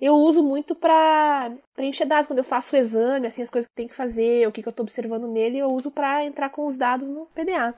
Eu 0.00 0.14
uso 0.14 0.42
muito 0.42 0.74
pra 0.74 1.52
preencher 1.74 2.04
dados. 2.04 2.26
Quando 2.26 2.38
eu 2.38 2.44
faço 2.44 2.74
o 2.74 2.78
exame, 2.78 3.26
assim, 3.26 3.42
as 3.42 3.50
coisas 3.50 3.68
que 3.68 3.74
tem 3.74 3.88
que 3.88 3.94
fazer, 3.94 4.46
o 4.46 4.52
que, 4.52 4.62
que 4.62 4.68
eu 4.68 4.72
tô 4.72 4.82
observando 4.82 5.26
nele, 5.26 5.58
eu 5.58 5.68
uso 5.68 5.90
pra 5.90 6.24
entrar 6.24 6.50
com 6.50 6.66
os 6.66 6.76
dados 6.76 7.08
no 7.08 7.26
PDA. 7.26 7.74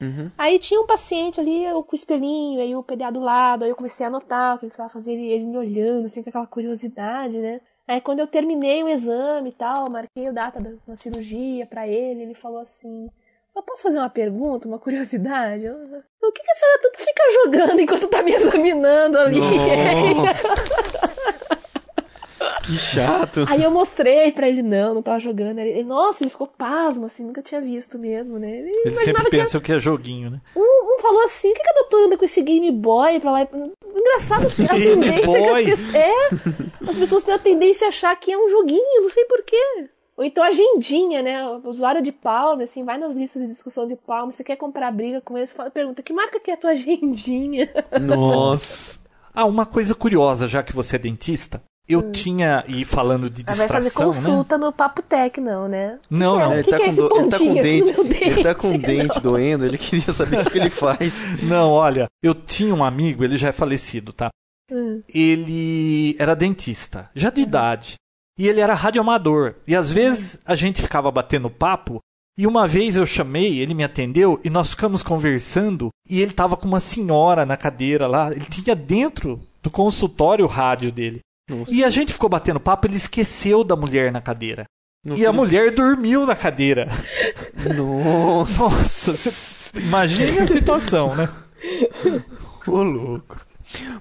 Uhum. 0.00 0.30
Aí 0.38 0.58
tinha 0.58 0.80
um 0.80 0.86
paciente 0.86 1.40
ali, 1.40 1.64
eu 1.64 1.82
com 1.82 1.92
o 1.92 1.94
espelhinho, 1.94 2.60
aí 2.60 2.74
o 2.74 2.84
PDA 2.84 3.10
do 3.10 3.20
lado, 3.20 3.64
aí 3.64 3.70
eu 3.70 3.76
comecei 3.76 4.06
a 4.06 4.08
anotar 4.08 4.54
o 4.54 4.58
que 4.58 4.66
ele 4.66 4.72
estava 4.72 4.88
fazendo, 4.88 5.18
ele, 5.18 5.44
me 5.44 5.58
olhando, 5.58 6.06
assim, 6.06 6.22
com 6.22 6.30
aquela 6.30 6.46
curiosidade, 6.46 7.38
né? 7.38 7.60
Aí 7.86 8.00
quando 8.00 8.20
eu 8.20 8.26
terminei 8.26 8.82
o 8.84 8.88
exame 8.88 9.50
e 9.50 9.52
tal, 9.52 9.90
marquei 9.90 10.28
a 10.28 10.32
data 10.32 10.60
da, 10.60 10.70
da 10.86 10.94
cirurgia 10.94 11.66
pra 11.66 11.88
ele, 11.88 12.22
ele 12.22 12.34
falou 12.34 12.60
assim, 12.60 13.10
só 13.48 13.60
posso 13.60 13.82
fazer 13.82 13.98
uma 13.98 14.10
pergunta, 14.10 14.68
uma 14.68 14.78
curiosidade? 14.78 15.64
Eu, 15.64 15.74
o 15.74 16.32
que, 16.32 16.42
que 16.42 16.50
a 16.50 16.54
senhora 16.54 16.80
tanto 16.82 16.98
fica 16.98 17.22
jogando 17.44 17.80
enquanto 17.80 18.06
tá 18.06 18.22
me 18.22 18.34
examinando 18.34 19.18
ali? 19.18 19.40
Que 22.68 22.78
chato. 22.78 23.46
Aí 23.48 23.62
eu 23.62 23.70
mostrei 23.70 24.30
pra 24.30 24.48
ele, 24.48 24.62
não, 24.62 24.94
não 24.94 25.02
tava 25.02 25.18
jogando. 25.18 25.58
Ele, 25.58 25.82
nossa, 25.82 26.22
ele 26.22 26.30
ficou 26.30 26.46
pasmo, 26.46 27.06
assim, 27.06 27.24
nunca 27.24 27.40
tinha 27.42 27.60
visto 27.60 27.98
mesmo, 27.98 28.38
né? 28.38 28.50
Ele, 28.58 28.70
Ele 28.84 28.96
sempre 28.96 29.24
que 29.24 29.30
pensa 29.30 29.58
que 29.60 29.72
é 29.72 29.78
joguinho, 29.78 30.30
né? 30.30 30.40
Um, 30.54 30.94
um 30.94 30.98
falou 31.00 31.24
assim, 31.24 31.50
o 31.50 31.54
que, 31.54 31.62
que 31.62 31.70
a 31.70 31.74
doutora 31.74 32.06
anda 32.06 32.16
com 32.18 32.24
esse 32.24 32.42
Game 32.42 32.70
Boy 32.70 33.20
pra 33.20 33.32
lá? 33.32 33.48
Engraçado, 33.96 34.46
a 34.46 34.74
tendência 34.74 35.26
Boy? 35.26 35.64
que 35.64 35.70
as 35.72 35.80
pessoas... 35.80 35.94
É, 35.94 36.12
as 36.90 36.96
pessoas 36.96 37.22
têm 37.24 37.34
a 37.34 37.38
tendência 37.38 37.86
a 37.86 37.88
achar 37.88 38.14
que 38.16 38.30
é 38.30 38.38
um 38.38 38.48
joguinho, 38.48 39.02
não 39.02 39.08
sei 39.10 39.24
porquê. 39.24 39.88
Ou 40.16 40.24
então 40.24 40.42
agendinha, 40.42 41.22
né? 41.22 41.48
O 41.48 41.68
usuário 41.68 42.02
de 42.02 42.10
Palm, 42.10 42.60
assim, 42.60 42.84
vai 42.84 42.98
nas 42.98 43.14
listas 43.14 43.40
de 43.40 43.48
discussão 43.48 43.86
de 43.86 43.94
Palm, 43.96 44.30
você 44.30 44.42
quer 44.42 44.56
comprar 44.56 44.90
briga 44.90 45.20
com 45.20 45.38
eles, 45.38 45.52
fala- 45.52 45.70
pergunta, 45.70 46.02
que 46.02 46.12
marca 46.12 46.40
que 46.40 46.50
é 46.50 46.54
a 46.54 46.56
tua 46.56 46.70
agendinha? 46.76 47.68
Nossa. 48.00 48.98
Ah, 49.32 49.44
uma 49.44 49.64
coisa 49.64 49.94
curiosa, 49.94 50.48
já 50.48 50.62
que 50.62 50.72
você 50.74 50.96
é 50.96 50.98
dentista. 50.98 51.62
Eu 51.88 52.10
tinha, 52.12 52.62
e 52.68 52.84
falando 52.84 53.30
de 53.30 53.42
Ela 53.46 53.56
vai 53.56 53.68
fazer 53.68 53.84
distração, 53.88 54.12
né? 54.12 54.20
consulta 54.28 54.58
no 54.58 54.72
Papo 54.72 55.00
Tech, 55.02 55.40
não, 55.40 55.66
né? 55.68 55.98
Não, 56.10 56.34
Que 56.36 56.40
não. 56.42 56.50
O 56.50 56.54
Ele 56.54 56.64
que 56.64 56.70
tá, 56.70 56.76
que 56.76 56.82
é 56.82 56.92
do- 56.92 57.16
ele 57.16 57.28
tá 57.30 57.38
com 57.38 57.54
dente, 57.54 57.92
meu 57.92 58.04
ele 58.20 58.42
tá 58.42 58.54
com 58.54 58.70
dente? 58.72 58.86
dente 58.86 59.20
doendo, 59.20 59.64
ele 59.64 59.78
queria 59.78 60.12
saber 60.12 60.46
o 60.46 60.50
que 60.50 60.58
ele 60.58 60.70
faz. 60.70 61.12
Não, 61.42 61.70
olha, 61.70 62.06
eu 62.22 62.34
tinha 62.34 62.74
um 62.74 62.84
amigo, 62.84 63.24
ele 63.24 63.36
já 63.36 63.48
é 63.48 63.52
falecido, 63.52 64.12
tá? 64.12 64.28
Hum. 64.70 65.02
Ele 65.08 66.14
era 66.18 66.34
dentista, 66.34 67.10
já 67.14 67.30
de 67.30 67.40
idade. 67.40 67.94
E 68.38 68.46
ele 68.46 68.60
era 68.60 68.74
radioamador. 68.74 69.54
E 69.66 69.74
às 69.74 69.90
vezes 69.92 70.38
a 70.46 70.54
gente 70.54 70.80
ficava 70.82 71.10
batendo 71.10 71.50
papo. 71.50 72.00
E 72.38 72.46
uma 72.46 72.68
vez 72.68 72.94
eu 72.94 73.04
chamei, 73.04 73.58
ele 73.58 73.74
me 73.74 73.82
atendeu 73.82 74.40
e 74.44 74.50
nós 74.50 74.70
ficamos 74.70 75.02
conversando. 75.02 75.88
E 76.08 76.20
ele 76.20 76.32
tava 76.32 76.56
com 76.56 76.68
uma 76.68 76.78
senhora 76.78 77.44
na 77.44 77.56
cadeira 77.56 78.06
lá. 78.06 78.30
Ele 78.30 78.44
tinha 78.44 78.76
dentro 78.76 79.40
do 79.60 79.70
consultório 79.70 80.44
o 80.44 80.48
rádio 80.48 80.92
dele. 80.92 81.18
Nossa. 81.48 81.72
E 81.72 81.82
a 81.84 81.90
gente 81.90 82.12
ficou 82.12 82.28
batendo 82.28 82.60
papo, 82.60 82.86
ele 82.86 82.96
esqueceu 82.96 83.64
da 83.64 83.74
mulher 83.76 84.12
na 84.12 84.20
cadeira. 84.20 84.64
Não 85.04 85.16
E 85.16 85.24
a 85.24 85.30
acredito. 85.30 85.34
mulher 85.34 85.70
dormiu 85.70 86.26
na 86.26 86.34
cadeira. 86.36 86.88
Nossa, 87.76 88.62
Nossa, 88.62 89.12
você... 89.16 89.78
imagine 89.78 90.38
a 90.40 90.46
situação, 90.46 91.14
né? 91.16 91.28
ô 92.66 92.82
louco. 92.82 93.36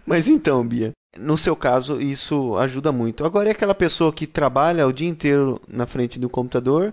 Mas 0.05 0.27
então, 0.27 0.65
Bia, 0.65 0.91
no 1.17 1.37
seu 1.37 1.55
caso, 1.55 1.99
isso 2.01 2.55
ajuda 2.57 2.91
muito. 2.91 3.25
Agora 3.25 3.49
é 3.49 3.51
aquela 3.51 3.75
pessoa 3.75 4.11
que 4.13 4.25
trabalha 4.27 4.87
o 4.87 4.93
dia 4.93 5.07
inteiro 5.09 5.59
na 5.67 5.85
frente 5.85 6.17
do 6.19 6.29
computador, 6.29 6.91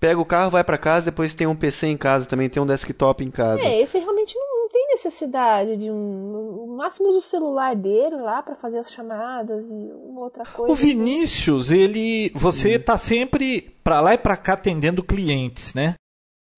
pega 0.00 0.20
o 0.20 0.24
carro, 0.24 0.50
vai 0.50 0.64
pra 0.64 0.78
casa, 0.78 1.06
depois 1.06 1.34
tem 1.34 1.46
um 1.46 1.56
PC 1.56 1.86
em 1.88 1.96
casa, 1.96 2.26
também 2.26 2.48
tem 2.48 2.62
um 2.62 2.66
desktop 2.66 3.24
em 3.24 3.30
casa. 3.30 3.62
É, 3.62 3.80
esse 3.82 3.98
realmente 3.98 4.34
não, 4.36 4.55
necessidade 4.96 5.76
de 5.76 5.90
um. 5.90 6.66
No 6.66 6.76
máximo 6.76 7.08
usa 7.08 7.18
o 7.18 7.22
celular 7.22 7.76
dele 7.76 8.16
lá 8.16 8.42
pra 8.42 8.56
fazer 8.56 8.78
as 8.78 8.90
chamadas 8.90 9.64
e 9.64 9.92
uma 9.92 10.22
outra 10.22 10.44
coisa. 10.44 10.72
O 10.72 10.74
Vinícius, 10.74 11.70
ele. 11.70 12.30
Você 12.34 12.78
tá 12.78 12.96
sempre 12.96 13.76
pra 13.84 14.00
lá 14.00 14.14
e 14.14 14.18
pra 14.18 14.36
cá 14.36 14.54
atendendo 14.54 15.02
clientes, 15.04 15.74
né? 15.74 15.94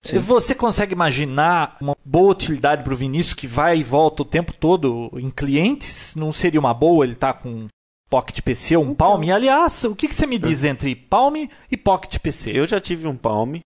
Sim. 0.05 0.19
Você 0.21 0.55
consegue 0.55 0.95
imaginar 0.95 1.77
uma 1.81 1.97
boa 2.05 2.31
utilidade 2.31 2.85
pro 2.85 2.97
Vinícius 2.97 3.35
que 3.35 3.47
vai 3.49 3.79
e 3.79 3.83
volta 3.83 4.23
o 4.23 4.25
tempo 4.25 4.53
todo 4.53 5.11
em 5.15 5.29
clientes? 5.29 6.15
Não 6.15 6.33
seria 6.33 6.61
uma 6.61 6.73
boa 6.73 7.05
ele 7.05 7.17
tá 7.17 7.33
com 7.35 7.67
Pocket 8.09 8.41
PC 8.41 8.77
ou 8.77 8.85
um 8.85 8.91
Então. 8.91 9.09
Palm? 9.09 9.23
Aliás, 9.31 9.85
o 9.85 9.97
que, 9.97 10.09
que 10.09 10.15
você 10.15 10.27
me 10.27 10.39
diz 10.39 10.63
entre 10.65 10.95
Palm 10.95 11.35
e 11.71 11.77
Pocket 11.77 12.19
PC? 12.21 12.53
Eu 12.53 12.67
já 12.67 12.81
tive 12.81 13.09
um 13.09 13.17
Palm, 13.17 13.57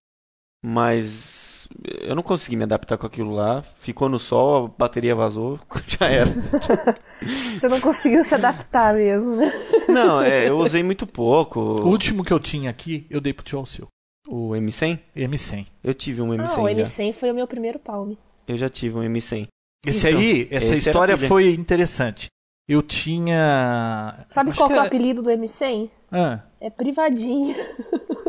mas 0.65 1.52
eu 2.01 2.15
não 2.15 2.23
consegui 2.23 2.57
me 2.57 2.65
adaptar 2.65 2.99
com 2.99 3.07
aquilo 3.07 3.35
lá. 3.35 3.63
Ficou 3.81 4.09
no 4.09 4.19
sol, 4.19 4.67
a 4.67 4.79
bateria 4.79 5.15
vazou, 5.15 5.59
já 5.87 6.09
era. 6.09 6.31
Você 7.61 7.69
não 7.69 7.81
conseguiu 7.81 8.25
se 8.25 8.35
adaptar 8.35 8.95
mesmo, 8.95 9.37
né? 9.37 9.53
Não, 9.89 10.21
é, 10.21 10.49
eu 10.49 10.59
usei 10.59 10.83
muito 10.83 11.07
pouco. 11.07 11.61
O 11.61 11.89
último 11.89 12.25
que 12.25 12.33
eu 12.33 12.41
tinha 12.41 12.69
aqui, 12.69 13.07
eu 13.09 13.21
dei 13.21 13.33
pro 13.33 13.45
tio 13.45 13.59
Alceu. 13.59 13.87
O 14.27 14.51
M100? 14.51 14.99
M100. 15.17 15.67
Eu 15.85 15.95
tive 15.95 16.21
um 16.21 16.31
M100 16.31 16.41
Ah, 16.41 16.61
o 16.61 16.69
já. 16.69 16.75
M100 16.75 17.13
foi 17.13 17.31
o 17.31 17.35
meu 17.35 17.47
primeiro 17.47 17.79
palme. 17.79 18.19
Eu 18.49 18.57
já 18.57 18.69
tive 18.69 18.97
um 18.97 19.03
M100. 19.03 19.47
Esse 19.87 20.09
Então, 20.09 20.21
aí, 20.21 20.49
essa 20.51 20.75
esse 20.75 20.89
história 20.89 21.17
foi 21.17 21.53
interessante. 21.53 22.27
Eu 22.69 22.83
tinha. 22.83 24.25
Sabe 24.29 24.51
acho 24.51 24.59
qual 24.59 24.69
que 24.69 24.75
que 24.75 24.81
é 24.81 24.83
o 24.83 24.87
apelido 24.87 25.23
do 25.23 25.31
M100? 25.31 25.91
Ah, 26.11 26.41
É 26.65 26.71
privadinho. 26.71 27.57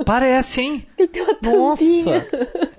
parece, 0.05 0.61
hein? 0.61 0.87
Ele 0.97 1.07
tem 1.13 1.21
uma 1.21 1.37
Nossa! 1.39 1.83
tampinha. 1.85 2.27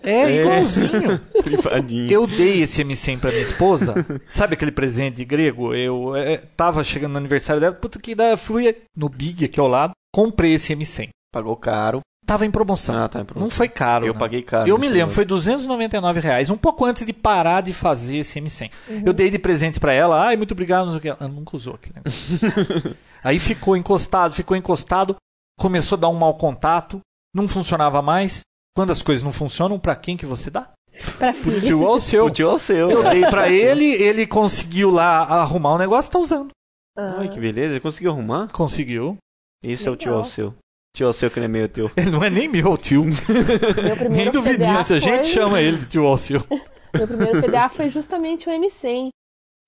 É, 0.02 0.10
É. 0.22 0.40
igualzinho. 0.42 1.20
Privadinho. 1.44 2.10
Eu 2.10 2.26
dei 2.26 2.62
esse 2.62 2.82
M100 2.84 3.20
pra 3.20 3.30
minha 3.30 3.42
esposa. 3.42 3.94
Sabe 4.28 4.54
aquele 4.54 4.72
presente 4.72 5.16
de 5.18 5.24
grego? 5.24 5.72
Eu 5.72 6.16
é, 6.16 6.38
tava 6.56 6.82
chegando 6.82 7.12
no 7.12 7.18
aniversário 7.18 7.60
dela, 7.60 7.72
puta 7.74 8.00
que 8.00 8.16
da 8.16 8.36
fui 8.36 8.76
no 8.96 9.08
Big 9.08 9.44
aqui 9.44 9.60
ao 9.60 9.68
lado, 9.68 9.92
comprei 10.12 10.54
esse 10.54 10.74
M100. 10.74 11.10
Pagou 11.32 11.56
caro. 11.56 12.00
Tava 12.26 12.46
em 12.46 12.50
promoção. 12.50 12.96
Ah, 12.96 13.08
tá 13.08 13.20
em 13.20 13.24
promoção. 13.24 13.46
Não 13.46 13.50
foi 13.50 13.68
caro. 13.68 14.06
Eu 14.06 14.12
não. 14.14 14.18
paguei 14.20 14.42
caro. 14.42 14.66
Eu 14.68 14.78
me 14.78 14.88
lembro, 14.88 15.14
foi 15.14 15.24
299 15.26 16.20
reais, 16.20 16.48
um 16.50 16.56
pouco 16.56 16.84
antes 16.84 17.04
de 17.06 17.12
parar 17.12 17.60
de 17.60 17.72
fazer 17.72 18.16
esse 18.18 18.40
M100. 18.40 18.70
Uhum. 18.88 19.02
Eu 19.06 19.12
dei 19.12 19.28
de 19.30 19.38
presente 19.38 19.78
pra 19.78 19.92
ela, 19.92 20.26
ai, 20.26 20.36
muito 20.36 20.52
obrigado, 20.52 20.86
não 20.86 20.92
sei 20.92 20.98
o 20.98 21.00
que. 21.02 21.08
Ela 21.22 21.28
nunca 21.28 21.54
usou 21.54 21.74
aquele 21.74 21.94
negócio. 21.96 22.96
Aí 23.22 23.38
ficou 23.38 23.76
encostado, 23.76 24.34
ficou 24.34 24.56
encostado, 24.56 25.16
começou 25.58 25.96
a 25.96 26.00
dar 26.00 26.08
um 26.08 26.14
mau 26.14 26.34
contato, 26.36 27.00
não 27.34 27.48
funcionava 27.48 28.00
mais. 28.02 28.40
Quando 28.76 28.90
as 28.90 29.02
coisas 29.02 29.22
não 29.22 29.32
funcionam, 29.32 29.78
pra 29.78 29.94
quem 29.94 30.16
que 30.16 30.26
você 30.26 30.50
dá? 30.50 30.70
Pra 31.18 31.32
Pro 31.32 31.42
filho. 31.52 31.60
tio 31.60 31.86
ao 31.86 31.98
seu. 31.98 32.26
O 32.26 32.30
tio 32.30 32.50
é 32.50 32.54
o 32.54 32.58
seu. 32.58 32.90
Eu 32.90 33.02
dei 33.10 33.20
pra 33.28 33.48
ele, 33.50 33.84
ele 33.84 34.26
conseguiu 34.26 34.90
lá 34.90 35.18
arrumar 35.22 35.74
o 35.74 35.78
negócio, 35.78 36.10
tá 36.10 36.18
usando. 36.18 36.50
Ah, 36.96 37.16
Ai, 37.18 37.28
que 37.28 37.38
beleza. 37.40 37.70
Ele 37.70 37.80
conseguiu 37.80 38.10
arrumar? 38.12 38.48
Conseguiu. 38.52 39.16
Esse 39.62 39.88
é 39.88 39.90
o 39.90 39.96
tio 39.96 40.10
Legal. 40.10 40.24
ao 40.24 40.28
seu. 40.30 40.54
Tio 40.96 41.06
ao 41.08 41.12
seu 41.12 41.30
que 41.30 41.38
não 41.40 41.46
é 41.46 41.48
meio 41.48 41.68
teu. 41.68 41.90
Ele 41.96 42.10
não 42.10 42.22
é 42.22 42.30
nem 42.30 42.46
meu 42.48 42.76
tio, 42.76 43.02
meu 43.04 44.10
nem 44.10 44.30
do 44.30 44.40
Vinícius. 44.42 44.90
A 44.92 44.98
gente 45.00 45.16
foi- 45.24 45.32
chama 45.32 45.60
ele 45.60 45.78
de 45.78 45.86
tio 45.86 46.06
ao 46.06 46.16
seu. 46.16 46.40
Meu 46.96 47.08
primeiro 47.08 47.42
PDA 47.42 47.68
foi 47.68 47.88
justamente 47.88 48.48
o 48.48 48.52
M100. 48.52 49.08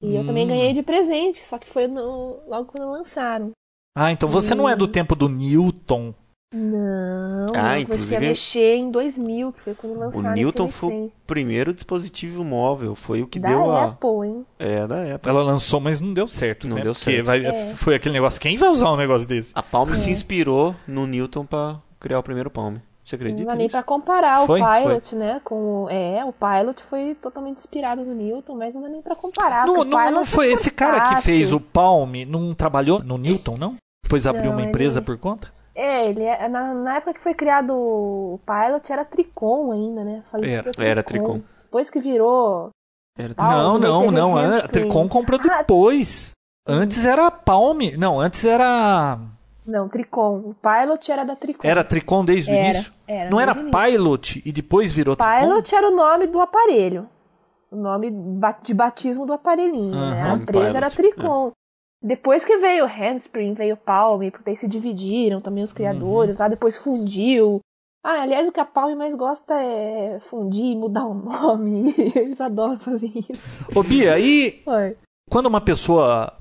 E 0.01 0.15
eu 0.15 0.25
também 0.25 0.45
Hum. 0.45 0.49
ganhei 0.51 0.73
de 0.73 0.81
presente, 0.85 1.45
só 1.45 1.59
que 1.59 1.69
foi 1.69 1.89
no- 1.89 2.39
logo 2.47 2.67
quando 2.71 2.89
lançaram. 2.93 3.51
Ah, 3.97 4.13
então 4.13 4.29
você 4.29 4.55
não 4.55 4.69
é 4.69 4.77
do 4.77 4.85
Hum. 4.85 4.89
tempo 4.89 5.17
do 5.17 5.27
Newton. 5.29 6.13
Não, 6.55 7.53
Ah, 7.55 7.79
eu 7.81 7.83
comecei 7.83 7.83
inclusive- 7.83 8.17
a 8.17 8.21
mexer 8.21 8.77
em 8.77 8.91
2000, 8.91 9.53
que 9.53 9.61
foi 9.63 9.75
quando 9.75 9.95
O 9.97 9.99
lançaram 9.99 10.35
Newton 10.35 10.67
esse 10.67 10.73
foi 10.75 10.89
M100. 10.95 11.07
o 11.07 11.13
primeiro 11.27 11.75
dispositivo 11.75 12.45
móvel. 12.45 12.95
Foi 12.95 13.21
o 13.23 13.27
que 13.27 13.39
da 13.41 13.49
deu 13.49 13.71
a. 13.71 13.85
Apple, 13.87 14.09
hein? 14.29 14.47
É, 14.59 14.87
da 14.87 15.15
Apple. 15.15 15.31
Ela 15.31 15.43
lançou, 15.43 15.81
mas 15.81 16.01
não 16.01 16.15
deu 16.15 16.29
certo, 16.29 16.69
Não 16.69 16.77
né? 16.77 16.83
deu 16.83 16.93
Porque 16.95 17.05
certo. 17.11 17.27
vai- 17.27 17.45
É. 17.45 17.53
foi 17.75 17.95
aquele 17.97 18.15
negócio. 18.15 18.41
Quem 18.41 18.57
vai 18.57 18.69
usar 18.69 18.93
um 18.93 18.97
negócio 18.97 19.27
desse? 19.27 19.51
A 19.55 19.63
Palm 19.63 19.89
se 19.95 20.09
É. 20.09 20.13
inspirou 20.13 20.75
no 20.87 21.07
Newton 21.07 21.45
pra 21.45 21.77
criar 21.99 22.19
o 22.21 22.23
primeiro 22.23 22.51
Palm. 22.51 22.77
Você 23.05 23.17
Não 23.17 23.21
acredita 23.23 23.51
dá 23.51 23.55
nem 23.57 23.69
pra 23.69 23.83
comparar 23.85 24.41
Foi? 24.47 24.61
o 24.61 24.65
Pilot, 24.67 25.15
né? 25.15 25.41
Com 25.45 25.85
o... 25.85 25.89
É, 25.91 26.25
o 26.25 26.33
Pilot 26.33 26.83
foi 26.85 27.15
totalmente 27.15 27.59
inspirado 27.59 28.05
no 28.05 28.13
Newton, 28.13 28.57
mas 28.57 28.75
não 28.75 28.83
dá 28.83 28.89
nem 28.89 29.01
pra 29.01 29.15
comparar. 29.15 29.65
não, 29.65 29.75
o 29.81 29.85
não, 29.85 29.99
não 29.99 30.07
Pilot 30.09 30.27
foi 30.29 30.49
é 30.49 30.53
esse 30.53 30.71
cara 30.73 31.01
que 31.01 31.23
fez 31.23 31.53
o 31.53 31.61
Palm, 31.61 32.13
não 32.27 32.53
trabalhou 32.53 33.01
no 33.03 33.17
Newton, 33.17 33.57
não? 33.57 33.77
Depois 34.07 34.27
abriu 34.27 34.51
uma 34.53 34.63
empresa 34.63 35.01
ele- 35.01 35.07
por 35.07 35.19
conta? 35.19 35.53
É, 35.75 36.09
ele 36.09 36.23
é, 36.23 36.49
na, 36.49 36.73
na 36.73 36.97
época 36.97 37.15
que 37.15 37.21
foi 37.21 37.35
criado 37.35 37.75
o 37.75 38.41
Pilot 38.47 38.91
era 38.93 39.05
Tricom 39.05 39.73
ainda, 39.73 40.05
né? 40.05 40.23
Falecido 40.31 40.71
Era, 40.79 40.89
era 40.89 41.03
Tricom. 41.03 41.41
Depois 41.65 41.91
que 41.91 42.01
virou. 42.01 42.71
Era 43.19 43.35
não, 43.37 43.75
o 43.75 43.79
não, 43.79 44.11
não. 44.11 44.33
o 44.35 44.39
A. 44.39 44.67
Tricom 44.69 45.07
comprou 45.09 45.39
Ah. 45.51 45.59
depois. 45.59 46.31
Antes 46.67 47.05
era 47.05 47.31
Palm. 47.31 47.79
Não, 47.99 48.19
antes 48.19 48.45
era. 48.45 49.19
Não, 49.67 49.89
Tricom. 49.89 50.37
O 50.51 50.55
Pilot 50.55 51.13
era 51.13 51.25
da 51.25 51.37
Tricom. 51.37 51.67
Era 51.69 51.85
Tricom 51.85 52.25
desde 52.25 52.51
o 52.51 52.55
Era, 52.55 52.65
início? 52.65 52.93
era, 53.07 53.31
não 53.31 53.41
era 53.41 53.53
o. 53.53 53.71
Pilot 53.71 54.43
e 54.47 54.53
depois 54.53 54.93
virou 54.93 55.15
Tricom? 55.17 55.39
Pilot 55.41 55.75
era 55.75 55.89
o 55.89 55.95
nome 55.95 56.27
do 56.27 56.41
aparelho. 56.41 57.07
O 57.71 57.77
nome 57.77 58.11
de 58.63 58.73
batismo 58.73 59.27
do 59.27 59.33
aparelhinho, 59.35 59.95
né? 59.95 60.23
A 60.23 60.35
empresa 60.37 60.65
Pilot, 60.71 60.77
era 60.77 60.91
Tricom. 60.91 61.53
Depois 62.07 62.45
que 62.45 62.57
veio 62.59 62.85
o 62.85 62.89
Handspring, 62.89 63.55
veio 63.55 63.75
o 63.75 63.79
Palm, 63.79 64.31
porque 64.31 64.51
aí 64.51 64.57
se 64.57 64.69
dividiram 64.69 65.41
também 65.41 65.65
os 65.65 65.73
criadores, 65.73 66.37
lá 66.39 66.47
depois 66.49 66.77
fundiu. 66.77 67.61
Ah, 68.05 68.23
aliás, 68.23 68.47
o 68.47 68.53
que 68.53 68.61
a 68.61 68.65
Palm 68.65 68.95
mais 68.97 69.15
gosta 69.15 69.53
é 69.55 70.21
fundir, 70.21 70.77
mudar 70.77 71.05
o 71.07 71.15
nome. 71.15 71.93
Eles 72.15 72.41
adoram 72.41 72.79
fazer 72.79 73.11
isso. 73.29 73.67
Ô, 73.75 73.83
Bia, 73.83 74.17
e 74.21 74.63
Oi. 74.65 74.97
quando 75.29 75.47
uma 75.47 75.61
pessoa 75.61 76.33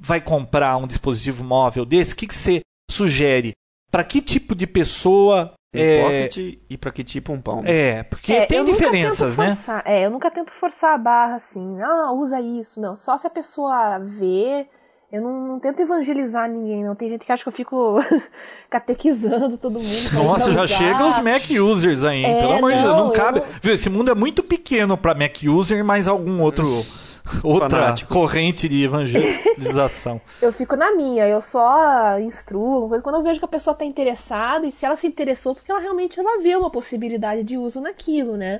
vai 0.00 0.20
comprar 0.20 0.76
um 0.78 0.86
dispositivo 0.88 1.44
móvel 1.44 1.84
desse, 1.84 2.14
o 2.14 2.16
que, 2.16 2.26
que 2.26 2.34
você 2.34 2.60
sugere? 2.90 3.52
Para 3.92 4.02
que 4.02 4.20
tipo 4.20 4.54
de 4.54 4.66
pessoa. 4.66 5.52
Um 5.74 5.78
É, 5.80 6.02
Pocket 6.02 6.58
e 6.68 6.76
pra 6.76 6.90
que 6.92 7.02
tipo 7.04 7.32
um 7.32 7.40
Palm? 7.40 7.62
é 7.64 8.02
porque 8.02 8.32
É, 8.32 8.44
tem 8.46 8.58
eu 8.58 8.64
nunca 8.64 8.72
diferenças, 8.76 9.36
tento 9.36 9.46
né? 9.48 9.54
forçar- 9.56 9.82
É, 9.86 10.04
eu 10.04 10.10
nunca 10.10 10.30
tento 10.30 10.50
forçar 10.50 10.94
a 10.94 10.98
barra 10.98 11.36
assim, 11.36 11.80
ah, 11.80 12.12
usa 12.12 12.40
isso. 12.42 12.78
Não, 12.80 12.94
só 12.96 13.16
se 13.16 13.26
a 13.26 13.30
pessoa 13.30 13.98
vê. 13.98 14.66
Eu 15.12 15.20
não, 15.20 15.46
não 15.46 15.60
tento 15.60 15.80
evangelizar 15.82 16.48
ninguém, 16.48 16.82
não. 16.82 16.94
Tem 16.94 17.10
gente 17.10 17.26
que 17.26 17.30
acha 17.32 17.42
que 17.42 17.48
eu 17.48 17.52
fico 17.52 17.98
catequizando 18.70 19.58
todo 19.58 19.78
mundo. 19.78 20.12
Nossa, 20.14 20.50
já 20.52 20.66
chega 20.66 21.04
os 21.06 21.18
Mac 21.18 21.42
users 21.50 22.02
aí? 22.04 22.24
É, 22.24 22.40
Pelo 22.40 22.52
amor 22.54 22.72
de 22.72 22.82
Deus, 22.82 22.96
não, 22.96 23.12
cabe. 23.12 23.40
não- 23.40 23.46
Viu, 23.62 23.74
esse 23.74 23.90
mundo 23.90 24.10
é 24.10 24.14
muito 24.14 24.42
pequeno 24.42 24.96
para 24.96 25.14
Mac 25.14 25.36
user 25.46 25.78
e 25.78 25.82
mais 25.82 26.08
algum 26.08 26.40
outro 26.40 26.66
outra 27.44 27.68
Fanático. 27.68 28.12
corrente 28.12 28.68
de 28.68 28.82
evangelização. 28.84 30.20
Eu 30.40 30.52
fico 30.52 30.74
na 30.76 30.90
minha, 30.96 31.26
eu 31.28 31.40
só 31.40 32.18
instruo, 32.18 32.88
coisa, 32.88 33.02
quando 33.04 33.16
eu 33.16 33.22
vejo 33.22 33.38
que 33.38 33.44
a 33.44 33.48
pessoa 33.48 33.74
tá 33.76 33.84
interessada, 33.84 34.66
e 34.66 34.72
se 34.72 34.84
ela 34.84 34.96
se 34.96 35.06
interessou, 35.06 35.54
porque 35.54 35.70
ela 35.70 35.80
realmente 35.80 36.18
ela 36.18 36.40
vê 36.42 36.56
uma 36.56 36.70
possibilidade 36.70 37.44
de 37.44 37.56
uso 37.56 37.80
naquilo, 37.80 38.36
né? 38.36 38.58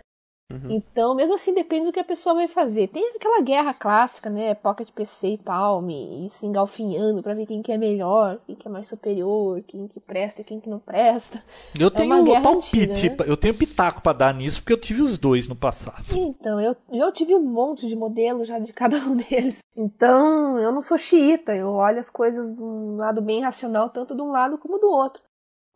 Uhum. 0.51 0.71
Então, 0.71 1.15
mesmo 1.15 1.35
assim, 1.35 1.55
depende 1.55 1.87
do 1.87 1.93
que 1.93 2.01
a 2.01 2.05
pessoa 2.05 2.35
vai 2.35 2.47
fazer. 2.47 2.89
Tem 2.89 3.17
aquela 3.17 3.41
guerra 3.41 3.73
clássica, 3.73 4.29
né? 4.29 4.55
Pocket 4.55 4.91
PC 4.91 5.29
e 5.29 5.39
Palm, 5.39 5.89
e 5.91 6.29
se 6.29 6.47
engalfinhando 6.47 7.23
pra 7.23 7.35
ver 7.35 7.47
quem 7.47 7.63
que 7.63 7.73
é 7.73 7.79
melhor, 7.79 8.39
quem 8.47 8.55
que 8.55 8.69
é 8.69 8.71
mais 8.71 8.87
superior, 8.87 9.63
quem 9.67 9.89
que 9.89 9.99
presta 9.99 10.43
e 10.43 10.45
quem 10.45 10.61
que 10.61 10.69
não 10.69 10.79
presta. 10.79 11.43
Eu 11.79 11.89
É 11.89 11.91
tenho 11.91 12.15
um 12.15 12.43
palpite, 12.43 12.91
antiga, 12.91 13.25
eu 13.25 13.37
tenho 13.37 13.55
pitaco 13.55 14.03
pra 14.03 14.13
dar 14.13 14.35
nisso 14.35 14.61
porque 14.61 14.73
eu 14.73 14.81
tive 14.81 15.03
os 15.03 15.17
dois 15.17 15.49
no 15.49 15.57
passado. 15.57 16.05
Então, 16.15 16.61
eu, 16.61 16.77
eu 16.91 17.13
tive 17.13 17.35
um 17.35 17.43
monte 17.43 17.87
de 17.87 17.97
modelos 17.97 18.47
já 18.47 18.59
de 18.59 18.73
cada 18.73 18.99
um 19.09 19.17
deles. 19.17 19.59
Então, 19.75 20.59
eu 20.59 20.71
não 20.71 20.83
sou 20.83 20.99
xiita, 20.99 21.55
eu 21.57 21.69
olho 21.69 21.99
as 21.99 22.11
coisas 22.11 22.55
de 22.55 22.63
um 22.63 22.97
lado 22.97 23.23
bem 23.23 23.41
racional, 23.43 23.89
tanto 23.89 24.15
de 24.15 24.21
um 24.21 24.31
lado 24.31 24.59
como 24.59 24.79
do 24.79 24.89
outro. 24.89 25.23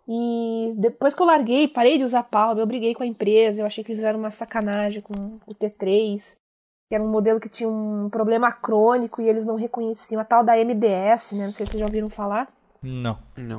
E 0.09 0.73
depois 0.79 1.15
que 1.15 1.23
eu 1.23 1.27
larguei, 1.27 1.67
parei 1.67 1.99
de 1.99 2.05
usar 2.05 2.23
Palm, 2.23 2.59
eu 2.59 2.67
briguei 2.67 2.95
com 2.95 3.03
a 3.03 3.07
empresa, 3.07 3.61
eu 3.61 3.67
achei 3.67 3.83
que 3.83 3.91
eles 3.91 4.01
fizeram 4.01 4.19
uma 4.19 4.31
sacanagem 4.31 5.01
com 5.01 5.39
o 5.47 5.55
T3, 5.55 6.37
que 6.89 6.95
era 6.95 7.03
um 7.03 7.11
modelo 7.11 7.41
que 7.41 7.49
tinha 7.49 7.69
um 7.69 8.09
problema 8.09 8.53
crônico 8.53 9.21
e 9.21 9.29
eles 9.29 9.45
não 9.45 9.57
reconheciam, 9.57 10.21
a 10.21 10.25
tal 10.25 10.45
da 10.45 10.57
MDS, 10.57 11.33
né? 11.33 11.47
Não 11.47 11.53
sei 11.53 11.67
se 11.67 11.73
vocês 11.73 11.81
já 11.81 11.87
ouviram 11.87 12.09
falar. 12.09 12.49
Não. 12.81 13.19
Não. 13.37 13.59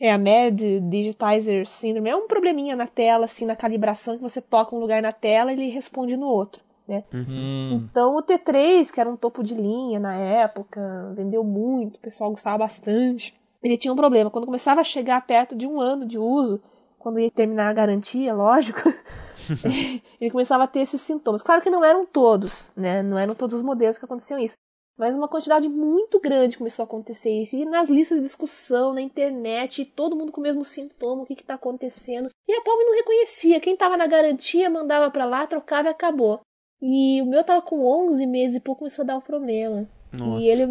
É 0.00 0.10
a 0.10 0.18
Mad 0.18 0.60
Digitizer 0.90 1.64
Syndrome. 1.66 2.10
É 2.10 2.16
um 2.16 2.26
probleminha 2.26 2.74
na 2.74 2.86
tela, 2.86 3.26
assim, 3.26 3.46
na 3.46 3.54
calibração, 3.54 4.16
que 4.16 4.22
você 4.22 4.40
toca 4.40 4.74
um 4.74 4.80
lugar 4.80 5.00
na 5.00 5.12
tela 5.12 5.52
e 5.52 5.54
ele 5.54 5.70
responde 5.70 6.16
no 6.16 6.26
outro, 6.26 6.60
né? 6.88 7.04
Hum. 7.14 7.86
Então 7.88 8.16
o 8.16 8.22
T3, 8.22 8.92
que 8.92 9.00
era 9.00 9.08
um 9.08 9.16
topo 9.16 9.44
de 9.44 9.54
linha 9.54 10.00
na 10.00 10.16
época, 10.16 11.12
vendeu 11.14 11.44
muito, 11.44 11.96
o 11.96 12.00
pessoal 12.00 12.30
gostava 12.30 12.58
bastante. 12.58 13.32
Ele 13.64 13.78
tinha 13.78 13.92
um 13.92 13.96
problema. 13.96 14.30
Quando 14.30 14.44
começava 14.44 14.82
a 14.82 14.84
chegar 14.84 15.26
perto 15.26 15.56
de 15.56 15.66
um 15.66 15.80
ano 15.80 16.06
de 16.06 16.18
uso, 16.18 16.62
quando 16.98 17.18
ia 17.18 17.30
terminar 17.30 17.70
a 17.70 17.72
garantia, 17.72 18.34
lógico, 18.34 18.82
ele 20.20 20.30
começava 20.30 20.64
a 20.64 20.66
ter 20.66 20.80
esses 20.80 21.00
sintomas. 21.00 21.42
Claro 21.42 21.62
que 21.62 21.70
não 21.70 21.84
eram 21.84 22.06
todos, 22.06 22.70
né? 22.76 23.02
Não 23.02 23.18
eram 23.18 23.34
todos 23.34 23.56
os 23.56 23.62
modelos 23.62 23.98
que 23.98 24.04
aconteciam 24.04 24.38
isso. 24.38 24.54
Mas 24.96 25.16
uma 25.16 25.26
quantidade 25.26 25.68
muito 25.68 26.20
grande 26.20 26.56
começou 26.56 26.84
a 26.84 26.86
acontecer 26.86 27.30
isso. 27.30 27.56
E 27.56 27.64
nas 27.64 27.88
listas 27.88 28.18
de 28.18 28.24
discussão, 28.24 28.94
na 28.94 29.00
internet, 29.00 29.84
todo 29.84 30.14
mundo 30.14 30.30
com 30.30 30.40
o 30.40 30.42
mesmo 30.42 30.64
sintoma, 30.64 31.22
o 31.22 31.26
que 31.26 31.32
está 31.32 31.54
acontecendo. 31.54 32.28
E 32.46 32.52
a 32.52 32.62
Palme 32.62 32.84
não 32.84 32.94
reconhecia. 32.94 33.60
Quem 33.60 33.72
estava 33.72 33.96
na 33.96 34.06
garantia 34.06 34.70
mandava 34.70 35.10
para 35.10 35.24
lá, 35.24 35.46
trocava 35.46 35.88
e 35.88 35.90
acabou. 35.90 36.40
E 36.80 37.20
o 37.22 37.26
meu 37.26 37.42
tava 37.42 37.62
com 37.62 37.84
11 37.84 38.24
meses 38.26 38.56
e 38.56 38.60
pouco 38.60 38.80
começou 38.80 39.02
a 39.02 39.06
dar 39.06 39.16
o 39.16 39.22
problema. 39.22 39.88
Nossa. 40.18 40.42
E 40.44 40.48
ele 40.48 40.66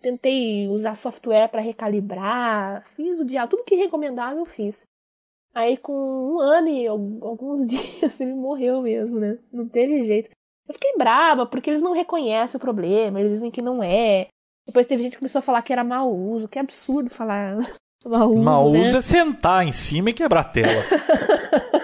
tentei 0.00 0.68
usar 0.68 0.94
software 0.94 1.48
para 1.48 1.60
recalibrar, 1.60 2.84
fiz 2.96 3.18
o 3.20 3.24
diabo, 3.24 3.50
tudo 3.50 3.64
que 3.64 3.74
recomendava 3.74 4.38
eu 4.38 4.44
fiz. 4.44 4.84
Aí 5.54 5.76
com 5.76 5.92
um 5.92 6.40
ano 6.40 6.68
e 6.68 6.86
alguns 6.86 7.66
dias 7.66 8.20
ele 8.20 8.34
morreu 8.34 8.82
mesmo, 8.82 9.18
né? 9.18 9.38
Não 9.52 9.68
teve 9.68 10.02
jeito. 10.04 10.30
Eu 10.68 10.74
fiquei 10.74 10.94
brava 10.96 11.46
porque 11.46 11.70
eles 11.70 11.82
não 11.82 11.92
reconhecem 11.92 12.58
o 12.58 12.60
problema, 12.60 13.18
eles 13.20 13.32
dizem 13.32 13.50
que 13.50 13.62
não 13.62 13.82
é. 13.82 14.28
Depois 14.66 14.84
teve 14.86 15.02
gente 15.02 15.12
que 15.12 15.18
começou 15.18 15.38
a 15.38 15.42
falar 15.42 15.62
que 15.62 15.72
era 15.72 15.82
mau 15.82 16.14
uso, 16.14 16.46
que 16.46 16.58
é 16.58 16.60
absurdo 16.60 17.08
falar 17.08 17.56
mau 18.04 18.30
uso. 18.30 18.44
Mau 18.44 18.70
né? 18.72 18.80
uso 18.80 18.98
é 18.98 19.00
sentar 19.00 19.66
em 19.66 19.72
cima 19.72 20.10
e 20.10 20.12
quebrar 20.12 20.40
a 20.40 20.44
tela. 20.44 20.82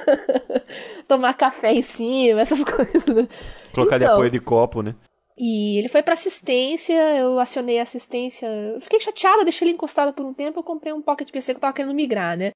Tomar 1.09 1.35
café 1.35 1.73
em 1.73 1.83
cima, 1.83 2.41
essas 2.43 2.63
coisas. 2.65 3.05
Né? 3.07 3.29
Colocar 3.73 3.99
de 3.99 4.05
Então. 4.05 4.15
apoio 4.15 4.31
de 4.31 4.41
copo, 4.41 4.83
né? 4.83 4.95
E 5.37 5.79
ele 5.79 5.89
foi 5.89 6.03
pra 6.03 6.15
assistência, 6.15 6.95
eu 7.19 7.39
acionei 7.41 7.79
a 7.79 7.83
assistência. 7.83 8.47
Eu 8.47 8.81
fiquei 8.81 9.01
chateada, 9.01 9.45
deixei 9.45 9.67
ele 9.67 9.75
encostado 9.75 10.13
por 10.13 10.25
um 10.25 10.33
tempo. 10.33 10.59
Eu 10.61 10.65
comprei 10.65 10.93
um 10.93 11.03
Pocket 11.03 11.31
PC 11.31 11.53
que 11.53 11.57
eu 11.57 11.61
tava 11.61 11.75
querendo 11.75 11.95
migrar, 11.95 12.37
né? 12.37 12.53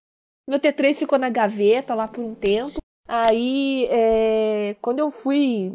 Meu 0.49 0.61
T3 0.61 0.95
ficou 0.95 1.19
na 1.19 1.29
gaveta 1.29 1.95
lá 1.95 2.07
por 2.07 2.25
um 2.25 2.35
tempo. 2.35 2.79
Aí, 3.07 3.87
é, 3.91 4.77
quando 4.83 4.99
eu 4.99 5.11
fui, 5.11 5.73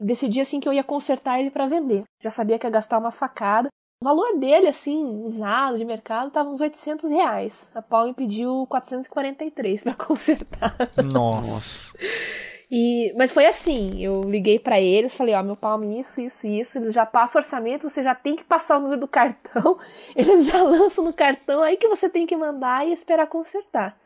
decidi 0.00 0.40
assim 0.40 0.60
que 0.60 0.68
eu 0.68 0.72
ia 0.72 0.84
consertar 0.84 1.40
ele 1.40 1.50
pra 1.50 1.68
vender. 1.68 2.02
Já 2.22 2.28
sabia 2.28 2.58
que 2.58 2.66
ia 2.66 2.70
gastar 2.70 2.98
uma 2.98 3.12
facada. 3.12 3.68
O 4.02 4.04
valor 4.04 4.38
dele, 4.38 4.66
assim, 4.66 5.04
usado 5.24 5.78
de 5.78 5.84
mercado, 5.84 6.30
tava 6.30 6.50
uns 6.50 6.60
800 6.60 7.10
reais. 7.10 7.70
A 7.74 7.80
Palm 7.80 8.12
pediu 8.12 8.66
443 8.68 9.84
pra 9.84 9.94
consertar. 9.96 10.76
Nossa. 11.12 11.96
E, 12.70 13.14
mas 13.16 13.30
foi 13.30 13.46
assim, 13.46 14.02
eu 14.02 14.22
liguei 14.22 14.58
pra 14.58 14.80
eles, 14.80 15.14
falei, 15.14 15.34
ó, 15.34 15.42
meu 15.42 15.56
palmo 15.56 15.84
isso, 15.84 16.20
isso, 16.20 16.46
isso, 16.46 16.78
eles 16.78 16.92
já 16.92 17.06
passam 17.06 17.40
orçamento, 17.40 17.88
você 17.88 18.02
já 18.02 18.14
tem 18.14 18.34
que 18.34 18.42
passar 18.42 18.78
o 18.78 18.80
número 18.80 19.00
do 19.00 19.06
cartão, 19.06 19.78
eles 20.16 20.46
já 20.46 20.62
lançam 20.62 21.04
no 21.04 21.12
cartão, 21.12 21.62
aí 21.62 21.76
que 21.76 21.88
você 21.88 22.08
tem 22.08 22.26
que 22.26 22.36
mandar 22.36 22.86
e 22.86 22.92
esperar 22.92 23.28
consertar. 23.28 23.96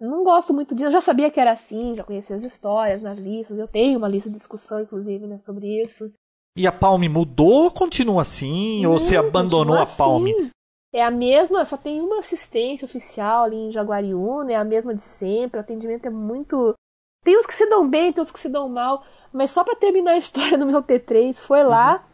Não 0.00 0.24
gosto 0.24 0.54
muito 0.54 0.74
disso, 0.74 0.86
eu 0.86 0.92
já 0.92 1.00
sabia 1.00 1.30
que 1.30 1.38
era 1.38 1.52
assim, 1.52 1.94
já 1.94 2.02
conhecia 2.02 2.36
as 2.36 2.42
histórias 2.42 3.02
nas 3.02 3.18
listas, 3.18 3.58
eu 3.58 3.68
tenho 3.68 3.98
uma 3.98 4.08
lista 4.08 4.30
de 4.30 4.36
discussão, 4.36 4.80
inclusive, 4.80 5.26
né, 5.26 5.38
sobre 5.40 5.82
isso. 5.82 6.10
E 6.56 6.66
a 6.66 6.72
Palme 6.72 7.08
mudou 7.08 7.64
ou 7.64 7.70
continua 7.70 8.22
assim? 8.22 8.86
ou 8.86 8.98
você 8.98 9.16
abandonou 9.16 9.76
a 9.76 9.84
Palme? 9.84 10.32
assim. 10.32 10.50
É 10.94 11.02
a 11.02 11.10
mesma, 11.10 11.64
só 11.64 11.76
tem 11.76 12.00
uma 12.00 12.20
assistência 12.20 12.86
oficial 12.86 13.42
ali 13.42 13.56
em 13.56 13.72
Jaguariúna, 13.72 14.52
é 14.52 14.54
a 14.54 14.64
mesma 14.64 14.94
de 14.94 15.02
sempre, 15.02 15.58
o 15.58 15.60
atendimento 15.60 16.06
é 16.06 16.10
muito. 16.10 16.72
Tem 17.24 17.38
uns 17.38 17.46
que 17.46 17.54
se 17.54 17.66
dão 17.66 17.88
bem, 17.88 18.12
tem 18.12 18.22
uns 18.22 18.30
que 18.30 18.38
se 18.38 18.48
dão 18.48 18.68
mal, 18.68 19.02
mas 19.32 19.50
só 19.50 19.64
pra 19.64 19.74
terminar 19.74 20.12
a 20.12 20.18
história 20.18 20.58
do 20.58 20.66
meu 20.66 20.82
T3, 20.82 21.40
foi 21.40 21.64
lá, 21.64 22.04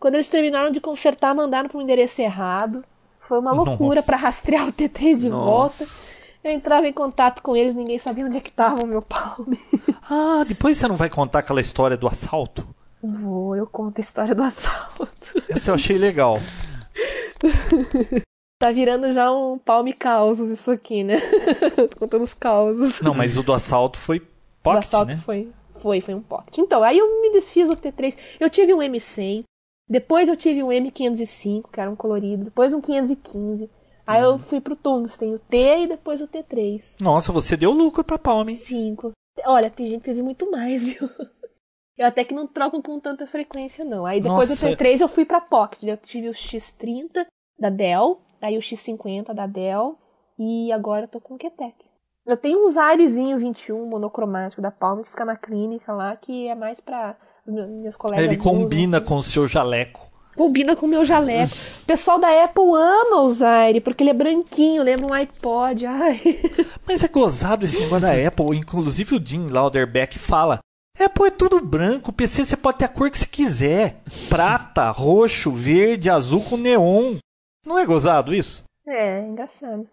quando 0.00 0.14
eles 0.14 0.28
terminaram 0.28 0.70
de 0.70 0.80
consertar, 0.80 1.34
mandaram 1.34 1.68
para 1.68 1.78
um 1.78 1.82
endereço 1.82 2.20
errado. 2.20 2.84
Foi 3.28 3.38
uma 3.38 3.52
loucura 3.52 4.02
pra 4.02 4.16
rastrear 4.16 4.68
o 4.68 4.72
T3 4.72 5.20
de 5.20 5.28
Nossa. 5.28 5.84
volta. 5.84 5.92
Eu 6.44 6.52
entrava 6.52 6.86
em 6.86 6.92
contato 6.92 7.42
com 7.42 7.56
eles, 7.56 7.74
ninguém 7.74 7.98
sabia 7.98 8.24
onde 8.24 8.36
é 8.36 8.40
que 8.40 8.52
tava 8.52 8.82
o 8.82 8.86
meu 8.86 9.02
palme. 9.02 9.58
Ah, 10.08 10.44
depois 10.46 10.76
você 10.76 10.86
não 10.86 10.94
vai 10.94 11.10
contar 11.10 11.40
aquela 11.40 11.60
história 11.60 11.96
do 11.96 12.06
assalto? 12.06 12.64
Vou, 13.02 13.56
eu 13.56 13.66
conto 13.66 13.98
a 13.98 14.00
história 14.00 14.36
do 14.36 14.42
assalto. 14.44 15.08
Essa 15.48 15.72
eu 15.72 15.74
achei 15.74 15.98
legal. 15.98 16.38
Tá 18.58 18.72
virando 18.72 19.12
já 19.12 19.30
um 19.30 19.58
palme 19.58 19.92
causos 19.92 20.48
isso 20.48 20.70
aqui, 20.70 21.04
né? 21.04 21.16
Tô 21.90 21.98
contando 21.98 22.24
os 22.24 22.32
causos. 22.32 23.02
Não, 23.02 23.12
mas 23.12 23.36
o 23.36 23.42
do 23.42 23.52
assalto 23.52 23.98
foi 23.98 24.18
o 24.70 24.74
pocket, 24.74 24.84
assalto 24.88 25.12
né? 25.12 25.16
foi, 25.18 25.52
foi, 25.78 26.00
foi 26.00 26.14
um 26.14 26.22
pocket. 26.22 26.58
Então, 26.58 26.82
aí 26.82 26.98
eu 26.98 27.20
me 27.22 27.30
desfiz 27.32 27.68
do 27.68 27.76
T3. 27.76 28.16
Eu 28.40 28.48
tive 28.50 28.72
um 28.74 28.78
M100, 28.78 29.44
depois 29.88 30.28
eu 30.28 30.36
tive 30.36 30.62
um 30.62 30.68
M505, 30.68 31.70
que 31.72 31.80
era 31.80 31.90
um 31.90 31.96
colorido, 31.96 32.44
depois 32.44 32.72
um 32.74 32.80
515. 32.80 33.70
Aí 34.06 34.22
Uhum. 34.22 34.30
eu 34.34 34.38
fui 34.38 34.60
pro 34.60 34.76
tungsten, 34.76 35.34
o 35.34 35.38
T 35.38 35.56
e 35.82 35.86
depois 35.88 36.20
o 36.20 36.28
T3. 36.28 37.00
Nossa, 37.00 37.32
você 37.32 37.56
deu 37.56 37.72
lucro 37.72 38.04
pra 38.04 38.18
Palme. 38.18 38.54
5. 38.54 39.12
Olha, 39.44 39.68
tem 39.70 39.86
gente 39.88 39.98
que 40.00 40.04
teve 40.06 40.22
muito 40.22 40.50
mais, 40.50 40.84
viu? 40.86 41.10
Eu 41.98 42.06
até 42.06 42.24
que 42.24 42.34
não 42.34 42.46
troco 42.46 42.80
com 42.82 43.00
tanta 43.00 43.26
frequência, 43.26 43.84
não. 43.84 44.04
Aí 44.06 44.20
depois 44.20 44.48
Nossa. 44.50 44.68
do 44.68 44.76
T3 44.76 45.00
eu 45.00 45.08
fui 45.08 45.24
pra 45.24 45.40
Pocket. 45.40 45.82
Eu 45.82 45.96
tive 45.96 46.28
o 46.28 46.32
X30 46.32 47.26
da 47.58 47.70
Dell, 47.70 48.20
aí 48.40 48.56
o 48.56 48.60
X50 48.60 49.32
da 49.34 49.46
Dell, 49.46 49.98
e 50.38 50.70
agora 50.72 51.04
eu 51.04 51.08
tô 51.08 51.20
com 51.20 51.34
o 51.34 51.38
Qtec. 51.38 51.74
Eu 52.26 52.36
tenho 52.36 52.64
um 52.64 52.68
Zarezinho 52.68 53.38
21 53.38 53.86
monocromático 53.86 54.60
da 54.60 54.70
Palm 54.70 55.02
que 55.02 55.10
fica 55.10 55.24
na 55.24 55.36
clínica 55.36 55.92
lá, 55.92 56.16
que 56.16 56.48
é 56.48 56.56
mais 56.56 56.80
pra 56.80 57.14
minhas 57.46 57.96
colegas. 57.96 58.24
Ele 58.24 58.36
combina 58.36 58.98
usam, 58.98 59.08
com 59.08 59.16
o 59.18 59.22
seu 59.22 59.46
jaleco. 59.46 60.00
assim. 60.00 60.10
Combina 60.36 60.74
com 60.74 60.86
o 60.86 60.88
meu 60.88 61.04
jaleco. 61.04 61.54
O 61.82 61.86
pessoal 61.86 62.18
da 62.18 62.44
Apple 62.44 62.64
ama 62.74 63.22
o 63.22 63.30
Zaire, 63.30 63.80
porque 63.80 64.02
ele 64.02 64.10
é 64.10 64.14
branquinho, 64.14 64.82
lembra 64.82 65.06
um 65.06 65.12
iPod. 65.12 65.86
Ai. 65.86 66.20
Mas 66.86 67.04
é 67.04 67.08
gozado 67.08 67.64
esse 67.64 67.78
negócio 67.78 68.00
da 68.00 68.12
Apple. 68.12 68.58
Inclusive 68.58 69.16
o 69.16 69.24
Jim 69.24 69.46
Lauderbeck 69.46 70.18
fala. 70.18 70.58
Apple 70.98 71.28
é 71.28 71.30
tudo 71.30 71.64
branco. 71.64 72.12
PC 72.12 72.44
você 72.44 72.56
pode 72.56 72.78
ter 72.78 72.86
a 72.86 72.88
cor 72.88 73.08
que 73.08 73.18
você 73.18 73.26
quiser. 73.26 74.02
Prata, 74.28 74.90
roxo, 74.90 75.52
verde, 75.52 76.10
azul 76.10 76.42
com 76.42 76.56
neon. 76.56 77.18
Não 77.64 77.78
é 77.78 77.86
gozado 77.86 78.34
isso? 78.34 78.64
É, 78.86 79.20
engraçado. 79.20 79.86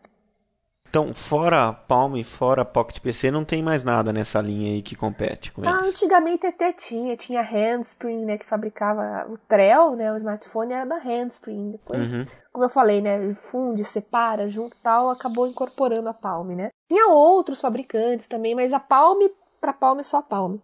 Então, 0.94 1.12
fora 1.12 1.70
a 1.70 1.74
Palm 1.74 2.16
e 2.18 2.24
fora 2.24 2.62
a 2.62 2.66
Pocket 2.66 3.00
PC, 3.00 3.32
não 3.32 3.44
tem 3.44 3.64
mais 3.64 3.84
nada 3.84 4.14
nessa 4.14 4.40
linha 4.40 4.74
aí 4.74 4.84
que 4.84 4.96
compete 4.96 5.52
com 5.52 5.68
Ah, 5.68 5.72
eles. 5.80 5.88
antigamente 5.88 6.46
até 6.46 6.72
tinha, 6.72 7.18
tinha 7.18 7.42
Handspring, 7.42 8.24
né, 8.24 8.38
que 8.38 8.46
fabricava 8.46 9.26
o 9.28 9.36
Trell, 9.50 9.96
né, 9.96 10.14
o 10.14 10.18
smartphone 10.18 10.72
era 10.72 10.86
da 10.86 11.00
Handspring. 11.00 11.72
Depois, 11.72 12.14
Uhum. 12.14 12.28
como 12.52 12.66
eu 12.66 12.70
falei, 12.70 13.02
né, 13.02 13.34
funde, 13.34 13.84
separa, 13.84 14.48
junto 14.48 14.78
e 14.78 14.80
tal, 14.82 15.10
acabou 15.10 15.48
incorporando 15.48 16.08
a 16.10 16.14
Palm, 16.14 16.50
né. 16.50 16.70
Tinha 16.88 17.08
outros 17.08 17.60
fabricantes 17.60 18.28
também, 18.28 18.54
mas 18.54 18.72
a 18.72 18.80
Palm, 18.80 19.18
pra 19.60 19.74
Palm 19.74 19.98
é 20.00 20.04
só 20.04 20.18
a 20.18 20.22
Palm. 20.22 20.58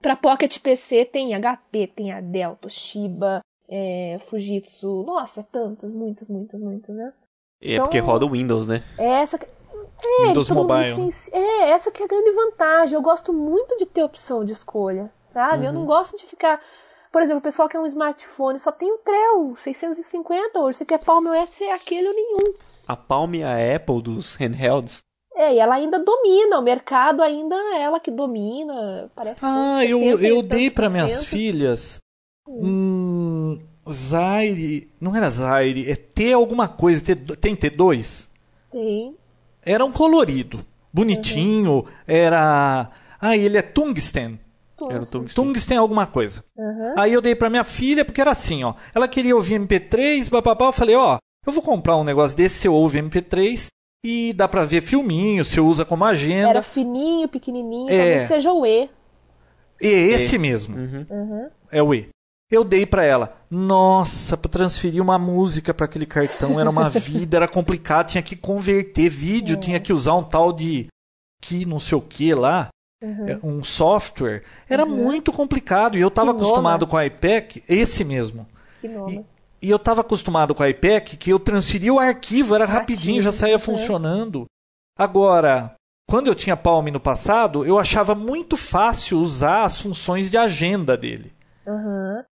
Pra 0.00 0.16
Pocket 0.16 0.58
PC 0.58 1.04
tem 1.04 1.34
HP, 1.34 1.86
tem 1.88 2.12
a 2.12 2.22
Dell, 2.22 2.56
Toshiba, 2.58 3.40
é, 3.68 4.16
Fujitsu, 4.22 5.04
nossa, 5.06 5.42
tantas, 5.52 5.92
muitas, 5.92 6.30
muitas, 6.30 6.62
muitas, 6.62 6.96
né. 6.96 7.12
É 7.60 7.78
porque 7.80 7.98
Então- 7.98 8.10
roda 8.10 8.24
o 8.26 8.30
Windows, 8.30 8.68
né? 8.68 8.82
Essa 8.98 9.38
que- 9.38 9.55
é, 10.04 10.26
Windows 10.28 10.50
Mobile. 10.50 10.84
licenci- 11.06 11.30
É, 11.34 11.70
essa 11.70 11.90
que 11.90 12.02
é 12.02 12.04
a 12.04 12.08
grande 12.08 12.30
vantagem. 12.32 12.94
Eu 12.94 13.02
gosto 13.02 13.32
muito 13.32 13.76
de 13.78 13.86
ter 13.86 14.02
opção 14.02 14.44
de 14.44 14.52
escolha, 14.52 15.10
sabe? 15.26 15.64
Eu 15.66 15.72
não 15.72 15.86
gosto 15.86 16.16
de 16.16 16.24
ficar. 16.24 16.60
Por 17.12 17.22
exemplo, 17.22 17.38
o 17.38 17.42
pessoal 17.42 17.68
quer 17.68 17.78
um 17.80 17.86
smartphone, 17.86 18.58
só 18.58 18.70
tem 18.70 18.92
o 18.92 18.98
Trell 18.98 19.56
650 19.62 20.58
hoje. 20.60 20.78
Você 20.78 20.84
quer 20.84 20.98
Palm 20.98 21.26
OS, 21.28 21.62
é 21.62 21.72
aquele 21.72 22.08
ou 22.08 22.14
nenhum. 22.14 22.52
A 22.86 22.94
Palm 22.94 23.34
e 23.34 23.42
a 23.42 23.74
Apple 23.76 24.02
dos 24.02 24.34
handhelds. 24.34 24.98
É, 25.34 25.54
e 25.54 25.58
ela 25.58 25.74
ainda 25.74 25.98
domina, 25.98 26.58
o 26.58 26.62
mercado 26.62 27.22
ainda 27.22 27.54
é 27.54 27.82
ela 27.82 28.00
que 28.00 28.10
domina. 28.10 29.10
Parece 29.14 29.40
que 29.40 29.46
Ah, 29.46 29.80
são 29.80 29.82
eu, 29.82 30.00
70 30.00 30.22
e 30.22 30.28
eu 30.28 30.36
tantos 30.42 30.48
dei 30.58 30.70
para 30.70 30.88
minhas 30.90 31.24
filhas 31.24 32.00
um 32.48 33.58
Zaire. 33.90 34.90
Não 35.00 35.14
era 35.14 35.28
Zaire, 35.30 35.90
é 35.90 35.94
T 35.96 36.32
alguma 36.32 36.68
coisa. 36.68 37.02
T, 37.04 37.14
tem 37.36 37.54
T2? 37.56 38.28
Tem. 38.70 39.16
Era 39.66 39.84
um 39.84 39.90
colorido. 39.92 40.64
Bonitinho. 40.92 41.84
Era. 42.06 42.88
Ah, 43.20 43.36
ele 43.36 43.58
é 43.58 43.62
tungsten. 43.62 44.38
Era 44.90 45.02
o 45.02 45.06
tungstênio. 45.06 45.34
Tungsten 45.34 45.76
alguma 45.78 46.06
coisa. 46.06 46.44
Aham. 46.58 46.94
Aí 46.98 47.12
eu 47.12 47.20
dei 47.20 47.34
pra 47.34 47.50
minha 47.50 47.64
filha, 47.64 48.04
porque 48.04 48.20
era 48.20 48.30
assim, 48.30 48.62
ó. 48.62 48.74
Ela 48.94 49.08
queria 49.08 49.34
ouvir 49.34 49.58
MP3, 49.60 50.30
bababá. 50.30 50.66
Eu 50.66 50.72
falei, 50.72 50.94
ó, 50.94 51.18
eu 51.46 51.52
vou 51.52 51.62
comprar 51.62 51.96
um 51.96 52.04
negócio 52.04 52.36
desse, 52.36 52.56
você 52.58 52.68
ouve 52.68 52.98
MP3 53.00 53.66
e 54.04 54.32
dá 54.34 54.46
pra 54.46 54.64
ver 54.64 54.82
filminho, 54.82 55.44
você 55.44 55.60
usa 55.60 55.84
como 55.84 56.04
agenda. 56.04 56.50
Era 56.50 56.62
fininho, 56.62 57.26
pequenininho, 57.28 57.90
É. 57.90 57.96
talvez 57.96 58.28
seja 58.28 58.52
o 58.52 58.64
E. 58.66 58.88
E 59.80 59.86
esse 59.88 60.38
mesmo. 60.38 60.76
Uhum. 60.76 61.06
Uhum. 61.10 61.48
É 61.72 61.82
o 61.82 61.94
E. 61.94 62.08
Eu 62.50 62.62
dei 62.62 62.86
pra 62.86 63.04
ela. 63.04 63.36
Nossa, 63.50 64.36
pra 64.36 64.50
transferir 64.50 65.02
uma 65.02 65.18
música 65.18 65.74
pra 65.74 65.86
aquele 65.86 66.06
cartão 66.06 66.60
era 66.60 66.70
uma 66.70 66.88
vida, 66.90 67.36
era 67.36 67.48
complicado, 67.48 68.08
tinha 68.08 68.22
que 68.22 68.36
converter 68.36 69.08
vídeo, 69.08 69.58
tinha 69.58 69.80
que 69.80 69.92
usar 69.92 70.14
um 70.14 70.22
tal 70.22 70.52
de 70.52 70.86
que 71.42 71.64
não 71.66 71.80
sei 71.80 71.98
o 71.98 72.02
que 72.02 72.34
lá, 72.34 72.68
Uhum. 73.02 73.28
é, 73.28 73.38
um 73.42 73.62
software. 73.62 74.42
Era 74.68 74.86
muito 74.86 75.30
complicado 75.30 75.98
e 75.98 76.00
eu 76.00 76.10
tava 76.10 76.34
Que 76.34 76.40
acostumado 76.40 76.86
com 76.86 76.96
o 76.96 77.02
iPad, 77.02 77.58
esse 77.68 78.04
mesmo. 78.04 78.46
Que 78.80 78.88
nome. 78.88 79.24
E 79.60 79.70
eu 79.70 79.78
tava 79.78 80.00
acostumado 80.00 80.54
com 80.54 80.62
o 80.62 80.66
iPad 80.66 81.14
que 81.16 81.30
eu 81.30 81.38
transferia 81.38 81.92
o 81.92 81.98
arquivo, 81.98 82.54
era 82.54 82.64
rapidinho, 82.64 83.20
já 83.22 83.32
saía 83.32 83.56
uhum. 83.56 83.60
funcionando. 83.60 84.46
Agora, 84.98 85.74
quando 86.08 86.28
eu 86.28 86.34
tinha 86.34 86.56
Palm 86.56 86.86
no 86.88 87.00
passado, 87.00 87.66
eu 87.66 87.78
achava 87.78 88.14
muito 88.14 88.56
fácil 88.56 89.18
usar 89.18 89.64
as 89.64 89.80
funções 89.80 90.30
de 90.30 90.38
agenda 90.38 90.96
dele. 90.96 91.34
Aham. 91.66 92.24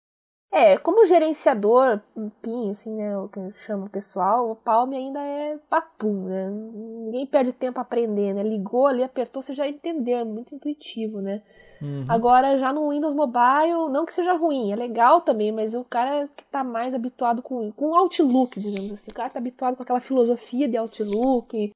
É, 0.56 0.78
como 0.78 1.04
gerenciador, 1.04 2.00
PIN, 2.40 2.70
assim, 2.70 2.94
né, 2.94 3.18
o 3.18 3.28
que 3.28 3.40
chama 3.66 3.86
o 3.86 3.90
pessoal, 3.90 4.48
o 4.48 4.54
Palm 4.54 4.92
ainda 4.92 5.18
é 5.20 5.58
papum, 5.68 6.26
né? 6.26 6.48
Ninguém 6.48 7.26
perde 7.26 7.52
tempo 7.52 7.80
aprendendo, 7.80 8.36
né? 8.36 8.44
Ligou 8.44 8.86
ali, 8.86 9.02
apertou, 9.02 9.42
você 9.42 9.52
já 9.52 9.66
entendeu, 9.66 10.18
é 10.18 10.24
muito 10.24 10.54
intuitivo, 10.54 11.20
né? 11.20 11.42
Uhum. 11.82 12.04
Agora, 12.08 12.56
já 12.56 12.72
no 12.72 12.90
Windows 12.90 13.16
Mobile, 13.16 13.90
não 13.90 14.06
que 14.06 14.12
seja 14.12 14.32
ruim, 14.34 14.70
é 14.70 14.76
legal 14.76 15.22
também, 15.22 15.50
mas 15.50 15.74
o 15.74 15.82
cara 15.82 16.28
que 16.36 16.44
tá 16.44 16.62
mais 16.62 16.94
habituado 16.94 17.42
com, 17.42 17.72
com 17.72 17.86
o 17.86 17.96
Outlook, 17.96 18.60
digamos 18.60 18.92
assim, 18.92 19.10
o 19.10 19.14
cara 19.14 19.30
tá 19.30 19.40
habituado 19.40 19.76
com 19.76 19.82
aquela 19.82 19.98
filosofia 19.98 20.68
de 20.68 20.76
Outlook 20.76 21.72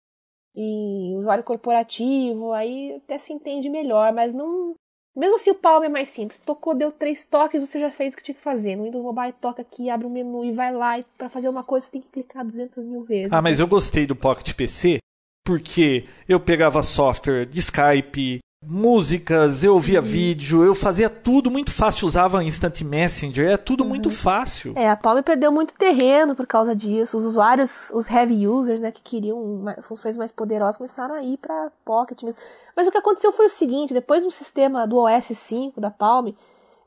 e 0.55 1.15
usuário 1.17 1.43
corporativo, 1.43 2.53
aí 2.53 2.95
até 3.05 3.19
se 3.19 3.33
entende 3.33 3.69
melhor, 3.69 4.13
mas 4.13 4.33
não. 4.33 4.77
Mesmo 5.19 5.35
assim, 5.35 5.51
o 5.51 5.55
Palm 5.55 5.83
é 5.83 5.89
mais 5.89 6.11
simples. 6.11 6.39
Tocou, 6.39 6.77
deu 6.77 6.93
três 6.93 7.25
toques, 7.25 7.61
você 7.61 7.81
já 7.81 7.91
fez 7.91 8.15
o 8.15 8.17
que 8.17 8.23
tinha 8.23 8.37
que 8.37 8.41
fazer. 8.41 8.77
No 8.77 8.85
Windows 8.85 9.03
Mobile, 9.03 9.35
toca 9.41 9.63
aqui, 9.63 9.91
abre 9.91 10.07
um 10.07 10.11
menu 10.11 10.45
e 10.45 10.53
vai 10.53 10.73
lá. 10.73 10.97
E 10.97 11.05
pra 11.19 11.29
fazer 11.29 11.49
uma 11.49 11.65
coisa, 11.65 11.87
você 11.87 11.93
tem 11.93 12.01
que 12.03 12.09
clicar 12.09 12.45
200 12.45 12.85
mil 12.85 13.03
vezes. 13.03 13.33
Ah, 13.33 13.43
mas 13.43 13.59
eu 13.59 13.67
gostei 13.67 14.07
do 14.07 14.15
Pocket 14.15 14.55
PC 14.55 14.99
porque 15.45 16.07
eu 16.29 16.39
pegava 16.39 16.83
software 16.83 17.47
de 17.47 17.59
Skype, 17.59 18.39
músicas, 18.63 19.63
eu 19.63 19.75
Uhum. 19.75 19.79
via 19.79 20.01
vídeo, 20.01 20.65
eu 20.65 20.75
fazia 20.75 21.09
tudo 21.09 21.51
muito 21.51 21.71
fácil, 21.71 22.09
usava 22.09 22.43
Instant 22.43 22.83
Messenger, 22.83 23.51
é 23.53 23.57
tudo 23.57 23.85
muito 23.85 24.11
fácil. 24.11 24.73
É, 24.77 24.91
a 24.91 24.97
Palm 24.97 25.23
perdeu 25.23 25.53
muito 25.53 25.75
terreno 25.75 26.35
por 26.35 26.47
causa 26.47 26.75
disso. 26.75 27.17
Os 27.17 27.25
usuários, 27.25 27.91
os 27.95 28.11
heavy 28.11 28.47
users, 28.49 28.81
né, 28.81 28.91
que 28.91 29.01
queriam 29.01 29.65
funções 29.83 30.17
mais 30.17 30.33
poderosas, 30.33 30.77
começaram 30.77 31.15
a 31.15 31.23
ir 31.23 31.37
para 31.39 31.71
Pocket 31.85 32.23
mesmo. 32.23 32.39
Mas 32.77 32.89
o 32.89 32.91
que 32.91 32.99
aconteceu 32.99 33.33
foi 33.33 33.47
o 33.47 33.51
seguinte: 33.51 33.95
depois 33.95 34.23
do 34.23 34.31
sistema 34.31 34.87
do 34.87 34.99
OS 34.99 35.27
5 35.27 35.81
da 35.81 35.91
Palm, 35.91 36.33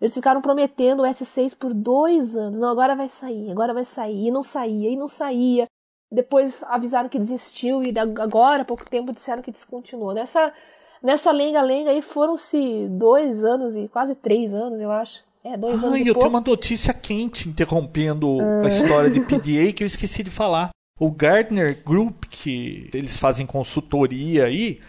eles 0.02 0.14
ficaram 0.14 0.42
prometendo 0.42 1.04
o 1.04 1.06
S6 1.06 1.56
por 1.56 1.74
dois 1.74 2.36
anos. 2.36 2.60
Não, 2.60 2.70
agora 2.70 2.96
vai 2.96 3.08
sair, 3.08 3.50
agora 3.52 3.74
vai 3.74 3.86
sair. 3.86 4.28
E 4.28 4.32
não 4.32 4.44
saía, 4.44 4.90
e 4.90 4.98
não 4.98 5.08
saía. 5.08 5.68
Depois 6.12 6.62
avisaram 6.64 7.08
que 7.08 7.18
desistiu 7.18 7.82
e 7.82 7.94
agora, 7.98 8.64
há 8.64 8.66
pouco 8.66 8.90
tempo, 8.90 9.14
disseram 9.14 9.42
que 9.42 9.52
descontinuou. 9.52 10.14
Nessa, 10.14 10.52
nessa 11.02 11.32
lenga-lenga 11.32 11.92
aí 11.92 12.02
foram-se 12.02 12.88
dois 12.90 13.44
anos 13.44 13.76
e 13.76 13.88
quase 13.88 14.16
três 14.16 14.54
anos, 14.54 14.80
eu 14.80 14.92
acho. 14.92 15.24
É, 15.44 15.58
dois 15.58 15.76
anos 15.84 15.94
Ai, 15.96 16.02
eu 16.02 16.06
pouco. 16.14 16.20
tenho 16.20 16.30
uma 16.30 16.42
notícia 16.42 16.94
quente 16.94 17.50
interrompendo 17.50 18.40
Ah. 18.40 18.66
a 18.66 18.68
história 18.70 19.10
de 19.10 19.20
PDA 19.22 19.74
que 19.74 19.84
eu 19.84 19.88
esqueci 19.88 20.22
de 20.24 20.30
falar. 20.30 20.70
O 21.00 21.10
Gardner 21.10 21.82
Group, 21.84 22.26
que 22.30 22.88
eles 22.94 23.18
fazem 23.18 23.48
consultoria 23.48 24.46
aí, 24.46 24.80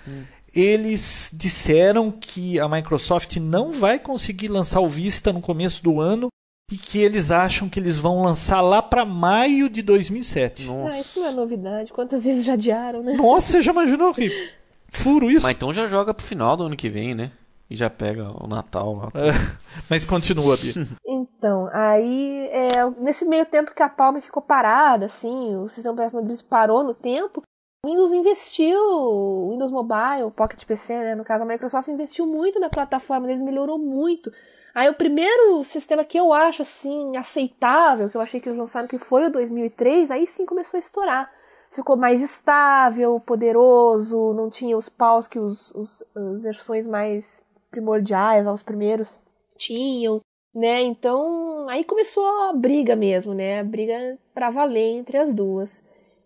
eles 0.55 1.31
disseram 1.33 2.11
que 2.11 2.61
a 2.61 2.69
Microsoft 2.69 3.37
não 3.39 3.71
vai 3.73 3.99
conseguir 3.99 4.49
lançar 4.49 4.81
o 4.81 4.89
Vista 4.89 5.33
no 5.33 5.41
começo 5.41 5.83
do 5.83 6.01
ano 6.01 6.29
e 6.71 6.77
que 6.77 6.99
eles 6.99 7.31
acham 7.31 7.69
que 7.69 7.81
eles 7.81 7.99
vão 7.99 8.23
lançar 8.23 8.61
lá 8.61 8.83
para 8.83 9.05
maio 9.07 9.69
de 9.71 9.81
2007. 9.83 10.69
Ah, 10.93 11.01
isso 11.01 11.19
não 11.21 11.29
é 11.29 11.33
novidade. 11.33 11.93
Quantas 11.93 12.25
vezes 12.25 12.45
já 12.45 12.53
adiaram, 12.53 13.03
né? 13.03 13.15
Nossa, 13.15 13.53
você 13.53 13.63
já 13.63 13.73
imaginou 13.73 14.13
que 14.13 14.31
furo 14.93 15.31
isso? 15.31 15.47
Mas 15.47 15.57
então 15.57 15.73
já 15.73 15.89
joga 15.89 16.15
pro 16.15 16.25
final 16.25 16.57
do 16.57 16.65
ano 16.65 16.77
que 16.77 16.89
vem, 16.89 17.15
né? 17.15 17.33
E 17.69 17.75
já 17.75 17.89
pega 17.89 18.31
o 18.39 18.47
Natal 18.47 18.95
lá. 18.95 19.09
É, 19.15 19.33
mas 19.89 20.05
continua, 20.05 20.57
Bia. 20.57 20.75
Então, 21.07 21.69
aí, 21.73 22.49
é, 22.53 22.89
nesse 23.01 23.25
meio 23.25 23.45
tempo 23.47 23.75
que 23.75 23.83
a 23.83 23.89
Palm 23.89 24.21
ficou 24.21 24.43
parada, 24.43 25.07
assim, 25.07 25.57
o 25.57 25.69
sistema 25.69 25.95
operacional 25.95 26.25
deles 26.25 26.43
parou 26.43 26.85
no 26.85 26.95
tempo, 26.95 27.43
o 27.85 27.89
Windows 27.89 28.13
investiu, 28.13 28.79
o 28.79 29.51
Windows 29.51 29.73
Mobile, 29.73 30.23
o 30.25 30.31
Pocket 30.31 30.65
PC, 30.65 30.95
né, 30.97 31.15
no 31.17 31.25
caso 31.25 31.43
a 31.43 31.47
Microsoft 31.47 31.89
investiu 31.89 32.27
muito 32.27 32.61
na 32.61 32.69
plataforma 32.69 33.27
deles, 33.27 33.43
melhorou 33.43 33.77
muito. 33.77 34.31
Aí 34.75 34.89
o 34.89 34.95
primeiro 34.95 35.65
sistema 35.65 36.05
que 36.05 36.19
eu 36.19 36.33
acho, 36.33 36.63
assim, 36.63 37.17
aceitável, 37.17 38.09
que 38.09 38.17
eu 38.17 38.21
achei 38.21 38.41
que 38.41 38.49
eles 38.49 38.59
lançaram, 38.59 38.87
que 38.87 38.99
foi 38.99 39.27
o 39.27 39.33
2003, 39.33 40.11
aí 40.11 40.27
sim 40.27 40.47
começou 40.47 40.79
a 40.79 40.81
estourar. 40.81 41.31
Ficou 41.73 41.97
mais 41.97 42.21
estável, 42.21 43.19
poderoso, 43.21 44.33
não 44.35 44.51
tinha 44.51 44.77
os 44.77 44.89
paus 44.89 45.27
que 45.27 45.39
os, 45.39 45.71
os, 45.73 46.05
as 46.15 46.43
versões 46.43 46.87
mais 46.87 47.43
primordiais, 47.71 48.47
os 48.47 48.63
primeiros, 48.63 49.19
tinham 49.57 50.21
né? 50.55 50.83
Então, 50.83 51.69
aí 51.69 51.85
começou 51.85 52.25
a 52.51 52.53
briga 52.53 52.95
mesmo, 52.95 53.33
né? 53.35 53.61
A 53.61 53.65
briga 53.65 54.19
pra 54.35 54.51
valer 54.51 54.99
entre 54.99 55.17
as 55.17 55.33
duas. 55.33 55.83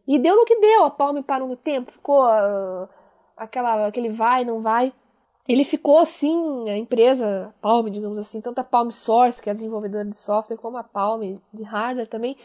E 0.06 0.18
deu 0.18 0.36
no 0.36 0.44
que 0.44 0.58
deu, 0.60 0.84
a 0.84 0.90
Palme 0.90 1.22
parou 1.22 1.48
no 1.48 1.56
tempo, 1.56 1.92
ficou 1.92 2.22
ah, 2.22 2.88
aquela, 3.36 3.86
aquele 3.86 4.10
vai, 4.10 4.44
não 4.44 4.60
vai. 4.60 4.92
Ele 5.48 5.64
ficou 5.64 5.98
assim, 5.98 6.68
a 6.68 6.76
empresa 6.76 7.54
Palm, 7.60 7.88
digamos 7.88 8.18
assim, 8.18 8.40
tanto 8.40 8.60
a 8.60 8.64
Palm 8.64 8.90
Source, 8.90 9.40
que 9.40 9.48
é 9.48 9.52
a 9.52 9.54
desenvolvedora 9.54 10.04
de 10.04 10.16
software, 10.16 10.56
como 10.56 10.76
a 10.76 10.82
Palm 10.82 11.38
de 11.52 11.62
hardware 11.62 12.08
também, 12.08 12.36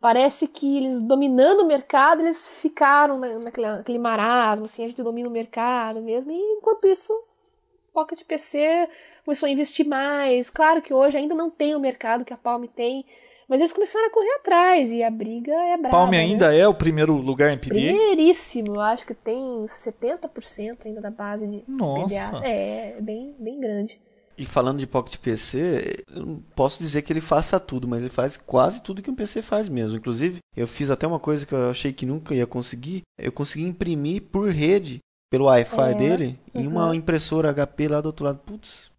parece 0.00 0.48
que 0.48 0.78
eles 0.78 1.00
dominando 1.00 1.60
o 1.60 1.66
mercado, 1.66 2.22
eles 2.22 2.46
ficaram 2.60 3.18
na, 3.18 3.38
naquele, 3.38 3.66
naquele 3.66 3.98
marasmo, 3.98 4.64
assim, 4.64 4.84
a 4.84 4.88
gente 4.88 5.02
domina 5.02 5.28
o 5.28 5.32
mercado 5.32 6.00
mesmo, 6.00 6.32
e 6.32 6.38
enquanto 6.58 6.86
isso, 6.86 7.12
o 7.12 7.92
Pocket 7.92 8.24
PC 8.24 8.88
começou 9.24 9.46
a 9.46 9.50
investir 9.50 9.86
mais. 9.86 10.48
Claro 10.48 10.80
que 10.80 10.94
hoje 10.94 11.18
ainda 11.18 11.34
não 11.34 11.50
tem 11.50 11.74
o 11.74 11.80
mercado 11.80 12.24
que 12.24 12.32
a 12.32 12.36
Palm 12.36 12.64
tem, 12.64 13.04
mas 13.46 13.60
eles 13.60 13.72
começaram 13.72 14.06
a 14.06 14.10
correr 14.10 14.32
atrás 14.36 14.90
e 14.90 15.02
a 15.02 15.10
briga 15.10 15.52
é 15.52 15.76
brava. 15.76 15.96
Palm 15.96 16.10
né? 16.10 16.20
ainda 16.20 16.54
é 16.54 16.66
o 16.66 16.74
primeiro 16.74 17.14
lugar 17.14 17.52
em 17.52 17.58
PDA? 17.58 17.74
Primeiríssimo, 17.74 18.76
eu 18.76 18.80
acho 18.80 19.04
que 19.04 19.12
tem 19.12 19.66
70% 19.66 20.86
ainda 20.86 21.00
da 21.00 21.10
base 21.10 21.46
de 21.46 21.64
Nossa. 21.68 22.30
PDA. 22.30 22.46
É, 22.46 22.94
é 22.96 23.00
bem, 23.00 23.34
bem 23.38 23.60
grande. 23.60 24.00
E 24.40 24.46
falando 24.46 24.78
de 24.78 24.86
Pocket 24.86 25.18
PC, 25.18 26.02
eu 26.16 26.24
não 26.24 26.36
posso 26.56 26.78
dizer 26.78 27.02
que 27.02 27.12
ele 27.12 27.20
faça 27.20 27.60
tudo, 27.60 27.86
mas 27.86 28.00
ele 28.00 28.08
faz 28.08 28.38
quase 28.38 28.80
tudo 28.80 29.02
que 29.02 29.10
um 29.10 29.14
PC 29.14 29.42
faz 29.42 29.68
mesmo. 29.68 29.98
Inclusive, 29.98 30.38
eu 30.56 30.66
fiz 30.66 30.90
até 30.90 31.06
uma 31.06 31.20
coisa 31.20 31.44
que 31.44 31.52
eu 31.54 31.68
achei 31.68 31.92
que 31.92 32.06
nunca 32.06 32.34
ia 32.34 32.46
conseguir. 32.46 33.02
Eu 33.18 33.30
consegui 33.30 33.66
imprimir 33.66 34.22
por 34.32 34.50
rede, 34.50 35.00
pelo 35.30 35.44
Wi-Fi 35.44 35.90
É, 35.90 35.94
dele, 35.94 36.40
em 36.54 36.66
uma 36.66 36.86
uhum. 36.86 36.94
impressora 36.94 37.52
HP 37.52 37.88
lá 37.88 38.00
do 38.00 38.06
outro 38.06 38.24
lado. 38.24 38.38
Putz, 38.38 38.90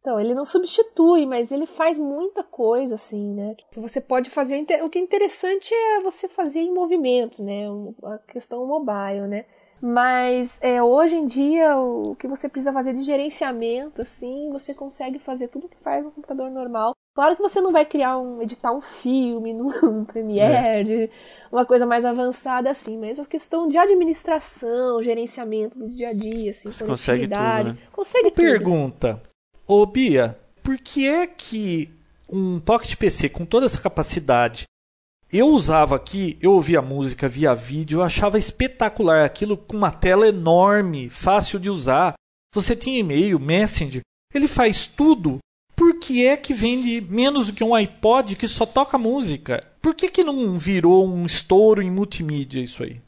Então, 0.00 0.18
ele 0.18 0.34
não 0.34 0.44
substitui, 0.44 1.26
mas 1.26 1.52
ele 1.52 1.66
faz 1.66 1.96
muita 1.96 2.42
coisa, 2.42 2.96
assim, 2.96 3.34
né? 3.34 3.54
Que 3.70 3.78
você 3.78 4.00
pode 4.00 4.30
fazer. 4.30 4.66
O 4.82 4.90
que 4.90 4.98
é 4.98 5.00
interessante 5.00 5.72
é 5.72 6.00
você 6.00 6.26
fazer 6.26 6.58
em 6.58 6.74
movimento, 6.74 7.40
né? 7.40 7.66
A 8.02 8.18
questão 8.32 8.66
mobile, 8.66 9.28
né? 9.28 9.44
Mas 9.80 10.58
é, 10.60 10.82
hoje 10.82 11.14
em 11.14 11.26
dia, 11.26 11.76
o 11.76 12.16
que 12.16 12.26
você 12.26 12.48
precisa 12.48 12.72
fazer 12.72 12.92
de 12.94 13.02
gerenciamento, 13.02 14.02
assim, 14.02 14.50
você 14.50 14.74
consegue 14.74 15.18
fazer 15.18 15.48
tudo 15.48 15.68
que 15.68 15.76
faz 15.76 16.04
no 16.04 16.10
computador 16.10 16.50
normal. 16.50 16.92
Claro 17.14 17.34
que 17.34 17.42
você 17.42 17.60
não 17.60 17.72
vai 17.72 17.84
criar 17.84 18.18
um, 18.18 18.40
editar 18.42 18.72
um 18.72 18.80
filme 18.80 19.52
no 19.54 20.04
Premiere, 20.04 21.10
uma 21.50 21.66
coisa 21.66 21.84
mais 21.84 22.04
avançada 22.04 22.70
assim, 22.70 22.96
mas 22.96 23.18
a 23.18 23.24
questão 23.24 23.68
de 23.68 23.76
administração, 23.76 25.02
gerenciamento 25.02 25.78
do 25.78 25.88
dia 25.88 26.10
a 26.10 26.12
dia, 26.12 26.50
assim, 26.50 26.70
Você 26.70 26.84
consegue 26.84 27.28
tudo, 27.28 27.64
né? 27.64 27.76
consegue 27.92 28.30
tudo. 28.30 28.44
Pergunta. 28.44 29.22
Ô 29.66 29.84
Bia, 29.84 30.38
por 30.62 30.78
que 30.78 31.08
é 31.08 31.26
que 31.26 31.92
um 32.30 32.58
Pocket 32.60 32.96
PC 32.96 33.28
com 33.28 33.44
toda 33.44 33.66
essa 33.66 33.80
capacidade 33.80 34.64
Eu 35.30 35.48
usava 35.48 35.94
aqui, 35.94 36.38
eu 36.40 36.52
ouvia 36.52 36.80
música 36.80 37.28
via 37.28 37.54
vídeo, 37.54 37.98
eu 37.98 38.02
achava 38.02 38.38
espetacular 38.38 39.26
aquilo 39.26 39.58
com 39.58 39.76
uma 39.76 39.90
tela 39.90 40.26
enorme, 40.26 41.10
fácil 41.10 41.60
de 41.60 41.68
usar. 41.68 42.14
Você 42.54 42.74
tinha 42.74 42.98
e-mail, 42.98 43.38
Messenger, 43.38 44.00
ele 44.34 44.48
faz 44.48 44.86
tudo. 44.86 45.38
Por 45.76 45.98
que 45.98 46.26
é 46.26 46.34
que 46.34 46.54
vende 46.54 47.02
menos 47.02 47.48
do 47.48 47.52
que 47.52 47.62
um 47.62 47.74
iPod 47.74 48.36
que 48.36 48.48
só 48.48 48.64
toca 48.64 48.96
música? 48.96 49.60
Por 49.82 49.94
que, 49.94 50.10
que 50.10 50.24
não 50.24 50.58
virou 50.58 51.06
um 51.06 51.26
estouro 51.26 51.82
em 51.82 51.90
multimídia 51.90 52.62
isso 52.62 52.82
aí? 52.82 53.00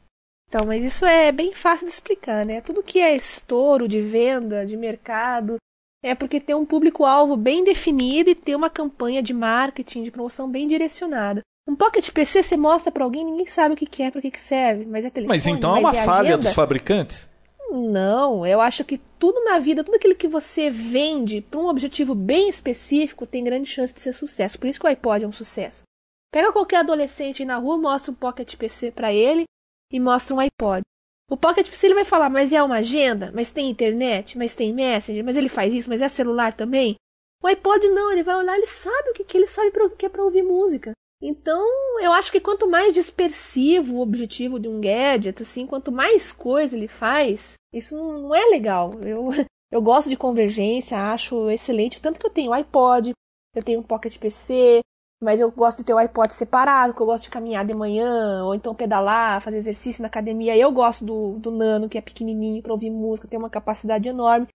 Então, 0.46 0.66
mas 0.66 0.84
isso 0.84 1.06
é 1.06 1.32
bem 1.32 1.54
fácil 1.54 1.86
de 1.86 1.92
explicar, 1.92 2.44
né? 2.44 2.60
Tudo 2.60 2.82
que 2.82 2.98
é 2.98 3.16
estouro 3.16 3.88
de 3.88 4.02
venda, 4.02 4.66
de 4.66 4.76
mercado, 4.76 5.56
é 6.04 6.14
porque 6.14 6.38
tem 6.38 6.54
um 6.54 6.66
público-alvo 6.66 7.34
bem 7.34 7.64
definido 7.64 8.28
e 8.28 8.34
tem 8.34 8.54
uma 8.54 8.68
campanha 8.68 9.22
de 9.22 9.32
marketing, 9.32 10.02
de 10.02 10.10
promoção 10.10 10.50
bem 10.50 10.68
direcionada. 10.68 11.40
Um 11.66 11.76
Pocket 11.76 12.11
PC 12.11 12.42
você 12.42 12.56
mostra 12.56 12.90
para 12.90 13.04
alguém, 13.04 13.24
ninguém 13.24 13.46
sabe 13.46 13.74
o 13.74 13.76
que 13.76 14.02
é, 14.02 14.11
para 14.11 14.20
que, 14.20 14.30
que 14.30 14.40
serve, 14.40 14.84
mas 14.86 15.04
é 15.04 15.11
telefone. 15.11 15.36
Mas 15.36 15.46
então 15.46 15.76
é 15.76 15.78
uma 15.78 15.90
é 15.90 16.04
falha 16.04 16.30
agenda? 16.30 16.38
dos 16.38 16.54
fabricantes? 16.54 17.28
Não, 17.70 18.44
eu 18.44 18.61
acho 18.61 18.84
que 18.84 18.98
tudo 19.18 19.44
na 19.44 19.58
vida, 19.61 19.84
tudo 19.84 19.94
aquilo 19.94 20.16
que 20.16 20.26
você 20.26 20.68
vende 20.68 21.40
para 21.40 21.61
um 21.61 21.68
objetivo 21.68 22.14
bem 22.16 22.48
específico 22.48 23.26
tem 23.26 23.44
grande 23.44 23.68
chance 23.68 23.94
de 23.94 24.00
ser 24.00 24.12
sucesso. 24.12 24.58
Por 24.58 24.66
isso 24.66 24.80
que 24.80 24.86
o 24.86 24.88
iPod 24.88 25.24
é 25.24 25.28
um 25.28 25.32
sucesso. 25.32 25.84
Pega 26.32 26.52
qualquer 26.52 26.78
adolescente 26.78 27.42
aí 27.42 27.46
na 27.46 27.56
rua, 27.56 27.78
mostra 27.78 28.11
um 28.11 28.14
Pocket 28.14 28.56
PC 28.56 28.90
para 28.90 29.12
ele 29.12 29.44
e 29.92 30.00
mostra 30.00 30.34
um 30.34 30.40
iPod. 30.40 30.82
O 31.30 31.36
Pocket 31.36 31.68
PC 31.68 31.86
ele 31.86 31.94
vai 31.94 32.04
falar, 32.04 32.28
mas 32.28 32.52
é 32.52 32.61
uma 32.61 32.78
agenda, 32.78 33.30
mas 33.32 33.50
tem 33.50 33.70
internet, 33.70 34.36
mas 34.36 34.52
tem 34.52 34.72
Messenger, 34.72 35.24
mas 35.24 35.36
ele 35.36 35.48
faz 35.48 35.72
isso, 35.72 35.88
mas 35.88 36.02
é 36.02 36.08
celular 36.08 36.52
também. 36.52 36.96
O 37.40 37.46
iPod 37.46 37.86
não, 37.88 38.11
ele 38.11 38.24
vai 38.24 38.34
olhar, 38.34 38.56
ele 38.56 38.66
sabe 38.66 39.11
o 39.11 39.14
que, 39.14 39.24
que 39.24 39.36
ele 39.36 39.46
sabe 39.46 39.70
pra, 39.70 39.88
que 39.90 40.06
é 40.06 40.08
para 40.08 40.24
ouvir 40.24 40.42
música. 40.42 40.92
Então, 41.22 41.62
eu 42.00 42.12
acho 42.12 42.32
que 42.32 42.40
quanto 42.40 42.66
mais 42.68 42.94
dispersivo 42.94 43.96
o 43.96 44.00
objetivo 44.00 44.58
de 44.58 44.68
um 44.68 44.80
gadget, 44.80 45.42
assim, 45.42 45.66
quanto 45.66 45.92
mais 45.92 46.32
coisa 46.32 46.74
ele 46.74 46.88
faz, 46.88 47.54
isso 47.74 47.94
não 47.94 48.34
é 48.34 48.46
legal. 48.46 48.94
Eu, 49.02 49.28
eu 49.70 49.82
gosto 49.82 50.08
de 50.08 50.16
convergência, 50.16 51.12
acho 51.12 51.50
excelente. 51.50 52.00
Tanto 52.00 52.18
que 52.18 52.26
eu 52.26 52.30
tenho 52.30 52.52
iPod, 52.52 53.12
eu 53.54 53.62
tenho 53.62 53.80
um 53.80 53.82
Pocket 53.82 54.16
PC, 54.18 54.80
mas 55.22 55.40
eu 55.40 55.50
gosto 55.50 55.78
de 55.78 55.84
ter 55.84 55.92
o 55.92 55.98
iPod 55.98 56.32
separado, 56.32 56.92
porque 56.94 57.02
eu 57.02 57.06
gosto 57.06 57.24
de 57.24 57.30
caminhar 57.30 57.66
de 57.66 57.74
manhã, 57.74 58.42
ou 58.42 58.54
então 58.54 58.74
pedalar, 58.74 59.42
fazer 59.42 59.58
exercício 59.58 60.00
na 60.00 60.08
academia. 60.08 60.56
Eu 60.56 60.72
gosto 60.72 61.04
do, 61.04 61.38
do 61.38 61.50
Nano, 61.50 61.88
que 61.88 61.98
é 61.98 62.00
pequenininho, 62.00 62.62
para 62.62 62.72
ouvir 62.72 62.90
música, 62.90 63.28
tem 63.28 63.38
uma 63.38 63.50
capacidade 63.50 64.08
enorme. 64.08 64.48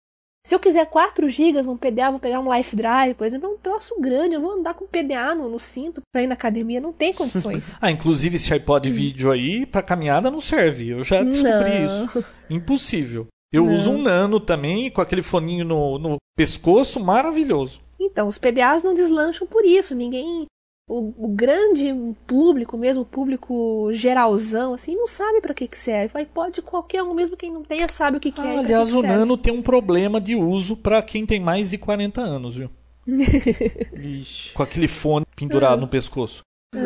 Se 0.46 0.54
eu 0.54 0.60
quiser 0.60 0.86
4 0.86 1.28
GB 1.28 1.64
num 1.64 1.76
PDA, 1.76 2.12
vou 2.12 2.20
pegar 2.20 2.40
um 2.40 2.56
Life 2.56 2.76
Drive, 2.76 3.16
por 3.16 3.26
exemplo, 3.26 3.50
é 3.50 3.54
um 3.54 3.58
troço 3.58 4.00
grande. 4.00 4.36
Eu 4.36 4.42
vou 4.42 4.52
andar 4.52 4.76
com 4.76 4.86
PDA 4.86 5.34
no, 5.34 5.50
no 5.50 5.60
cinto 5.60 6.02
pra 6.14 6.22
ir 6.22 6.28
na 6.28 6.36
academia, 6.36 6.80
não 6.80 6.94
tem 6.94 7.12
condições. 7.12 7.76
ah, 7.82 7.90
inclusive 7.90 8.36
esse 8.36 8.54
iPod 8.54 8.88
vídeo 8.88 9.32
aí, 9.32 9.66
pra 9.66 9.82
caminhada 9.82 10.30
não 10.30 10.40
serve. 10.40 10.90
Eu 10.90 11.04
já 11.04 11.24
descobri 11.24 11.80
Não. 11.80 11.86
isso. 11.86 12.26
Impossível. 12.48 13.26
Eu 13.52 13.66
Não. 13.66 13.74
uso 13.74 13.90
um 13.90 13.98
nano 13.98 14.40
também, 14.40 14.92
com 14.92 15.02
aquele 15.02 15.24
foninho 15.24 15.66
no, 15.66 15.98
no 15.98 16.18
pescoço, 16.38 17.00
maravilhoso. 17.00 17.82
Então, 18.00 18.28
os 18.28 18.38
PDAs 18.38 18.84
não 18.84 18.94
deslancham 18.94 19.48
por 19.48 19.66
isso. 19.66 19.96
Ninguém. 19.96 20.46
O, 20.88 21.26
o 21.26 21.28
grande 21.30 21.92
público, 22.28 22.78
mesmo 22.78 23.02
o 23.02 23.06
público 23.06 23.90
geralzão, 23.92 24.76
assim, 24.76 24.96
não 24.96 25.08
sabe 25.08 25.42
pra 25.42 25.54
que, 25.54 25.68
que 25.68 25.78
serve. 25.78 26.14
O 26.14 26.18
iPod, 26.20 26.62
qualquer 26.62 27.02
um, 27.02 27.14
mesmo 27.14 27.36
quem 27.36 27.52
não 27.52 27.64
tenha, 27.64 27.88
sabe 27.90 28.18
o 28.18 28.20
que, 28.20 28.32
que 28.32 28.40
é. 28.40 28.44
Ah, 28.44 28.54
que 28.54 28.60
aliás, 28.60 28.90
que 28.90 28.96
o 28.96 29.02
serve. 29.02 29.16
nano 29.16 29.36
tem 29.36 29.52
um 29.52 29.64
problema 29.64 30.22
de 30.22 30.36
uso 30.36 30.78
pra 30.78 31.02
quem 31.02 31.26
tem 31.26 31.40
mais 31.40 31.72
de 31.72 31.80
40 31.80 32.22
anos, 32.22 32.56
viu? 32.56 32.70
Ixi. 33.08 34.54
Com 34.54 34.62
aquele 34.62 34.88
fone 34.88 35.26
pendurado 35.36 35.80
no 35.80 35.88
pescoço. 35.88 36.42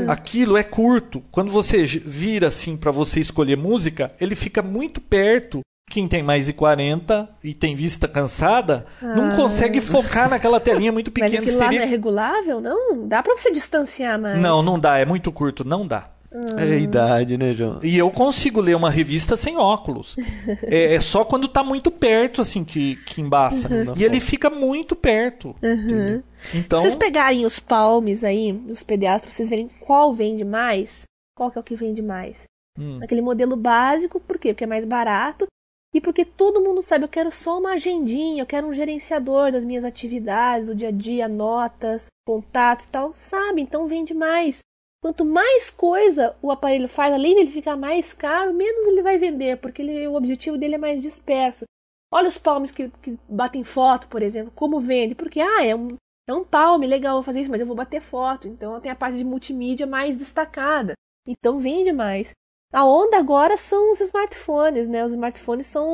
Aquilo 0.07 0.55
é 0.55 0.63
curto. 0.63 1.21
Quando 1.31 1.51
você 1.51 1.83
vira 1.83 2.47
assim 2.47 2.77
pra 2.77 2.91
você 2.91 3.19
escolher 3.19 3.57
música, 3.57 4.15
ele 4.19 4.35
fica 4.35 4.61
muito 4.61 5.01
perto. 5.01 5.59
Quem 5.89 6.07
tem 6.07 6.21
mais 6.21 6.45
de 6.45 6.53
40 6.53 7.27
e 7.43 7.53
tem 7.53 7.73
vista 7.75 8.07
cansada, 8.07 8.85
não 9.01 9.29
consegue 9.35 9.81
focar 9.81 10.29
naquela 10.29 10.59
telinha 10.59 10.91
muito 10.91 11.09
Ah. 11.09 11.13
Mas 11.19 11.31
pequena. 11.31 11.51
lá 11.57 11.63
Teria- 11.65 11.79
não 11.79 11.87
é 11.87 11.89
regulável? 11.89 12.61
Não? 12.61 13.07
Dá 13.07 13.23
pra 13.23 13.35
você 13.35 13.51
distanciar 13.51 14.19
mais. 14.19 14.39
Não, 14.39 14.61
não 14.61 14.79
dá, 14.79 14.97
é 14.97 15.05
muito 15.05 15.31
curto, 15.31 15.63
não 15.65 15.85
dá. 15.87 16.09
É 16.57 16.61
a 16.61 16.77
idade, 16.77 17.39
né, 17.39 17.55
João? 17.55 17.79
E 17.81 17.97
eu 17.97 18.11
consigo 18.11 18.61
ler 18.61 18.75
uma 18.75 18.91
revista 18.91 19.35
sem 19.35 19.57
óculos. 19.57 20.15
é, 20.61 20.93
é 20.93 20.99
só 20.99 21.25
quando 21.25 21.47
tá 21.47 21.63
muito 21.63 21.89
perto, 21.89 22.39
assim, 22.41 22.63
que, 22.63 22.97
que 22.97 23.19
embaça. 23.19 23.67
Não 23.67 23.95
E 23.97 24.03
ele 24.05 24.19
fica 24.19 24.47
muito 24.47 24.95
perto. 24.95 25.55
entendeu? 25.57 26.21
Então, 26.53 26.77
Se 26.77 26.83
vocês 26.83 26.95
pegarem 26.95 27.45
os 27.47 27.59
palmes 27.59 28.23
aí, 28.23 28.51
os 28.69 28.83
pra 29.23 29.31
vocês 29.31 29.49
verem 29.49 29.67
qual 29.79 30.13
vende 30.13 30.43
mais, 30.45 31.01
qual 31.35 31.49
que 31.49 31.57
é 31.57 31.61
o 31.61 31.63
que 31.63 31.75
vende 31.75 32.03
mais. 32.03 32.43
hum, 32.77 32.99
Aquele 33.01 33.21
modelo 33.21 33.55
básico, 33.55 34.19
por 34.19 34.37
quê? 34.37 34.53
Porque 34.53 34.65
é 34.65 34.67
mais 34.67 34.85
barato 34.85 35.47
e 35.93 35.99
porque 35.99 36.23
todo 36.23 36.61
mundo 36.61 36.81
sabe, 36.81 37.05
eu 37.05 37.09
quero 37.09 37.31
só 37.31 37.57
uma 37.57 37.73
agendinha, 37.73 38.41
eu 38.43 38.45
quero 38.45 38.67
um 38.67 38.73
gerenciador 38.73 39.51
das 39.51 39.65
minhas 39.65 39.83
atividades, 39.83 40.67
do 40.67 40.75
dia 40.75 40.89
a 40.89 40.91
dia, 40.91 41.27
notas, 41.27 42.07
contatos 42.25 42.85
e 42.85 42.89
tal, 42.89 43.11
sabe? 43.15 43.61
Então 43.61 43.87
vende 43.87 44.13
mais. 44.13 44.59
Quanto 45.01 45.25
mais 45.25 45.69
coisa 45.69 46.35
o 46.41 46.51
aparelho 46.51 46.87
faz, 46.87 47.13
além 47.13 47.35
dele 47.35 47.51
ficar 47.51 47.75
mais 47.77 48.13
caro, 48.13 48.53
menos 48.53 48.85
ele 48.87 49.01
vai 49.01 49.17
vender, 49.17 49.57
porque 49.57 49.81
ele- 49.81 50.07
o 50.07 50.13
objetivo 50.15 50.57
dele 50.57 50.75
é 50.75 50.77
mais 50.77 51.01
disperso. 51.01 51.65
Olha 52.11 52.27
os 52.27 52.37
palmes 52.37 52.71
que, 52.71 52.89
que 53.01 53.17
batem 53.27 53.63
foto, 53.63 54.07
por 54.09 54.21
exemplo, 54.21 54.51
como 54.55 54.79
vende, 54.79 55.15
porque 55.15 55.39
ah, 55.39 55.63
é 55.63 55.75
um, 55.75 55.95
é 56.27 56.33
um 56.33 56.43
palme, 56.43 56.85
legal, 56.85 57.15
vou 57.15 57.23
fazer 57.23 57.41
isso, 57.41 57.51
mas 57.51 57.61
eu 57.61 57.67
vou 57.67 57.75
bater 57.75 58.01
foto. 58.01 58.47
Então 58.47 58.79
tem 58.81 58.91
a 58.91 58.95
parte 58.95 59.17
de 59.17 59.23
multimídia 59.23 59.87
mais 59.87 60.17
destacada. 60.17 60.93
Então 61.27 61.59
vende 61.59 61.91
mais. 61.93 62.31
A 62.71 62.85
onda 62.85 63.17
agora 63.17 63.57
são 63.57 63.91
os 63.91 63.99
smartphones, 63.99 64.87
né? 64.87 65.03
Os 65.03 65.11
smartphones 65.11 65.65
são. 65.65 65.87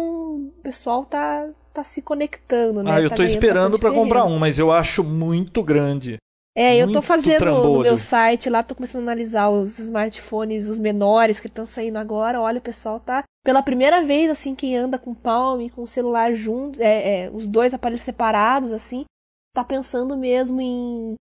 O 0.47 0.53
pessoal 0.61 1.05
tá, 1.05 1.47
tá 1.73 1.82
se 1.82 2.01
conectando, 2.01 2.84
né? 2.84 2.91
ah, 2.91 3.01
eu 3.01 3.09
Tá 3.09 3.15
tô 3.15 3.23
esperando 3.23 3.80
pra 3.80 3.91
comprar 3.91 4.26
um, 4.26 4.38
mas 4.38 4.59
eu 4.59 4.71
acho 4.71 5.03
muito 5.03 5.63
grande. 5.63 6.17
É, 6.57 6.76
eu 6.78 6.88
tô 6.88 6.93
muito 6.93 7.01
fazendo 7.05 7.34
no 7.34 7.38
trambolho. 7.39 7.82
meu 7.82 7.97
site 7.97 8.49
lá, 8.49 8.63
tô 8.63 8.76
começando 8.76 9.01
a 9.01 9.11
analisar 9.11 9.49
os 9.49 9.78
smartphones, 9.78 10.69
os 10.69 10.80
menores 10.80 11.39
que 11.39 11.47
estão 11.47 11.65
saindo 11.65 11.97
agora. 11.97 12.39
Olha, 12.39 12.59
o 12.59 12.61
pessoal 12.61 12.99
tá. 12.99 13.23
Pela 13.43 13.61
primeira 13.61 14.01
vez, 14.01 14.30
assim, 14.32 14.55
quem 14.55 14.76
anda 14.76 14.97
com 14.97 15.13
Palm 15.13 15.61
e 15.61 15.69
com 15.69 15.84
o 15.84 15.88
celular 15.88 16.34
juntos, 16.34 16.80
é, 16.80 17.26
é, 17.26 17.30
os 17.30 17.45
dois 17.45 17.73
aparelhos 17.73 18.03
separados, 18.03 18.71
assim, 18.71 19.05
tá 19.53 19.63
pensando 19.63 20.17
mesmo 20.17 20.59
em, 20.61 21.15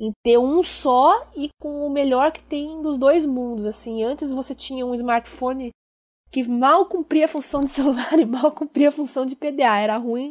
em 0.00 0.12
ter 0.24 0.38
um 0.38 0.62
só 0.62 1.30
e 1.36 1.50
com 1.60 1.86
o 1.86 1.90
melhor 1.90 2.32
que 2.32 2.42
tem 2.42 2.80
dos 2.80 2.96
dois 2.96 3.26
mundos, 3.26 3.66
assim. 3.66 4.02
Antes 4.02 4.32
você 4.32 4.54
tinha 4.54 4.86
um 4.86 4.94
smartphone 4.94 5.70
que 6.32 6.42
mal 6.48 6.86
cumpria 6.86 7.26
a 7.26 7.28
função 7.28 7.60
de 7.60 7.68
celular 7.70 8.18
e 8.18 8.24
mal 8.24 8.50
cumpria 8.52 8.88
a 8.88 8.92
função 8.92 9.26
de 9.26 9.36
PDA. 9.36 9.76
Era 9.78 9.98
ruim 9.98 10.30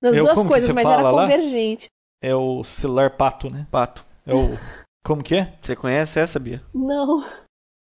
nas 0.00 0.14
Eu, 0.14 0.24
duas 0.24 0.46
coisas, 0.46 0.70
mas 0.70 0.86
era 0.86 1.10
lá? 1.10 1.22
convergente. 1.22 1.86
É 2.22 2.34
o 2.34 2.62
celular 2.62 3.16
pato, 3.16 3.50
né? 3.50 3.66
Pato. 3.70 4.06
É 4.24 4.34
o. 4.34 4.50
Como 5.04 5.22
que 5.22 5.36
é? 5.36 5.58
Você 5.62 5.74
conhece 5.74 6.20
essa, 6.20 6.38
Bia? 6.38 6.62
Não. 6.72 7.22
É 7.24 7.26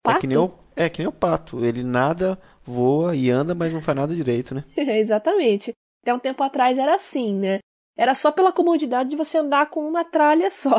Pato? 0.02 0.20
que, 0.20 0.26
nem 0.26 0.36
o, 0.36 0.52
é 0.76 0.88
que 0.88 1.00
nem 1.00 1.08
o 1.08 1.12
pato. 1.12 1.64
Ele 1.64 1.82
nada, 1.82 2.38
voa 2.62 3.16
e 3.16 3.30
anda, 3.30 3.54
mas 3.54 3.74
não 3.74 3.82
faz 3.82 3.96
nada 3.96 4.14
direito, 4.14 4.54
né? 4.54 4.64
Exatamente. 4.76 5.72
Até 6.02 6.14
um 6.14 6.18
tempo 6.18 6.42
atrás 6.42 6.78
era 6.78 6.94
assim, 6.94 7.34
né? 7.34 7.58
Era 7.98 8.14
só 8.14 8.30
pela 8.30 8.52
comodidade 8.52 9.10
de 9.10 9.16
você 9.16 9.38
andar 9.38 9.68
com 9.70 9.80
uma 9.88 10.04
tralha 10.04 10.50
só. 10.50 10.76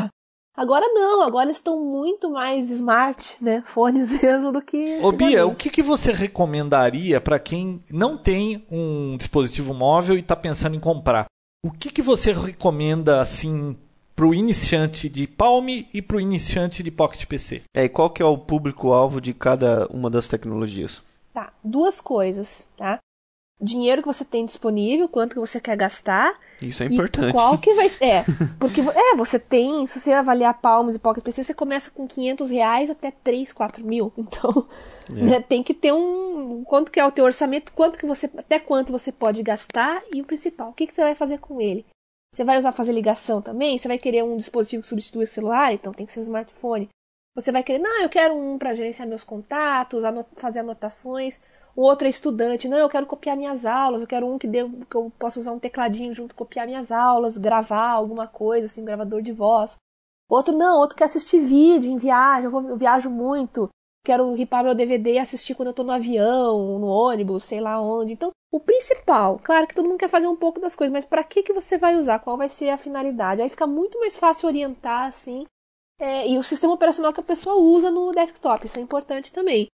Agora 0.58 0.88
não, 0.88 1.22
agora 1.22 1.45
eles 1.45 1.58
estão 1.58 1.80
muito 1.80 2.32
mais 2.32 2.72
smart, 2.72 3.36
né? 3.39 3.62
Fones 3.68 4.10
mesmo 4.10 4.51
do 4.51 4.60
que. 4.60 4.99
Ô 5.03 5.12
Bia, 5.12 5.45
o 5.45 5.53
que, 5.53 5.70
que 5.70 5.84
você 5.84 6.12
recomendaria 6.12 7.22
pra 7.22 7.38
quem 7.38 7.84
não 7.91 8.18
tem 8.18 8.66
um 8.72 9.16
dispositivo 9.16 9.72
móvel 9.72 10.18
e 10.18 10.24
tá 10.24 10.36
pensando 10.36 10.76
em 10.76 10.80
comprar? 10.80 11.28
O 11.64 11.72
que, 11.72 11.91
que 11.91 12.01
você 12.01 12.34
recomenda, 12.34 13.22
assim, 13.22 13.78
pro 14.16 14.34
iniciante 14.34 15.08
de 15.08 15.28
Palm 15.28 15.68
e 15.93 16.01
pro 16.01 16.20
iniciante 16.20 16.82
de 16.82 16.89
Pocket 16.89 17.26
PC? 17.28 17.62
É, 17.76 17.84
e 17.84 17.89
qual 17.89 18.10
que 18.10 18.24
é 18.24 18.26
o 18.26 18.38
público-alvo 18.38 19.22
de 19.22 19.36
cada 19.36 19.88
uma 19.91 20.10
das 20.10 20.28
tecnologias? 20.28 21.03
Tá, 21.34 21.53
duas 21.64 22.01
coisas, 22.01 22.68
tá? 22.76 22.97
Dinheiro 23.60 24.03
que 24.03 24.08
você 24.08 24.24
tem 24.24 24.45
disponível, 24.45 25.10
quanto 25.10 25.34
que 25.34 25.39
você 25.39 25.60
quer 25.60 25.76
gastar. 25.76 26.38
Isso 26.62 26.84
é 26.84 26.86
E 26.88 26.93
importante. 26.93 27.34
qual 27.34 27.58
que 27.58 27.74
vai 27.74 27.89
ser? 27.89 28.05
É, 28.05 28.26
porque 28.60 28.82
é, 28.82 29.16
você 29.16 29.39
tem, 29.39 29.86
se 29.88 29.99
você 29.99 30.12
avaliar 30.14 30.62
Palms 30.62 30.95
e 30.95 30.99
Pocket 30.99 31.24
PC, 31.24 31.43
você 31.43 31.53
começa 31.55 31.89
com 31.89 32.08
500 32.08 32.51
reais 32.51 32.89
até 32.91 33.10
3, 33.12 33.51
4 33.51 33.84
mil. 33.84 34.14
Então, 34.18 34.68
né, 35.10 35.41
tem 35.41 35.64
que 35.64 35.74
ter 35.74 35.91
um. 35.91 36.64
Quanto 36.66 36.91
que 36.91 36.99
é 36.99 37.05
o 37.05 37.12
teu 37.12 37.26
orçamento, 37.26 37.72
quanto 37.74 37.97
que 37.97 38.05
você. 38.05 38.30
Até 38.38 38.60
quanto 38.60 38.91
você 38.91 39.12
pode 39.12 39.41
gastar 39.41 40.03
e 40.14 40.22
o 40.22 40.26
principal, 40.26 40.70
o 40.70 40.74
que, 40.74 40.86
que 40.86 40.93
você 40.93 41.01
vai 41.01 41.16
fazer 41.16 41.39
com 41.39 41.60
ele? 41.60 41.86
Você 42.34 42.43
vai 42.43 42.58
usar 42.60 42.72
fazer 42.74 42.91
ligação 42.91 43.41
também? 43.41 43.78
Você 43.80 43.88
vai 43.88 43.97
querer 43.97 44.24
um 44.24 44.38
dispositivo 44.38 44.84
que 44.84 44.89
substitua 44.89 45.24
o 45.24 45.28
celular? 45.28 45.74
Então 45.74 45.93
tem 45.93 46.05
que 46.05 46.14
ser 46.14 46.20
um 46.20 46.24
smartphone. 46.24 46.89
Você 47.34 47.51
vai 47.51 47.64
querer, 47.64 47.80
não, 47.80 48.01
eu 48.01 48.10
quero 48.10 48.36
um 48.36 48.58
para 48.58 48.76
gerenciar 48.76 49.08
meus 49.08 49.24
contatos, 49.24 50.03
ano- 50.03 50.26
fazer 50.36 50.60
anotações. 50.60 51.39
O 51.78 51.84
outro 51.84 52.07
é 52.07 52.09
estudante, 52.09 52.67
não, 52.67 52.80
eu 52.80 52.89
quero 52.89 53.05
copiar 53.05 53.38
minhas 53.38 53.63
aulas, 53.63 54.01
eu 54.01 54.07
quero 54.07 54.25
um 54.25 54.39
que, 54.39 54.47
dê, 54.47 54.67
que 54.89 54.95
eu 54.95 55.11
possa 55.19 55.39
usar 55.39 55.51
um 55.51 55.59
tecladinho 55.59 56.11
junto, 56.11 56.34
copiar 56.34 56.65
minhas 56.65 56.91
aulas, 56.91 57.38
gravar 57.38 57.91
alguma 57.91 58.25
coisa, 58.25 58.65
assim, 58.65 58.84
gravador 58.84 59.21
de 59.21 59.32
voz. 59.32 59.78
Outro 60.28 60.57
não, 60.57 60.80
outro 60.80 60.97
quer 60.97 61.03
assistir 61.03 61.39
vídeo 61.39 61.91
em 61.91 61.97
viagem, 61.97 62.45
eu, 62.45 62.51
vou, 62.51 62.67
eu 62.67 62.75
viajo 62.75 63.11
muito, 63.11 63.69
quero 64.03 64.34
ripar 64.34 64.63
meu 64.63 64.73
DVD 64.73 65.13
e 65.13 65.19
assistir 65.19 65.53
quando 65.53 65.67
eu 65.67 65.73
tô 65.73 65.84
no 65.84 65.91
avião, 65.91 66.80
no 66.80 66.88
ônibus, 66.88 67.43
sei 67.43 67.61
lá 67.61 67.80
onde. 67.80 68.13
Então, 68.13 68.32
o 68.51 68.59
principal, 68.59 69.39
claro 69.43 69.67
que 69.67 69.75
todo 69.75 69.88
mundo 69.88 69.99
quer 69.99 70.09
fazer 70.09 70.28
um 70.28 70.36
pouco 70.36 70.59
das 70.59 70.75
coisas, 70.75 70.91
mas 70.91 71.05
para 71.05 71.23
que 71.23 71.43
que 71.43 71.53
você 71.53 71.78
vai 71.78 71.95
usar? 71.95 72.17
Qual 72.17 72.36
vai 72.36 72.49
ser 72.49 72.69
a 72.69 72.78
finalidade? 72.78 73.39
Aí 73.39 73.49
fica 73.49 73.67
muito 73.67 73.99
mais 73.99 74.17
fácil 74.17 74.47
orientar 74.47 75.09
assim. 75.09 75.45
É, 75.99 76.28
e 76.28 76.39
o 76.39 76.43
sistema 76.43 76.73
operacional 76.73 77.13
que 77.13 77.19
a 77.19 77.23
pessoa 77.23 77.55
usa 77.55 77.91
no 77.91 78.11
desktop, 78.13 78.65
isso 78.65 78.80
é 78.80 78.82
importante 78.82 79.32
também. 79.32 79.67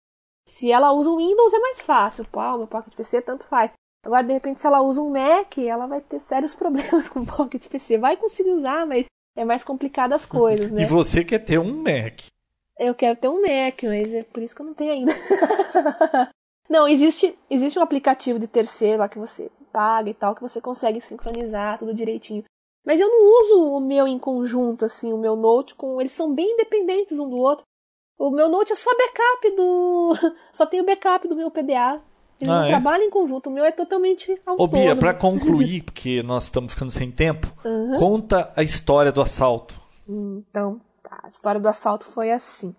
Se 0.47 0.71
ela 0.71 0.93
usa 0.93 1.11
o 1.11 1.17
Windows 1.17 1.53
é 1.53 1.59
mais 1.59 1.81
fácil, 1.81 2.25
Palm, 2.25 2.67
Pocket 2.67 2.95
PC, 2.95 3.23
tanto 3.23 3.47
faz. 3.47 3.73
Agora, 4.05 4.25
de 4.25 4.33
repente, 4.33 4.61
se 4.61 4.67
ela 4.67 4.83
usa 4.83 5.01
um 5.01 5.11
Mac, 5.11 5.57
ela 5.59 5.87
vai 5.87 6.01
ter 6.01 6.19
sérios 6.19 6.55
problemas 6.57 7.09
com 7.09 7.21
o 7.21 7.27
Pocket 7.27 7.67
PC. 7.67 7.99
Vai 7.99 8.17
conseguir 8.17 8.51
usar, 8.51 8.87
mas 8.87 9.07
é 9.37 9.45
mais 9.45 9.63
complicado 9.63 10.13
as 10.13 10.27
coisas, 10.27 10.71
né? 10.73 10.83
E 10.83 10.87
você 10.87 11.25
quer 11.25 11.39
ter 11.39 11.59
um 11.59 11.83
Mac. 11.83 12.21
Eu 12.79 12.95
quero 12.95 13.17
ter 13.17 13.29
um 13.29 13.41
Mac, 13.41 13.83
mas 13.85 14.13
é 14.13 14.23
por 14.25 14.43
isso 14.43 14.57
que 14.57 14.63
eu 14.63 14.67
não 14.67 14.75
tenho 14.75 14.93
ainda. 14.93 15.13
não, 16.69 16.89
existe, 16.89 17.39
existe 17.49 17.79
um 17.79 17.83
aplicativo 17.83 18.39
de 18.39 18.49
terceiro 18.49 18.99
lá 18.99 19.09
que 19.09 19.19
você 19.19 19.51
paga 19.73 20.11
e 20.11 20.15
tal, 20.15 20.35
que 20.35 20.43
você 20.43 20.61
consegue 20.61 21.01
sincronizar 21.01 21.79
tudo 21.79 21.95
direitinho. 21.95 22.45
Mas 22.85 23.01
eu 23.01 23.09
não 23.09 23.41
uso 23.41 23.77
o 23.77 23.81
meu 23.81 24.09
em 24.09 24.19
conjunto, 24.19 24.85
assim, 24.85 25.13
o 25.13 25.19
meu 25.19 25.37
Note 25.37 25.75
com. 25.75 26.01
Eles 26.01 26.13
são 26.13 26.35
bem 26.35 26.55
independentes 26.55 27.21
um 27.21 27.29
do 27.29 27.37
outro. 27.37 27.65
O 28.23 28.31
meu 28.31 28.49
Note 28.49 28.73
é 28.73 28.77
só 28.77 28.89
backup 28.97 29.57
do. 29.57 30.13
Só 30.55 30.65
tem 30.65 30.81
o 30.81 30.87
backup 30.87 31.27
do 31.27 31.35
meu 31.35 31.51
PDA. 31.51 32.01
Eles 32.41 32.55
ah, 32.55 32.61
não 32.61 32.63
é? 32.63 32.69
trabalham 32.69 33.09
em 33.09 33.11
conjunto. 33.11 33.51
O 33.51 33.53
meu 33.53 33.65
é 33.65 33.73
totalmente 33.73 34.31
autônomo. 34.47 34.63
Ô, 34.63 34.69
Bia, 34.69 34.95
pra 34.95 35.13
concluir, 35.19 35.83
porque 35.83 36.23
nós 36.23 36.45
estamos 36.45 36.73
ficando 36.73 36.93
sem 36.93 37.11
tempo, 37.11 37.49
uhum. 37.65 37.97
conta 37.99 38.53
a 38.55 38.63
história 38.63 39.11
do 39.11 39.21
assalto. 39.21 39.75
Então, 40.09 40.81
tá. 41.03 41.19
A 41.25 41.27
história 41.27 41.61
do 41.61 41.67
assalto 41.67 42.07
foi 42.07 42.31
assim. 42.31 42.73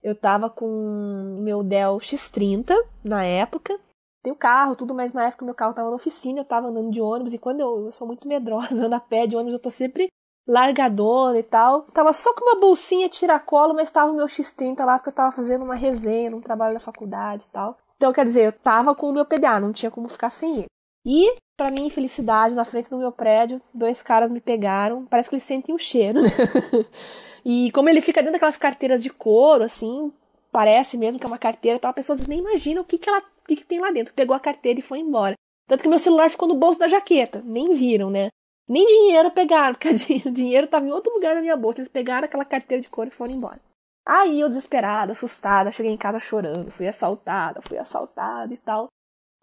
Eu 0.00 0.14
tava 0.14 0.48
com 0.48 1.40
meu 1.40 1.64
Dell 1.64 1.98
X30 1.98 2.72
na 3.02 3.24
época. 3.24 3.76
Tenho 4.22 4.36
carro, 4.36 4.76
tudo, 4.76 4.94
mas 4.94 5.12
na 5.12 5.26
época 5.26 5.44
meu 5.44 5.54
carro 5.54 5.74
tava 5.74 5.90
na 5.90 5.96
oficina, 5.96 6.38
eu 6.40 6.44
tava 6.44 6.68
andando 6.68 6.92
de 6.92 7.00
ônibus, 7.00 7.34
e 7.34 7.38
quando 7.38 7.60
eu, 7.60 7.86
eu 7.86 7.92
sou 7.92 8.06
muito 8.06 8.28
medrosa, 8.28 8.74
ando 8.86 8.94
a 8.94 9.00
pé 9.00 9.26
de 9.26 9.34
ônibus, 9.34 9.54
eu 9.54 9.60
tô 9.60 9.70
sempre 9.70 10.08
largadona 10.46 11.38
e 11.38 11.42
tal. 11.42 11.82
Tava 11.92 12.12
só 12.12 12.32
com 12.34 12.44
uma 12.44 12.60
bolsinha 12.60 13.08
tiracolo, 13.08 13.74
mas 13.74 13.90
tava 13.90 14.12
o 14.12 14.16
meu 14.16 14.26
X30 14.26 14.84
lá, 14.84 14.98
porque 14.98 15.10
eu 15.10 15.14
tava 15.14 15.32
fazendo 15.32 15.64
uma 15.64 15.74
resenha, 15.74 16.34
um 16.34 16.40
trabalho 16.40 16.74
da 16.74 16.80
faculdade 16.80 17.44
e 17.48 17.52
tal. 17.52 17.76
Então, 17.96 18.12
quer 18.12 18.24
dizer, 18.24 18.46
eu 18.46 18.52
tava 18.52 18.94
com 18.94 19.08
o 19.08 19.12
meu 19.12 19.24
PDA, 19.24 19.58
não 19.58 19.72
tinha 19.72 19.90
como 19.90 20.08
ficar 20.08 20.30
sem 20.30 20.58
ele. 20.58 20.66
E, 21.04 21.36
para 21.56 21.70
minha 21.70 21.86
infelicidade, 21.86 22.54
na 22.54 22.64
frente 22.64 22.90
do 22.90 22.98
meu 22.98 23.12
prédio, 23.12 23.60
dois 23.72 24.02
caras 24.02 24.30
me 24.30 24.40
pegaram. 24.40 25.06
Parece 25.06 25.30
que 25.30 25.36
eles 25.36 25.44
sentem 25.44 25.74
o 25.74 25.78
cheiro, 25.78 26.20
né? 26.20 26.28
e 27.44 27.70
como 27.72 27.88
ele 27.88 28.00
fica 28.00 28.20
dentro 28.20 28.34
daquelas 28.34 28.56
carteiras 28.56 29.02
de 29.02 29.10
couro, 29.10 29.64
assim, 29.64 30.12
parece 30.52 30.98
mesmo 30.98 31.18
que 31.18 31.24
é 31.24 31.28
uma 31.28 31.38
carteira, 31.38 31.78
tal, 31.78 31.94
pessoas 31.94 32.26
nem 32.26 32.40
imaginam 32.40 32.82
o 32.82 32.84
que, 32.84 32.98
que 32.98 33.08
ela 33.08 33.20
o 33.20 33.46
que, 33.46 33.56
que 33.56 33.64
tem 33.64 33.78
lá 33.78 33.92
dentro. 33.92 34.12
Pegou 34.12 34.34
a 34.34 34.40
carteira 34.40 34.80
e 34.80 34.82
foi 34.82 34.98
embora. 34.98 35.36
Tanto 35.68 35.82
que 35.82 35.88
meu 35.88 36.00
celular 36.00 36.28
ficou 36.28 36.48
no 36.48 36.56
bolso 36.56 36.80
da 36.80 36.88
jaqueta. 36.88 37.42
Nem 37.44 37.72
viram, 37.72 38.10
né? 38.10 38.28
Nem 38.68 38.86
dinheiro 38.86 39.30
pegaram, 39.30 39.74
porque 39.78 39.88
o 40.26 40.30
dinheiro 40.30 40.64
estava 40.64 40.86
em 40.86 40.92
outro 40.92 41.12
lugar 41.12 41.34
na 41.34 41.40
minha 41.40 41.56
bolsa. 41.56 41.80
Eles 41.80 41.90
pegaram 41.90 42.24
aquela 42.24 42.44
carteira 42.44 42.82
de 42.82 42.88
couro 42.88 43.08
e 43.08 43.12
foram 43.12 43.32
embora. 43.32 43.60
Aí 44.04 44.40
eu 44.40 44.48
desesperada, 44.48 45.12
assustada, 45.12 45.72
cheguei 45.72 45.90
em 45.90 45.96
casa 45.96 46.20
chorando, 46.20 46.70
fui 46.70 46.86
assaltada, 46.86 47.60
fui 47.62 47.76
assaltada 47.76 48.54
e 48.54 48.56
tal. 48.56 48.86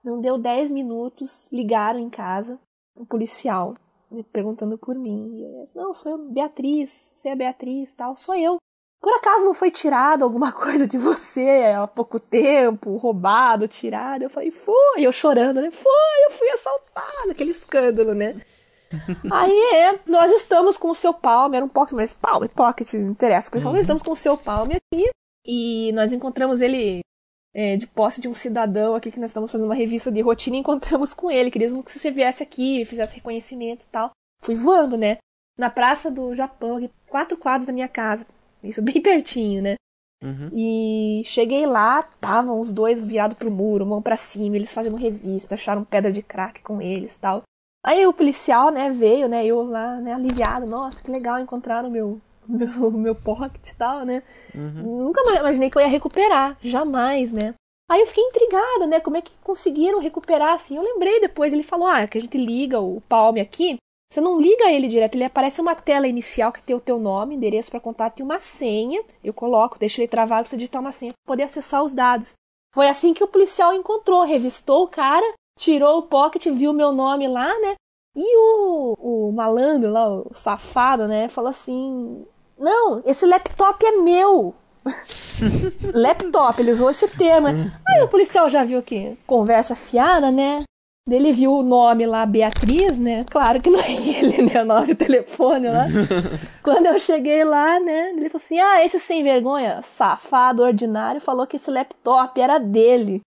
Não 0.01 0.21
deu 0.21 0.37
10 0.37 0.71
minutos, 0.71 1.51
ligaram 1.51 1.99
em 1.99 2.09
casa, 2.09 2.57
um 2.95 3.05
policial, 3.05 3.75
me 4.09 4.23
perguntando 4.23 4.77
por 4.77 4.95
mim. 4.95 5.35
E 5.35 5.43
eu 5.43 5.63
disse, 5.63 5.77
não, 5.77 5.93
sou 5.93 6.13
eu, 6.13 6.17
Beatriz, 6.29 7.13
você 7.15 7.29
é 7.29 7.35
Beatriz 7.35 7.91
tal, 7.93 8.15
sou 8.15 8.35
eu. 8.35 8.57
Por 9.01 9.13
acaso 9.15 9.43
não 9.43 9.53
foi 9.53 9.69
tirado 9.69 10.23
alguma 10.23 10.51
coisa 10.55 10.87
de 10.87 10.97
você 10.97 11.73
há 11.75 11.85
pouco 11.85 12.17
tempo, 12.17 12.95
roubado, 12.95 13.67
tirado? 13.67 14.23
Eu 14.23 14.29
falei, 14.29 14.49
foi, 14.49 15.01
eu 15.01 15.11
chorando, 15.11 15.61
né? 15.61 15.71
Foi, 15.71 16.25
eu 16.25 16.31
fui 16.31 16.49
assaltada, 16.51 17.31
aquele 17.31 17.51
escândalo, 17.51 18.13
né? 18.13 18.41
Aí 19.31 19.51
é, 19.75 19.99
nós 20.05 20.31
estamos 20.31 20.77
com 20.77 20.89
o 20.89 20.95
seu 20.95 21.13
Palme, 21.13 21.57
era 21.57 21.65
um 21.65 21.69
pocket, 21.69 21.95
mas 21.95 22.13
Palme, 22.13 22.47
pocket, 22.47 22.93
não 22.93 23.11
interessa. 23.11 23.49
Pessoal, 23.49 23.71
uhum. 23.71 23.77
nós 23.77 23.83
estamos 23.83 24.03
com 24.03 24.11
o 24.11 24.15
seu 24.15 24.37
Palme 24.37 24.75
aqui 24.75 25.09
e 25.45 25.91
nós 25.93 26.13
encontramos 26.13 26.61
ele 26.61 27.01
é, 27.53 27.77
de 27.77 27.85
posse 27.87 28.19
de 28.19 28.27
um 28.27 28.33
cidadão 28.33 28.95
aqui 28.95 29.11
que 29.11 29.19
nós 29.19 29.29
estamos 29.29 29.51
fazendo 29.51 29.67
uma 29.67 29.75
revista 29.75 30.11
de 30.11 30.21
rotina 30.21 30.55
e 30.55 30.59
encontramos 30.59 31.13
com 31.13 31.29
ele. 31.29 31.51
Queríamos 31.51 31.85
que 31.85 31.91
você 31.91 32.09
viesse 32.09 32.41
aqui, 32.43 32.85
fizesse 32.85 33.15
reconhecimento 33.15 33.83
e 33.83 33.87
tal. 33.87 34.11
Fui 34.41 34.55
voando, 34.55 34.97
né? 34.97 35.17
Na 35.57 35.69
praça 35.69 36.09
do 36.09 36.33
Japão, 36.33 36.77
aqui, 36.77 36.89
quatro 37.07 37.37
quadros 37.37 37.67
da 37.67 37.73
minha 37.73 37.87
casa. 37.87 38.25
Isso 38.63 38.81
bem 38.81 39.01
pertinho, 39.01 39.61
né? 39.61 39.75
Uhum. 40.23 40.49
E 40.53 41.21
cheguei 41.25 41.65
lá, 41.65 41.99
estavam 41.99 42.59
os 42.59 42.71
dois 42.71 43.01
virados 43.01 43.37
pro 43.37 43.51
muro, 43.51 43.85
mão 43.85 44.01
para 44.01 44.15
cima, 44.15 44.55
eles 44.55 44.71
fazendo 44.71 44.95
revista, 44.95 45.55
acharam 45.55 45.83
pedra 45.83 46.11
de 46.13 46.23
crack 46.23 46.61
com 46.61 46.81
eles 46.81 47.17
tal. 47.17 47.43
Aí 47.83 48.07
o 48.07 48.13
policial, 48.13 48.71
né, 48.71 48.89
veio, 48.89 49.27
né, 49.27 49.45
eu 49.45 49.61
lá, 49.63 49.97
né, 49.97 50.13
aliviado, 50.13 50.65
nossa, 50.65 51.03
que 51.03 51.11
legal, 51.11 51.39
encontraram 51.39 51.89
o 51.89 51.91
meu, 51.91 52.21
meu, 52.47 52.91
meu 52.91 53.15
pocket 53.15 53.67
e 53.67 53.75
tal, 53.75 54.05
né. 54.05 54.23
Uhum. 54.55 55.05
Nunca 55.05 55.21
imaginei 55.37 55.69
que 55.69 55.77
eu 55.77 55.81
ia 55.81 55.87
recuperar, 55.87 56.57
jamais, 56.61 57.31
né. 57.31 57.53
Aí 57.91 57.99
eu 57.99 58.07
fiquei 58.07 58.23
intrigada, 58.23 58.87
né, 58.87 58.99
como 59.01 59.17
é 59.17 59.21
que 59.21 59.31
conseguiram 59.43 59.99
recuperar, 59.99 60.53
assim. 60.53 60.77
Eu 60.77 60.83
lembrei 60.83 61.19
depois, 61.19 61.51
ele 61.51 61.63
falou, 61.63 61.87
ah, 61.87 62.07
que 62.07 62.17
a 62.17 62.21
gente 62.21 62.37
liga 62.37 62.79
o 62.79 63.01
palme 63.01 63.41
aqui, 63.41 63.77
você 64.13 64.21
não 64.21 64.39
liga 64.39 64.71
ele 64.71 64.87
direto, 64.87 65.15
ele 65.15 65.23
aparece 65.23 65.59
uma 65.59 65.73
tela 65.73 66.07
inicial 66.07 66.51
que 66.51 66.61
tem 66.61 66.75
o 66.75 66.79
teu 66.79 66.99
nome, 66.99 67.33
endereço 67.33 67.71
para 67.71 67.79
contato 67.79 68.19
e 68.19 68.23
uma 68.23 68.39
senha. 68.39 69.03
Eu 69.23 69.33
coloco, 69.33 69.79
deixo 69.79 69.99
ele 69.99 70.07
travado 70.07 70.43
para 70.43 70.51
você 70.51 70.55
digitar 70.55 70.79
uma 70.79 70.91
senha 70.91 71.11
para 71.11 71.33
poder 71.33 71.41
acessar 71.41 71.83
os 71.83 71.95
dados. 71.95 72.35
Foi 72.75 72.87
assim 72.87 73.11
que 73.11 73.23
o 73.23 73.27
policial 73.27 73.73
encontrou, 73.73 74.23
revistou 74.23 74.83
o 74.83 74.87
cara, 74.87 75.25
tirou 75.57 75.99
o 75.99 76.03
pocket, 76.03 76.45
viu 76.47 76.73
meu 76.73 76.91
nome 76.91 77.27
lá, 77.27 77.47
né? 77.59 77.75
E 78.15 78.37
o, 78.37 78.95
o 78.99 79.31
malandro 79.31 79.91
lá, 79.91 80.07
o 80.07 80.31
safado, 80.33 81.07
né, 81.07 81.27
falou 81.27 81.49
assim: 81.49 82.25
Não, 82.57 83.01
esse 83.05 83.25
laptop 83.25 83.83
é 83.85 83.91
meu. 83.97 84.53
laptop, 85.93 86.61
ele 86.61 86.71
usou 86.71 86.89
esse 86.89 87.07
termo. 87.17 87.47
Né? 87.49 87.71
Aí 87.87 88.01
o 88.03 88.07
policial 88.07 88.49
já 88.49 88.63
viu 88.63 88.83
que 88.83 89.17
conversa 89.25 89.75
fiada, 89.75 90.29
né? 90.29 90.63
Ele 91.09 91.33
viu 91.33 91.51
o 91.51 91.63
nome 91.63 92.05
lá, 92.05 92.25
Beatriz, 92.25 92.97
né? 92.97 93.25
Claro 93.29 93.61
que 93.61 93.69
não 93.69 93.79
é 93.79 93.91
ele, 93.91 94.43
né? 94.43 94.63
Na 94.63 94.75
hora 94.75 94.87
do 94.87 94.95
telefone 94.95 95.67
lá. 95.67 95.85
Quando 96.63 96.85
eu 96.85 96.99
cheguei 96.99 97.43
lá, 97.43 97.79
né? 97.79 98.11
Ele 98.11 98.29
falou 98.29 98.43
assim: 98.43 98.59
Ah, 98.59 98.85
esse 98.85 98.99
sem 98.99 99.23
vergonha, 99.23 99.81
safado, 99.81 100.63
ordinário, 100.63 101.19
falou 101.19 101.45
que 101.45 101.57
esse 101.57 101.69
laptop 101.69 102.39
era 102.39 102.57
dele. 102.57 103.21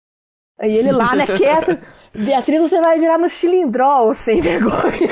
Aí 0.59 0.75
ele 0.75 0.91
lá, 0.91 1.15
né, 1.15 1.25
quieto. 1.37 1.77
Beatriz, 2.15 2.61
você 2.61 2.79
vai 2.79 2.99
virar 2.99 3.17
no 3.17 3.27
chilindrol, 3.27 4.13
sem 4.13 4.39
vergonha. 4.39 5.09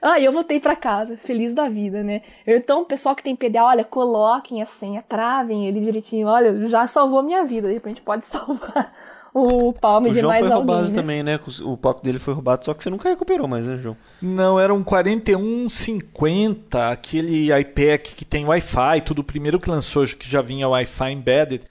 Aí 0.00 0.24
eu 0.24 0.32
voltei 0.32 0.58
para 0.58 0.74
casa, 0.74 1.18
feliz 1.18 1.52
da 1.52 1.68
vida, 1.68 2.02
né? 2.02 2.22
Então, 2.46 2.82
o 2.82 2.86
pessoal 2.86 3.14
que 3.14 3.22
tem 3.22 3.36
PDA, 3.36 3.64
olha, 3.64 3.84
coloquem 3.84 4.62
a 4.62 4.66
senha, 4.66 5.04
travem 5.06 5.66
ele 5.66 5.80
direitinho. 5.80 6.26
Olha, 6.26 6.68
já 6.68 6.86
salvou 6.86 7.22
minha 7.22 7.44
vida. 7.44 7.68
De 7.68 7.74
repente 7.74 8.00
pode 8.00 8.24
salvar 8.24 8.94
o 9.34 9.72
palme 9.72 10.10
de 10.10 10.22
mais 10.22 10.42
alguém. 10.42 10.42
O 10.42 10.48
João 10.48 10.48
foi 10.48 10.56
roubado 10.56 10.88
né? 10.88 10.94
também, 10.94 11.22
né? 11.22 11.40
O 11.62 11.76
palco 11.76 12.02
dele 12.02 12.18
foi 12.18 12.34
roubado, 12.34 12.64
só 12.64 12.74
que 12.74 12.82
você 12.82 12.90
nunca 12.90 13.08
recuperou 13.08 13.46
mais, 13.46 13.64
né, 13.64 13.76
João? 13.76 13.96
Não, 14.20 14.58
era 14.58 14.72
um 14.72 14.82
4150, 14.82 16.88
aquele 16.88 17.52
iPad 17.52 18.00
que 18.00 18.24
tem 18.24 18.46
Wi-Fi, 18.46 19.02
tudo 19.04 19.20
o 19.20 19.24
primeiro 19.24 19.60
que 19.60 19.70
lançou, 19.70 20.06
que 20.06 20.30
já 20.30 20.40
vinha 20.40 20.68
Wi-Fi 20.68 21.12
embedded. 21.12 21.64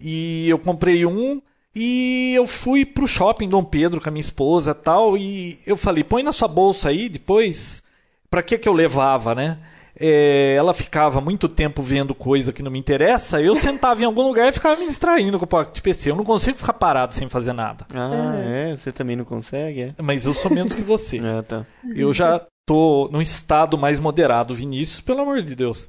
E 0.00 0.48
eu 0.48 0.58
comprei 0.58 1.04
um 1.04 1.40
e 1.74 2.32
eu 2.34 2.46
fui 2.46 2.84
pro 2.84 3.06
shopping 3.06 3.48
Dom 3.48 3.62
Pedro 3.62 4.00
com 4.00 4.08
a 4.08 4.12
minha 4.12 4.20
esposa 4.20 4.74
tal. 4.74 5.16
E 5.16 5.58
eu 5.66 5.76
falei, 5.76 6.02
põe 6.02 6.22
na 6.22 6.32
sua 6.32 6.48
bolsa 6.48 6.88
aí, 6.88 7.08
depois. 7.08 7.82
Pra 8.30 8.42
que 8.42 8.58
que 8.58 8.68
eu 8.68 8.72
levava, 8.72 9.34
né? 9.34 9.58
É, 10.00 10.54
ela 10.56 10.72
ficava 10.72 11.20
muito 11.20 11.48
tempo 11.48 11.82
vendo 11.82 12.14
coisa 12.14 12.52
que 12.52 12.62
não 12.62 12.70
me 12.70 12.78
interessa, 12.78 13.42
eu 13.42 13.56
sentava 13.56 14.00
em 14.00 14.04
algum 14.04 14.22
lugar 14.22 14.48
e 14.48 14.52
ficava 14.52 14.78
me 14.78 14.86
distraindo 14.86 15.38
com 15.38 15.44
o 15.44 15.48
Pocket 15.48 15.82
PC. 15.82 16.10
Eu 16.10 16.16
não 16.16 16.22
consigo 16.22 16.56
ficar 16.56 16.74
parado 16.74 17.14
sem 17.14 17.28
fazer 17.28 17.52
nada. 17.52 17.84
Ah, 17.92 18.08
uhum. 18.08 18.52
é? 18.52 18.76
Você 18.76 18.92
também 18.92 19.16
não 19.16 19.24
consegue? 19.24 19.82
É? 19.82 19.94
Mas 20.00 20.24
eu 20.24 20.34
sou 20.34 20.52
menos 20.52 20.74
que 20.74 20.82
você. 20.82 21.18
ah, 21.24 21.42
tá. 21.42 21.66
Eu 21.96 22.12
já 22.12 22.40
tô 22.64 23.08
num 23.10 23.20
estado 23.20 23.76
mais 23.76 23.98
moderado, 23.98 24.54
Vinícius, 24.54 25.00
pelo 25.00 25.22
amor 25.22 25.42
de 25.42 25.56
Deus. 25.56 25.88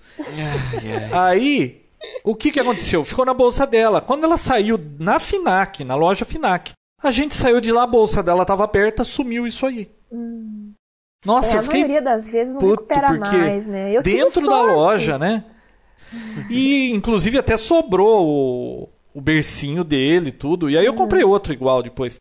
Aí, 1.12 1.89
o 2.24 2.36
que, 2.36 2.51
que 2.51 2.59
aconteceu? 2.59 3.03
Ficou 3.03 3.26
na 3.26 3.34
bolsa 3.34 3.65
dela. 3.65 4.01
Quando 4.01 4.24
ela 4.24 4.38
saiu 4.38 4.80
na 4.99 5.20
Finac, 5.20 5.84
na 5.84 5.95
loja 5.95 6.26
Finac, 6.26 6.72
a 7.01 7.11
gente 7.11 7.34
saiu 7.34 7.61
de 7.61 7.72
lá, 7.72 7.84
a 7.84 7.88
bolsa 7.88 8.22
dela 8.22 8.41
estava 8.41 8.63
aberta, 8.63 9.03
sumiu 9.03 9.47
isso 9.47 9.65
aí. 9.65 9.89
Hum. 10.11 10.74
Nossa, 11.26 11.55
é, 11.55 11.59
eu 11.59 11.63
fiquei. 11.63 11.82
A 11.82 11.88
maioria 11.88 12.01
das 12.01 12.28
vezes 12.28 12.53
não 12.53 12.61
puto, 12.61 12.82
recupera 12.88 13.17
mais, 13.17 13.65
né? 13.65 13.95
Eu 13.95 14.01
dentro 14.01 14.47
da 14.47 14.61
loja, 14.61 15.17
né? 15.17 15.45
E 16.49 16.91
inclusive 16.91 17.38
até 17.38 17.57
sobrou 17.57 18.26
o, 18.26 18.89
o 19.13 19.22
bercinho 19.22 19.84
dele 19.84 20.32
tudo. 20.32 20.70
E 20.70 20.78
aí 20.78 20.86
eu 20.86 20.93
comprei 20.93 21.24
uhum. 21.24 21.30
outro 21.30 21.53
igual 21.53 21.84
depois. 21.84 22.17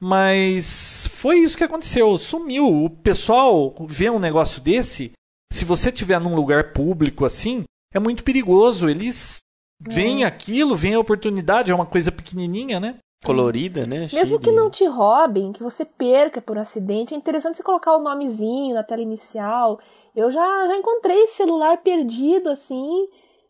Mas 0.00 1.08
foi 1.12 1.38
isso 1.38 1.56
que 1.56 1.64
aconteceu. 1.64 2.16
Sumiu. 2.18 2.84
O 2.84 2.90
pessoal 2.90 3.74
vê 3.88 4.10
um 4.10 4.18
negócio 4.18 4.60
desse, 4.60 5.12
se 5.52 5.64
você 5.64 5.90
estiver 5.90 6.20
num 6.20 6.34
lugar 6.34 6.72
público 6.72 7.24
assim, 7.24 7.64
é 7.92 7.98
muito 7.98 8.24
perigoso. 8.24 8.88
Eles 8.88 9.42
veem 9.80 10.24
aquilo, 10.24 10.74
veem 10.74 10.94
a 10.94 11.00
oportunidade, 11.00 11.70
é 11.70 11.74
uma 11.74 11.86
coisa 11.86 12.10
pequenininha, 12.12 12.78
né? 12.80 12.96
Colorida, 13.24 13.86
né? 13.86 14.06
Mesmo 14.12 14.38
que 14.40 14.50
de- 14.50 14.56
não 14.56 14.68
te 14.68 14.84
roubem, 14.84 15.52
que 15.52 15.62
você 15.62 15.84
perca 15.84 16.40
por 16.42 16.56
um 16.56 16.60
acidente, 16.60 17.14
é 17.14 17.16
interessante 17.16 17.56
você 17.56 17.62
colocar 17.62 17.96
o 17.96 18.02
nomezinho 18.02 18.74
na 18.74 18.82
tela 18.82 19.00
inicial. 19.02 19.78
Eu 20.14 20.28
já, 20.28 20.66
já 20.66 20.76
encontrei 20.76 21.26
celular 21.28 21.78
perdido, 21.78 22.50
assim, 22.50 23.06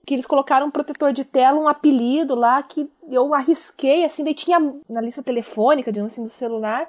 que 0.07 0.14
eles 0.14 0.26
colocaram 0.26 0.66
um 0.66 0.70
protetor 0.70 1.12
de 1.12 1.24
tela, 1.24 1.59
um 1.59 1.68
apelido 1.68 2.34
lá, 2.34 2.62
que 2.62 2.86
eu 3.09 3.32
arrisquei, 3.34 4.05
assim, 4.05 4.22
daí 4.24 4.34
tinha 4.34 4.59
na 4.88 5.01
lista 5.01 5.22
telefônica, 5.22 5.90
digamos 5.90 6.12
assim, 6.12 6.22
do 6.24 6.28
celular, 6.28 6.86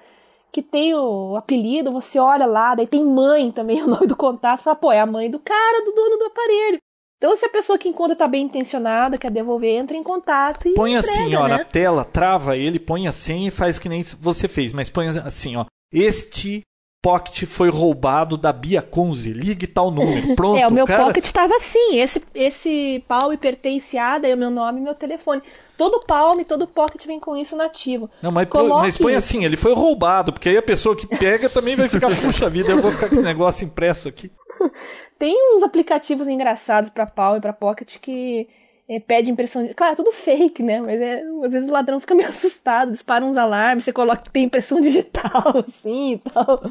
que 0.52 0.62
tem 0.62 0.94
o 0.94 1.36
apelido, 1.38 1.92
você 1.92 2.20
olha 2.20 2.46
lá, 2.46 2.76
daí 2.76 2.86
tem 2.86 3.04
mãe 3.04 3.50
também, 3.52 3.82
o 3.84 3.88
nome 3.88 4.08
do 4.08 4.16
contato, 4.16 4.58
você 4.58 4.64
fala, 4.64 4.76
pô, 4.76 4.92
é 4.92 5.00
a 5.00 5.06
mãe 5.06 5.32
do 5.32 5.40
cara, 5.40 5.86
do 5.86 5.92
dono 5.94 6.18
do 6.18 6.26
aparelho. 6.26 6.78
Então, 7.24 7.38
se 7.38 7.46
a 7.46 7.50
pessoa 7.50 7.78
que 7.78 7.88
encontra 7.88 8.18
tá 8.18 8.28
bem 8.28 8.44
intencionada, 8.44 9.18
quer 9.18 9.32
devolver, 9.32 9.78
entra 9.78 9.96
em 9.96 10.04
contato 10.04 10.68
e 10.68 10.74
Põe 10.74 10.96
entrega, 10.96 11.10
assim, 11.24 11.36
ó, 11.36 11.48
né? 11.48 11.60
na 11.60 11.64
tela, 11.64 12.04
trava 12.04 12.58
ele, 12.58 12.78
põe 12.78 13.08
a 13.08 13.14
senha 13.14 13.48
e 13.48 13.52
faz 13.52 13.80
que 13.80 13.88
nem 13.88 14.04
você 14.20 14.46
fez. 14.46 14.74
Mas 14.74 14.90
põe 14.90 15.08
assim, 15.08 15.56
ó. 15.56 15.64
Este 15.90 16.64
pocket 17.02 17.46
foi 17.46 17.70
roubado 17.70 18.36
da 18.36 18.52
Bia 18.52 18.82
Conze. 18.82 19.32
Ligue 19.32 19.68
tal 19.68 19.90
número. 19.90 20.36
Pronto, 20.36 20.58
É, 20.58 20.68
o 20.68 20.74
meu 20.74 20.86
cara. 20.86 21.06
pocket 21.06 21.32
tava 21.32 21.56
assim. 21.56 21.98
Esse, 21.98 22.22
esse 22.36 23.02
palm 23.08 23.34
pertence 23.38 23.98
a, 23.98 24.18
daí 24.18 24.34
o 24.34 24.38
meu 24.38 24.50
nome 24.50 24.82
e 24.82 24.84
meu 24.84 24.94
telefone. 24.94 25.42
Todo 25.78 26.06
palm, 26.06 26.42
todo 26.44 26.68
pocket 26.68 27.06
vem 27.08 27.22
com 27.22 27.38
isso 27.38 27.56
nativo. 27.56 28.10
Não, 28.22 28.34
mas, 28.34 28.50
põe- 28.50 28.64
Coloque 28.64 28.82
mas 28.82 28.98
põe 28.98 29.16
assim, 29.16 29.46
ele 29.46 29.56
foi 29.56 29.74
roubado, 29.74 30.34
porque 30.34 30.50
aí 30.50 30.58
a 30.58 30.62
pessoa 30.62 30.94
que 30.94 31.08
pega 31.08 31.50
também 31.50 31.78
vai 31.78 31.88
ficar, 31.88 32.10
puxa 32.22 32.50
vida, 32.50 32.72
eu 32.72 32.82
vou 32.82 32.92
ficar 32.92 33.08
com 33.08 33.16
esse 33.16 33.24
negócio 33.24 33.64
impresso 33.64 34.10
aqui. 34.10 34.30
Tem 35.24 35.56
uns 35.56 35.64
aplicativos 35.64 36.28
engraçados 36.28 36.90
pra 36.90 37.06
palm 37.06 37.38
e 37.38 37.40
pra 37.40 37.54
pocket 37.54 37.98
que 37.98 38.46
é, 38.90 39.00
pede 39.00 39.32
impressão 39.32 39.66
de. 39.66 39.74
Claro, 39.74 39.94
é 39.94 39.96
tudo 39.96 40.12
fake, 40.12 40.62
né? 40.62 40.82
Mas 40.82 41.00
é, 41.00 41.24
às 41.46 41.54
vezes 41.54 41.70
o 41.70 41.72
ladrão 41.72 41.98
fica 41.98 42.14
meio 42.14 42.28
assustado, 42.28 42.92
dispara 42.92 43.24
uns 43.24 43.38
alarmes, 43.38 43.86
você 43.86 43.94
coloca 43.94 44.22
que 44.22 44.30
tem 44.30 44.44
impressão 44.44 44.82
digital, 44.82 45.60
assim 45.66 46.16
e 46.16 46.18
tal. 46.18 46.62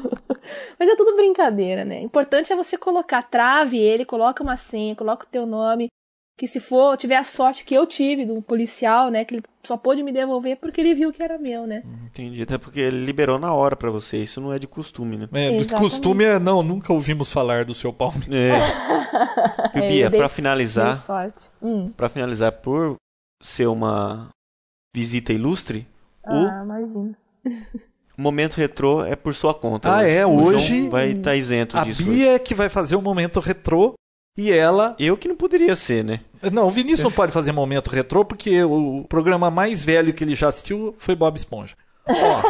Mas 0.77 0.87
é 0.87 0.95
tudo 0.95 1.15
brincadeira, 1.15 1.83
né? 1.83 2.01
O 2.01 2.03
importante 2.03 2.53
é 2.53 2.55
você 2.55 2.77
colocar, 2.77 3.23
trave 3.23 3.79
ele, 3.79 4.05
coloca 4.05 4.43
uma 4.43 4.55
senha, 4.55 4.95
coloca 4.95 5.25
o 5.25 5.29
teu 5.29 5.47
nome. 5.47 5.87
Que 6.35 6.47
se 6.47 6.59
for, 6.59 6.97
tiver 6.97 7.15
a 7.15 7.23
sorte 7.23 7.63
que 7.63 7.75
eu 7.75 7.85
tive 7.85 8.25
do 8.25 8.41
policial, 8.41 9.11
né? 9.11 9.23
Que 9.23 9.35
ele 9.35 9.43
só 9.63 9.77
pôde 9.77 10.01
me 10.01 10.11
devolver 10.11 10.57
porque 10.57 10.81
ele 10.81 10.95
viu 10.95 11.13
que 11.13 11.21
era 11.21 11.37
meu, 11.37 11.67
né? 11.67 11.83
Entendi, 12.07 12.41
até 12.41 12.57
porque 12.57 12.79
ele 12.79 13.05
liberou 13.05 13.37
na 13.37 13.53
hora 13.53 13.75
pra 13.75 13.91
você, 13.91 14.17
isso 14.17 14.41
não 14.41 14.51
é 14.51 14.57
de 14.57 14.65
costume, 14.67 15.15
né? 15.17 15.29
É, 15.31 15.55
de 15.57 15.67
costume 15.75 16.23
é, 16.23 16.39
não, 16.39 16.63
nunca 16.63 16.91
ouvimos 16.91 17.31
falar 17.31 17.65
do 17.65 17.73
seu 17.73 17.93
palme. 17.93 18.23
É. 18.31 18.53
É, 19.75 19.87
Bia, 19.89 20.09
Dei 20.09 20.27
finalizar, 20.29 21.03
sorte. 21.03 21.49
Hum. 21.61 21.91
para 21.95 22.09
finalizar, 22.09 22.51
por 22.51 22.95
ser 23.41 23.67
uma 23.67 24.29
visita 24.95 25.33
ilustre, 25.33 25.87
Ah, 26.23 26.61
imagina. 26.63 27.17
o 28.17 28.21
momento 28.21 28.55
retrô 28.55 29.03
é 29.05 29.15
por 29.15 29.33
sua 29.35 29.53
conta. 29.53 29.89
Ah, 29.89 29.99
hoje. 30.01 30.09
é? 30.11 30.25
O 30.25 30.41
João 30.41 30.45
Hoje- 30.55 30.89
vai 30.89 31.09
estar 31.11 31.35
isento 31.35 31.77
A 31.77 31.83
disso. 31.83 32.03
Bia 32.03 32.33
é 32.35 32.39
que 32.39 32.53
vai 32.55 32.69
fazer 32.69 32.95
o 32.95 33.01
momento 33.01 33.39
retrô 33.39 33.93
e 34.37 34.51
ela. 34.51 34.95
Eu 34.99 35.17
que 35.17 35.27
não 35.27 35.35
poderia 35.35 35.75
ser, 35.75 36.03
né? 36.03 36.19
Não, 36.51 36.67
o 36.67 36.71
Vinícius 36.71 37.03
não 37.03 37.11
pode 37.11 37.31
fazer 37.31 37.51
momento 37.51 37.89
retrô 37.89 38.25
porque 38.25 38.63
o 38.63 39.05
programa 39.07 39.49
mais 39.49 39.83
velho 39.83 40.13
que 40.13 40.23
ele 40.23 40.35
já 40.35 40.47
assistiu 40.49 40.95
foi 40.97 41.15
Bob 41.15 41.35
Esponja. 41.35 41.75
Ó. 42.07 42.41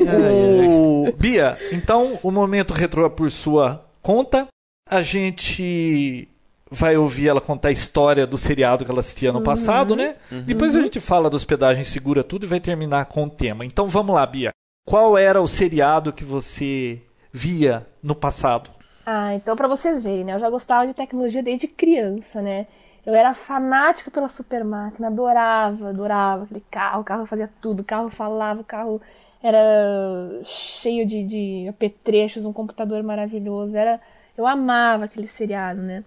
o... 1.08 1.12
Bia, 1.16 1.58
então 1.72 2.18
o 2.22 2.30
momento 2.30 2.72
retrô 2.72 3.06
é 3.06 3.10
por 3.10 3.30
sua 3.30 3.84
conta. 4.00 4.46
A 4.88 5.02
gente 5.02 6.28
vai 6.70 6.96
ouvir 6.96 7.28
ela 7.28 7.40
contar 7.40 7.68
a 7.68 7.72
história 7.72 8.26
do 8.26 8.36
seriado 8.36 8.84
que 8.84 8.90
ela 8.90 9.00
assistia 9.00 9.32
no 9.32 9.42
passado, 9.42 9.94
né? 9.94 10.16
Depois 10.44 10.76
a 10.76 10.82
gente 10.82 11.00
fala 11.00 11.30
da 11.30 11.36
hospedagem 11.36 11.84
segura 11.84 12.24
tudo 12.24 12.44
e 12.44 12.48
vai 12.48 12.60
terminar 12.60 13.06
com 13.06 13.24
o 13.24 13.30
tema. 13.30 13.64
Então 13.64 13.86
vamos 13.86 14.14
lá, 14.14 14.26
Bia. 14.26 14.50
Qual 14.86 15.16
era 15.16 15.40
o 15.40 15.46
seriado 15.46 16.12
que 16.12 16.24
você 16.24 17.00
via 17.32 17.86
no 18.02 18.14
passado? 18.14 18.70
Ah, 19.06 19.34
então 19.34 19.54
pra 19.56 19.68
vocês 19.68 20.02
verem, 20.02 20.24
né? 20.24 20.34
Eu 20.34 20.38
já 20.38 20.48
gostava 20.48 20.86
de 20.86 20.94
tecnologia 20.94 21.42
desde 21.42 21.68
criança, 21.68 22.40
né? 22.40 22.66
Eu 23.04 23.14
era 23.14 23.34
fanática 23.34 24.10
pela 24.10 24.28
super 24.28 24.64
máquina, 24.64 25.08
adorava, 25.08 25.90
adorava 25.90 26.44
aquele 26.44 26.62
carro, 26.70 27.02
o 27.02 27.04
carro 27.04 27.26
fazia 27.26 27.50
tudo, 27.60 27.80
o 27.80 27.84
carro 27.84 28.08
falava, 28.08 28.62
o 28.62 28.64
carro 28.64 29.00
era 29.42 30.40
cheio 30.44 31.06
de, 31.06 31.22
de 31.24 31.68
apetrechos, 31.68 32.46
um 32.46 32.52
computador 32.52 33.02
maravilhoso, 33.02 33.76
era, 33.76 34.00
eu 34.38 34.46
amava 34.46 35.04
aquele 35.04 35.28
seriado, 35.28 35.82
né? 35.82 36.02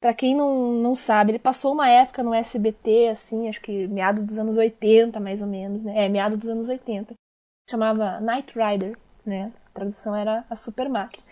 Pra 0.00 0.12
quem 0.14 0.34
não, 0.34 0.72
não 0.72 0.96
sabe, 0.96 1.32
ele 1.32 1.38
passou 1.38 1.72
uma 1.72 1.88
época 1.88 2.22
no 2.22 2.34
SBT, 2.34 3.08
assim, 3.10 3.48
acho 3.48 3.60
que 3.60 3.86
meados 3.86 4.24
dos 4.24 4.38
anos 4.38 4.56
80, 4.56 5.20
mais 5.20 5.40
ou 5.40 5.46
menos, 5.46 5.84
né? 5.84 6.06
É, 6.06 6.08
meados 6.08 6.38
dos 6.38 6.48
anos 6.48 6.68
80. 6.68 7.14
Chamava 7.70 8.18
Knight 8.20 8.54
Rider, 8.58 8.96
né? 9.24 9.52
A 9.66 9.70
tradução 9.74 10.16
era 10.16 10.44
a 10.50 10.56
super 10.56 10.88
máquina. 10.88 11.22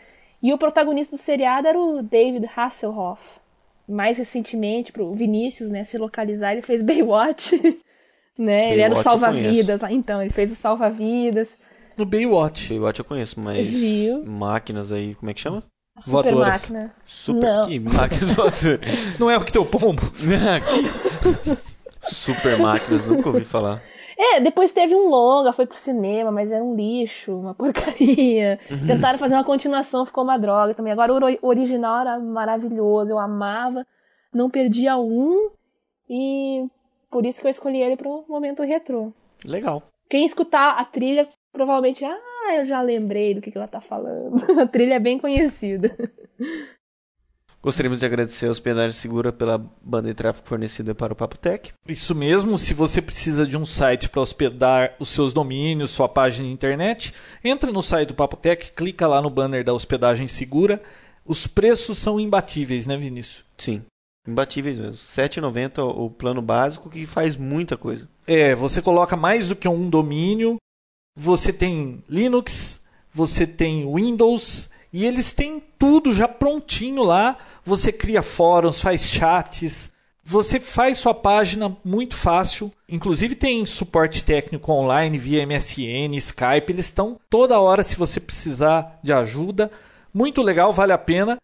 E 0.43 0.53
o 0.53 0.59
protagonista 0.59 1.17
do 1.17 1.21
seriado 1.23 1.67
era 1.67 1.79
o 1.79 2.03
David 2.03 2.49
Hasselhoff. 2.57 3.21
Mais 3.89 4.19
recentemente, 4.19 4.93
pro 4.93 5.13
Vinícius, 5.15 5.71
né, 5.71 5.83
se 5.83 5.97
localizar, 5.99 6.53
ele 6.53 6.63
fez 6.63 6.83
Baywatch, 6.83 7.57
né? 8.39 8.73
ele 8.73 8.83
era 8.83 8.93
o 8.93 8.97
Baywatch 8.97 9.03
salva-vidas. 9.03 9.81
lá. 9.81 9.91
Então, 9.93 10.21
ele 10.23 10.31
fez 10.31 10.53
o 10.53 10.55
salva-vidas. 10.55 11.57
No 11.97 12.05
Baywatch. 12.05 12.69
Baywatch 12.69 12.99
eu 13.01 13.05
conheço, 13.05 13.41
mas 13.41 13.69
Viu? 13.69 14.25
máquinas 14.25 14.93
aí, 14.93 15.15
como 15.17 15.31
é 15.31 15.35
que 15.35 15.41
chama? 15.41 15.63
Super 15.99 16.33
Voadoras. 16.33 16.71
máquina. 16.71 16.95
Super 17.05 17.43
Não. 17.43 17.67
que 17.67 17.81
máquinas 17.81 18.35
voadoras. 18.37 18.81
Não 19.19 19.29
é 19.31 19.37
o 19.37 19.45
que 19.45 19.51
teu 19.53 19.65
pombo. 19.67 20.03
Super 22.03 22.59
máquinas, 22.59 23.05
nunca 23.05 23.29
ouvi 23.29 23.45
falar. 23.45 23.83
É, 24.21 24.41
depois 24.41 24.73
teve 24.73 24.97
um 24.97 25.09
longa, 25.09 25.53
foi 25.53 25.65
pro 25.65 25.79
cinema, 25.79 26.33
mas 26.33 26.51
era 26.51 26.63
um 26.65 26.75
lixo, 26.75 27.39
uma 27.39 27.55
porcaria. 27.57 28.59
Tentaram 28.87 29.17
fazer 29.19 29.35
uma 29.35 29.45
continuação, 29.45 30.05
ficou 30.05 30.25
uma 30.25 30.37
droga 30.39 30.75
também. 30.75 30.93
Agora 30.93 31.13
o 31.13 31.17
ori- 31.17 31.39
original 31.41 32.01
era 32.01 32.19
maravilhoso, 32.19 33.11
eu 33.11 33.19
amava, 33.19 33.87
não 34.35 34.51
perdia 34.51 34.97
um, 34.99 35.51
e 36.11 36.67
por 37.11 37.25
isso 37.25 37.41
que 37.41 37.47
eu 37.47 37.51
escolhi 37.51 37.81
ele 37.81 37.97
pro 37.97 38.25
momento 38.29 38.63
retrô. 38.65 39.13
Legal. 39.45 39.83
Quem 40.11 40.25
escutar 40.25 40.79
a 40.81 40.85
trilha, 40.85 41.29
provavelmente, 41.53 42.05
ah, 42.05 42.55
eu 42.57 42.67
já 42.67 42.83
lembrei 42.83 43.35
do 43.35 43.41
que, 43.41 43.53
que 43.53 43.59
ela 43.59 43.69
tá 43.69 43.81
falando. 43.81 44.43
a 44.61 44.67
trilha 44.67 44.95
é 44.95 44.99
bem 44.99 45.19
conhecida. 45.19 45.95
Gostaríamos 47.61 47.99
de 47.99 48.07
agradecer 48.07 48.47
a 48.47 48.51
Hospedagem 48.51 48.93
Segura 48.93 49.33
pela 49.33 49.59
banda 49.83 50.09
de 50.09 50.15
tráfego 50.15 50.47
fornecida 50.47 50.95
para 50.95 51.13
o 51.13 51.17
Papo 51.17 51.37
Tech. 51.37 51.73
Isso 51.89 52.15
mesmo, 52.15 52.57
se 52.57 52.73
você 52.73 53.03
precisa 53.03 53.45
de 53.45 53.57
um 53.57 53.67
site 53.67 54.09
para 54.09 54.21
hospedar 54.21 54.95
os 55.01 55.09
seus 55.09 55.33
domínios, 55.33 55.91
sua 55.91 56.09
página 56.09 56.47
de 56.47 56.53
internet, 56.53 57.13
entra 57.43 57.73
no 57.73 57.83
site 57.83 58.09
do 58.09 58.15
Papotec, 58.15 58.73
clica 58.73 59.09
lá 59.09 59.21
no 59.21 59.29
banner 59.29 59.65
da 59.65 59.75
hospedagem 59.75 60.29
segura. 60.29 60.81
Os 61.25 61.49
preços 61.49 61.99
são 61.99 62.21
imbatíveis, 62.21 62.87
né, 62.87 62.97
Vinícius? 62.97 63.45
Sim, 63.57 63.83
imbatíveis 64.27 64.79
mesmo. 64.79 64.95
R$ 64.95 65.29
7,90 65.29 65.83
o 65.83 66.05
o 66.05 66.11
plano 66.11 66.41
básico 66.41 66.89
que 66.89 67.07
faz 67.07 67.35
muita 67.35 67.77
coisa. 67.77 68.09
É, 68.25 68.55
você 68.55 68.81
coloca 68.81 69.17
mais 69.17 69.49
do 69.49 69.57
que 69.57 69.67
um 69.67 69.91
domínio, 69.91 70.59
você 71.17 71.53
tem 71.53 72.05
Linux, 72.09 72.81
você 73.13 73.49
tem 73.49 73.93
Windows 73.93 74.71
e 74.93 75.05
eles 75.05 75.33
têm 75.33 75.63
tudo 75.79 76.13
já 76.13 76.27
prontinho 76.27 77.03
lá. 77.03 77.37
Você 77.65 77.93
cria 77.93 78.23
fóruns, 78.23 78.81
faz 78.81 79.03
chats, 79.03 79.91
você 80.25 80.61
faz 80.61 80.99
sua 80.99 81.15
página 81.15 81.77
muito 81.85 82.17
fácil. 82.17 82.73
Inclusive 82.89 83.35
tem 83.35 83.65
suporte 83.65 84.25
técnico 84.25 84.73
online 84.73 85.19
via 85.19 85.47
MSN, 85.47 86.15
Skype. 86.17 86.73
Eles 86.73 86.87
estão 86.87 87.19
toda 87.31 87.61
hora 87.61 87.83
se 87.83 87.97
você 87.97 88.21
precisar 88.21 88.99
de 89.03 89.13
ajuda. 89.13 89.71
Muito 90.13 90.43
legal, 90.43 90.73
vale 90.73 90.93
a 90.93 90.99
pena. 90.99 91.39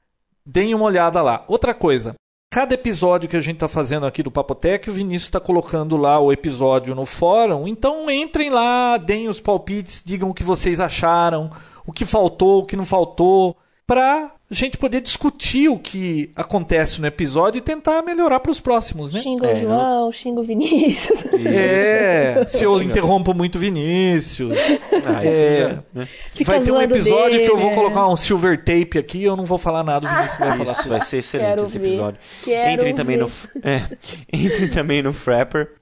Deem 0.44 0.74
uma 0.74 0.84
olhada 0.84 1.22
lá. 1.22 1.44
Outra 1.48 1.74
coisa, 1.74 2.14
Cada 2.54 2.74
episódio 2.74 3.28
que 3.28 3.36
a 3.36 3.40
gente 3.40 3.56
está 3.56 3.66
fazendo 3.66 4.06
aqui 4.06 4.22
do 4.22 4.30
Papotec, 4.30 4.88
o 4.88 4.92
Vinícius 4.92 5.24
está 5.24 5.40
colocando 5.40 5.96
lá 5.96 6.20
o 6.20 6.32
episódio 6.32 6.94
no 6.94 7.04
fórum. 7.04 7.66
Então 7.66 8.08
entrem 8.08 8.48
lá, 8.48 8.96
deem 8.96 9.26
os 9.26 9.40
palpites, 9.40 10.04
digam 10.06 10.30
o 10.30 10.34
que 10.34 10.44
vocês 10.44 10.78
acharam, 10.78 11.50
o 11.86 11.92
que 11.92 12.04
faltou, 12.04 12.60
o 12.60 12.64
que 12.66 12.76
não 12.76 12.84
faltou, 12.84 13.56
para 13.86 14.32
a 14.50 14.54
gente 14.54 14.78
poder 14.78 15.00
discutir 15.00 15.68
o 15.68 15.78
que 15.78 16.30
acontece 16.36 17.00
no 17.00 17.06
episódio 17.06 17.58
e 17.58 17.60
tentar 17.60 18.02
melhorar 18.02 18.40
para 18.40 18.52
os 18.52 18.60
próximos, 18.60 19.10
né? 19.12 19.20
Xingo 19.20 19.44
o 19.44 19.46
É, 19.46 19.60
João, 19.60 20.12
xingo 20.12 20.40
o 20.40 20.44
Vinícius. 20.44 21.18
É, 21.44 22.44
se 22.46 22.64
eu 22.64 22.80
interrompo 22.82 23.34
muito 23.34 23.56
o 23.56 23.58
Vinícius. 23.58 24.56
Ah, 25.04 25.24
É. 25.24 25.58
já, 25.70 25.82
né? 25.92 26.08
Fica 26.34 26.52
vai 26.52 26.60
ter 26.62 26.72
um 26.72 26.80
episódio 26.80 27.40
que 27.40 27.46
eu 27.50 27.56
vou 27.56 27.70
dele, 27.70 27.80
colocar 27.82 28.06
um 28.08 28.16
silver 28.16 28.58
tape 28.64 28.98
aqui 28.98 29.18
e 29.18 29.24
eu 29.24 29.36
não 29.36 29.44
vou 29.44 29.58
falar 29.58 29.82
nada, 29.82 30.06
o 30.06 30.10
Vinícius 30.14 30.38
vai 30.38 30.56
falar. 30.56 30.72
Isso 30.72 30.88
vai 30.88 31.00
ser 31.02 31.16
excelente 31.18 31.48
Quero 31.48 31.64
esse 31.64 31.78
ver. 31.78 31.88
episódio. 31.88 32.20
Quero 32.44 32.72
Entrem 32.72 32.94
também, 32.94 33.16
no, 33.16 33.30
é, 33.62 33.82
entrem 34.32 34.68
também 34.70 35.02
no 35.02 35.12
Frapper. 35.12 35.72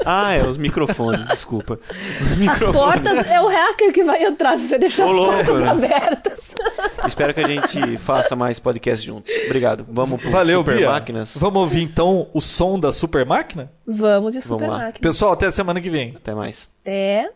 Ah, 0.04 0.32
é, 0.32 0.42
os 0.42 0.56
microfones, 0.56 1.26
desculpa. 1.28 1.78
Os 2.24 2.32
As 2.32 2.36
microfones. 2.38 2.74
portas 2.74 3.26
é 3.26 3.40
o 3.40 3.46
hacker 3.48 3.92
que 3.92 4.02
vai 4.02 4.24
entrar 4.24 4.58
se 4.58 4.68
você 4.68 4.78
deixar 4.78 5.06
Ô, 5.06 5.10
as 5.10 5.14
louco, 5.16 5.32
portas 5.44 5.60
né? 5.60 5.68
abertas. 5.68 6.40
Espero 7.06 7.34
que 7.34 7.40
a 7.40 7.46
gente 7.46 7.98
faça 7.98 8.34
mais 8.34 8.58
podcasts 8.58 9.02
juntos. 9.04 9.32
Obrigado. 9.46 9.86
Vamos 9.88 10.20
pro 10.20 10.30
Valeu, 10.30 10.60
Super 10.60 10.76
Bia. 10.76 10.90
Máquinas. 10.90 11.32
Vamos 11.36 11.60
ouvir 11.60 11.82
então 11.82 12.28
o 12.32 12.40
som 12.40 12.78
da 12.78 12.92
Super 12.92 13.26
Máquina? 13.26 13.70
Vamos 13.86 14.32
de 14.32 14.40
Super 14.40 14.68
lá. 14.68 14.78
Máquina. 14.78 15.00
Pessoal, 15.00 15.32
até 15.32 15.50
semana 15.50 15.80
que 15.80 15.90
vem. 15.90 16.14
Até 16.16 16.34
mais. 16.34 16.68
Até. 16.82 17.30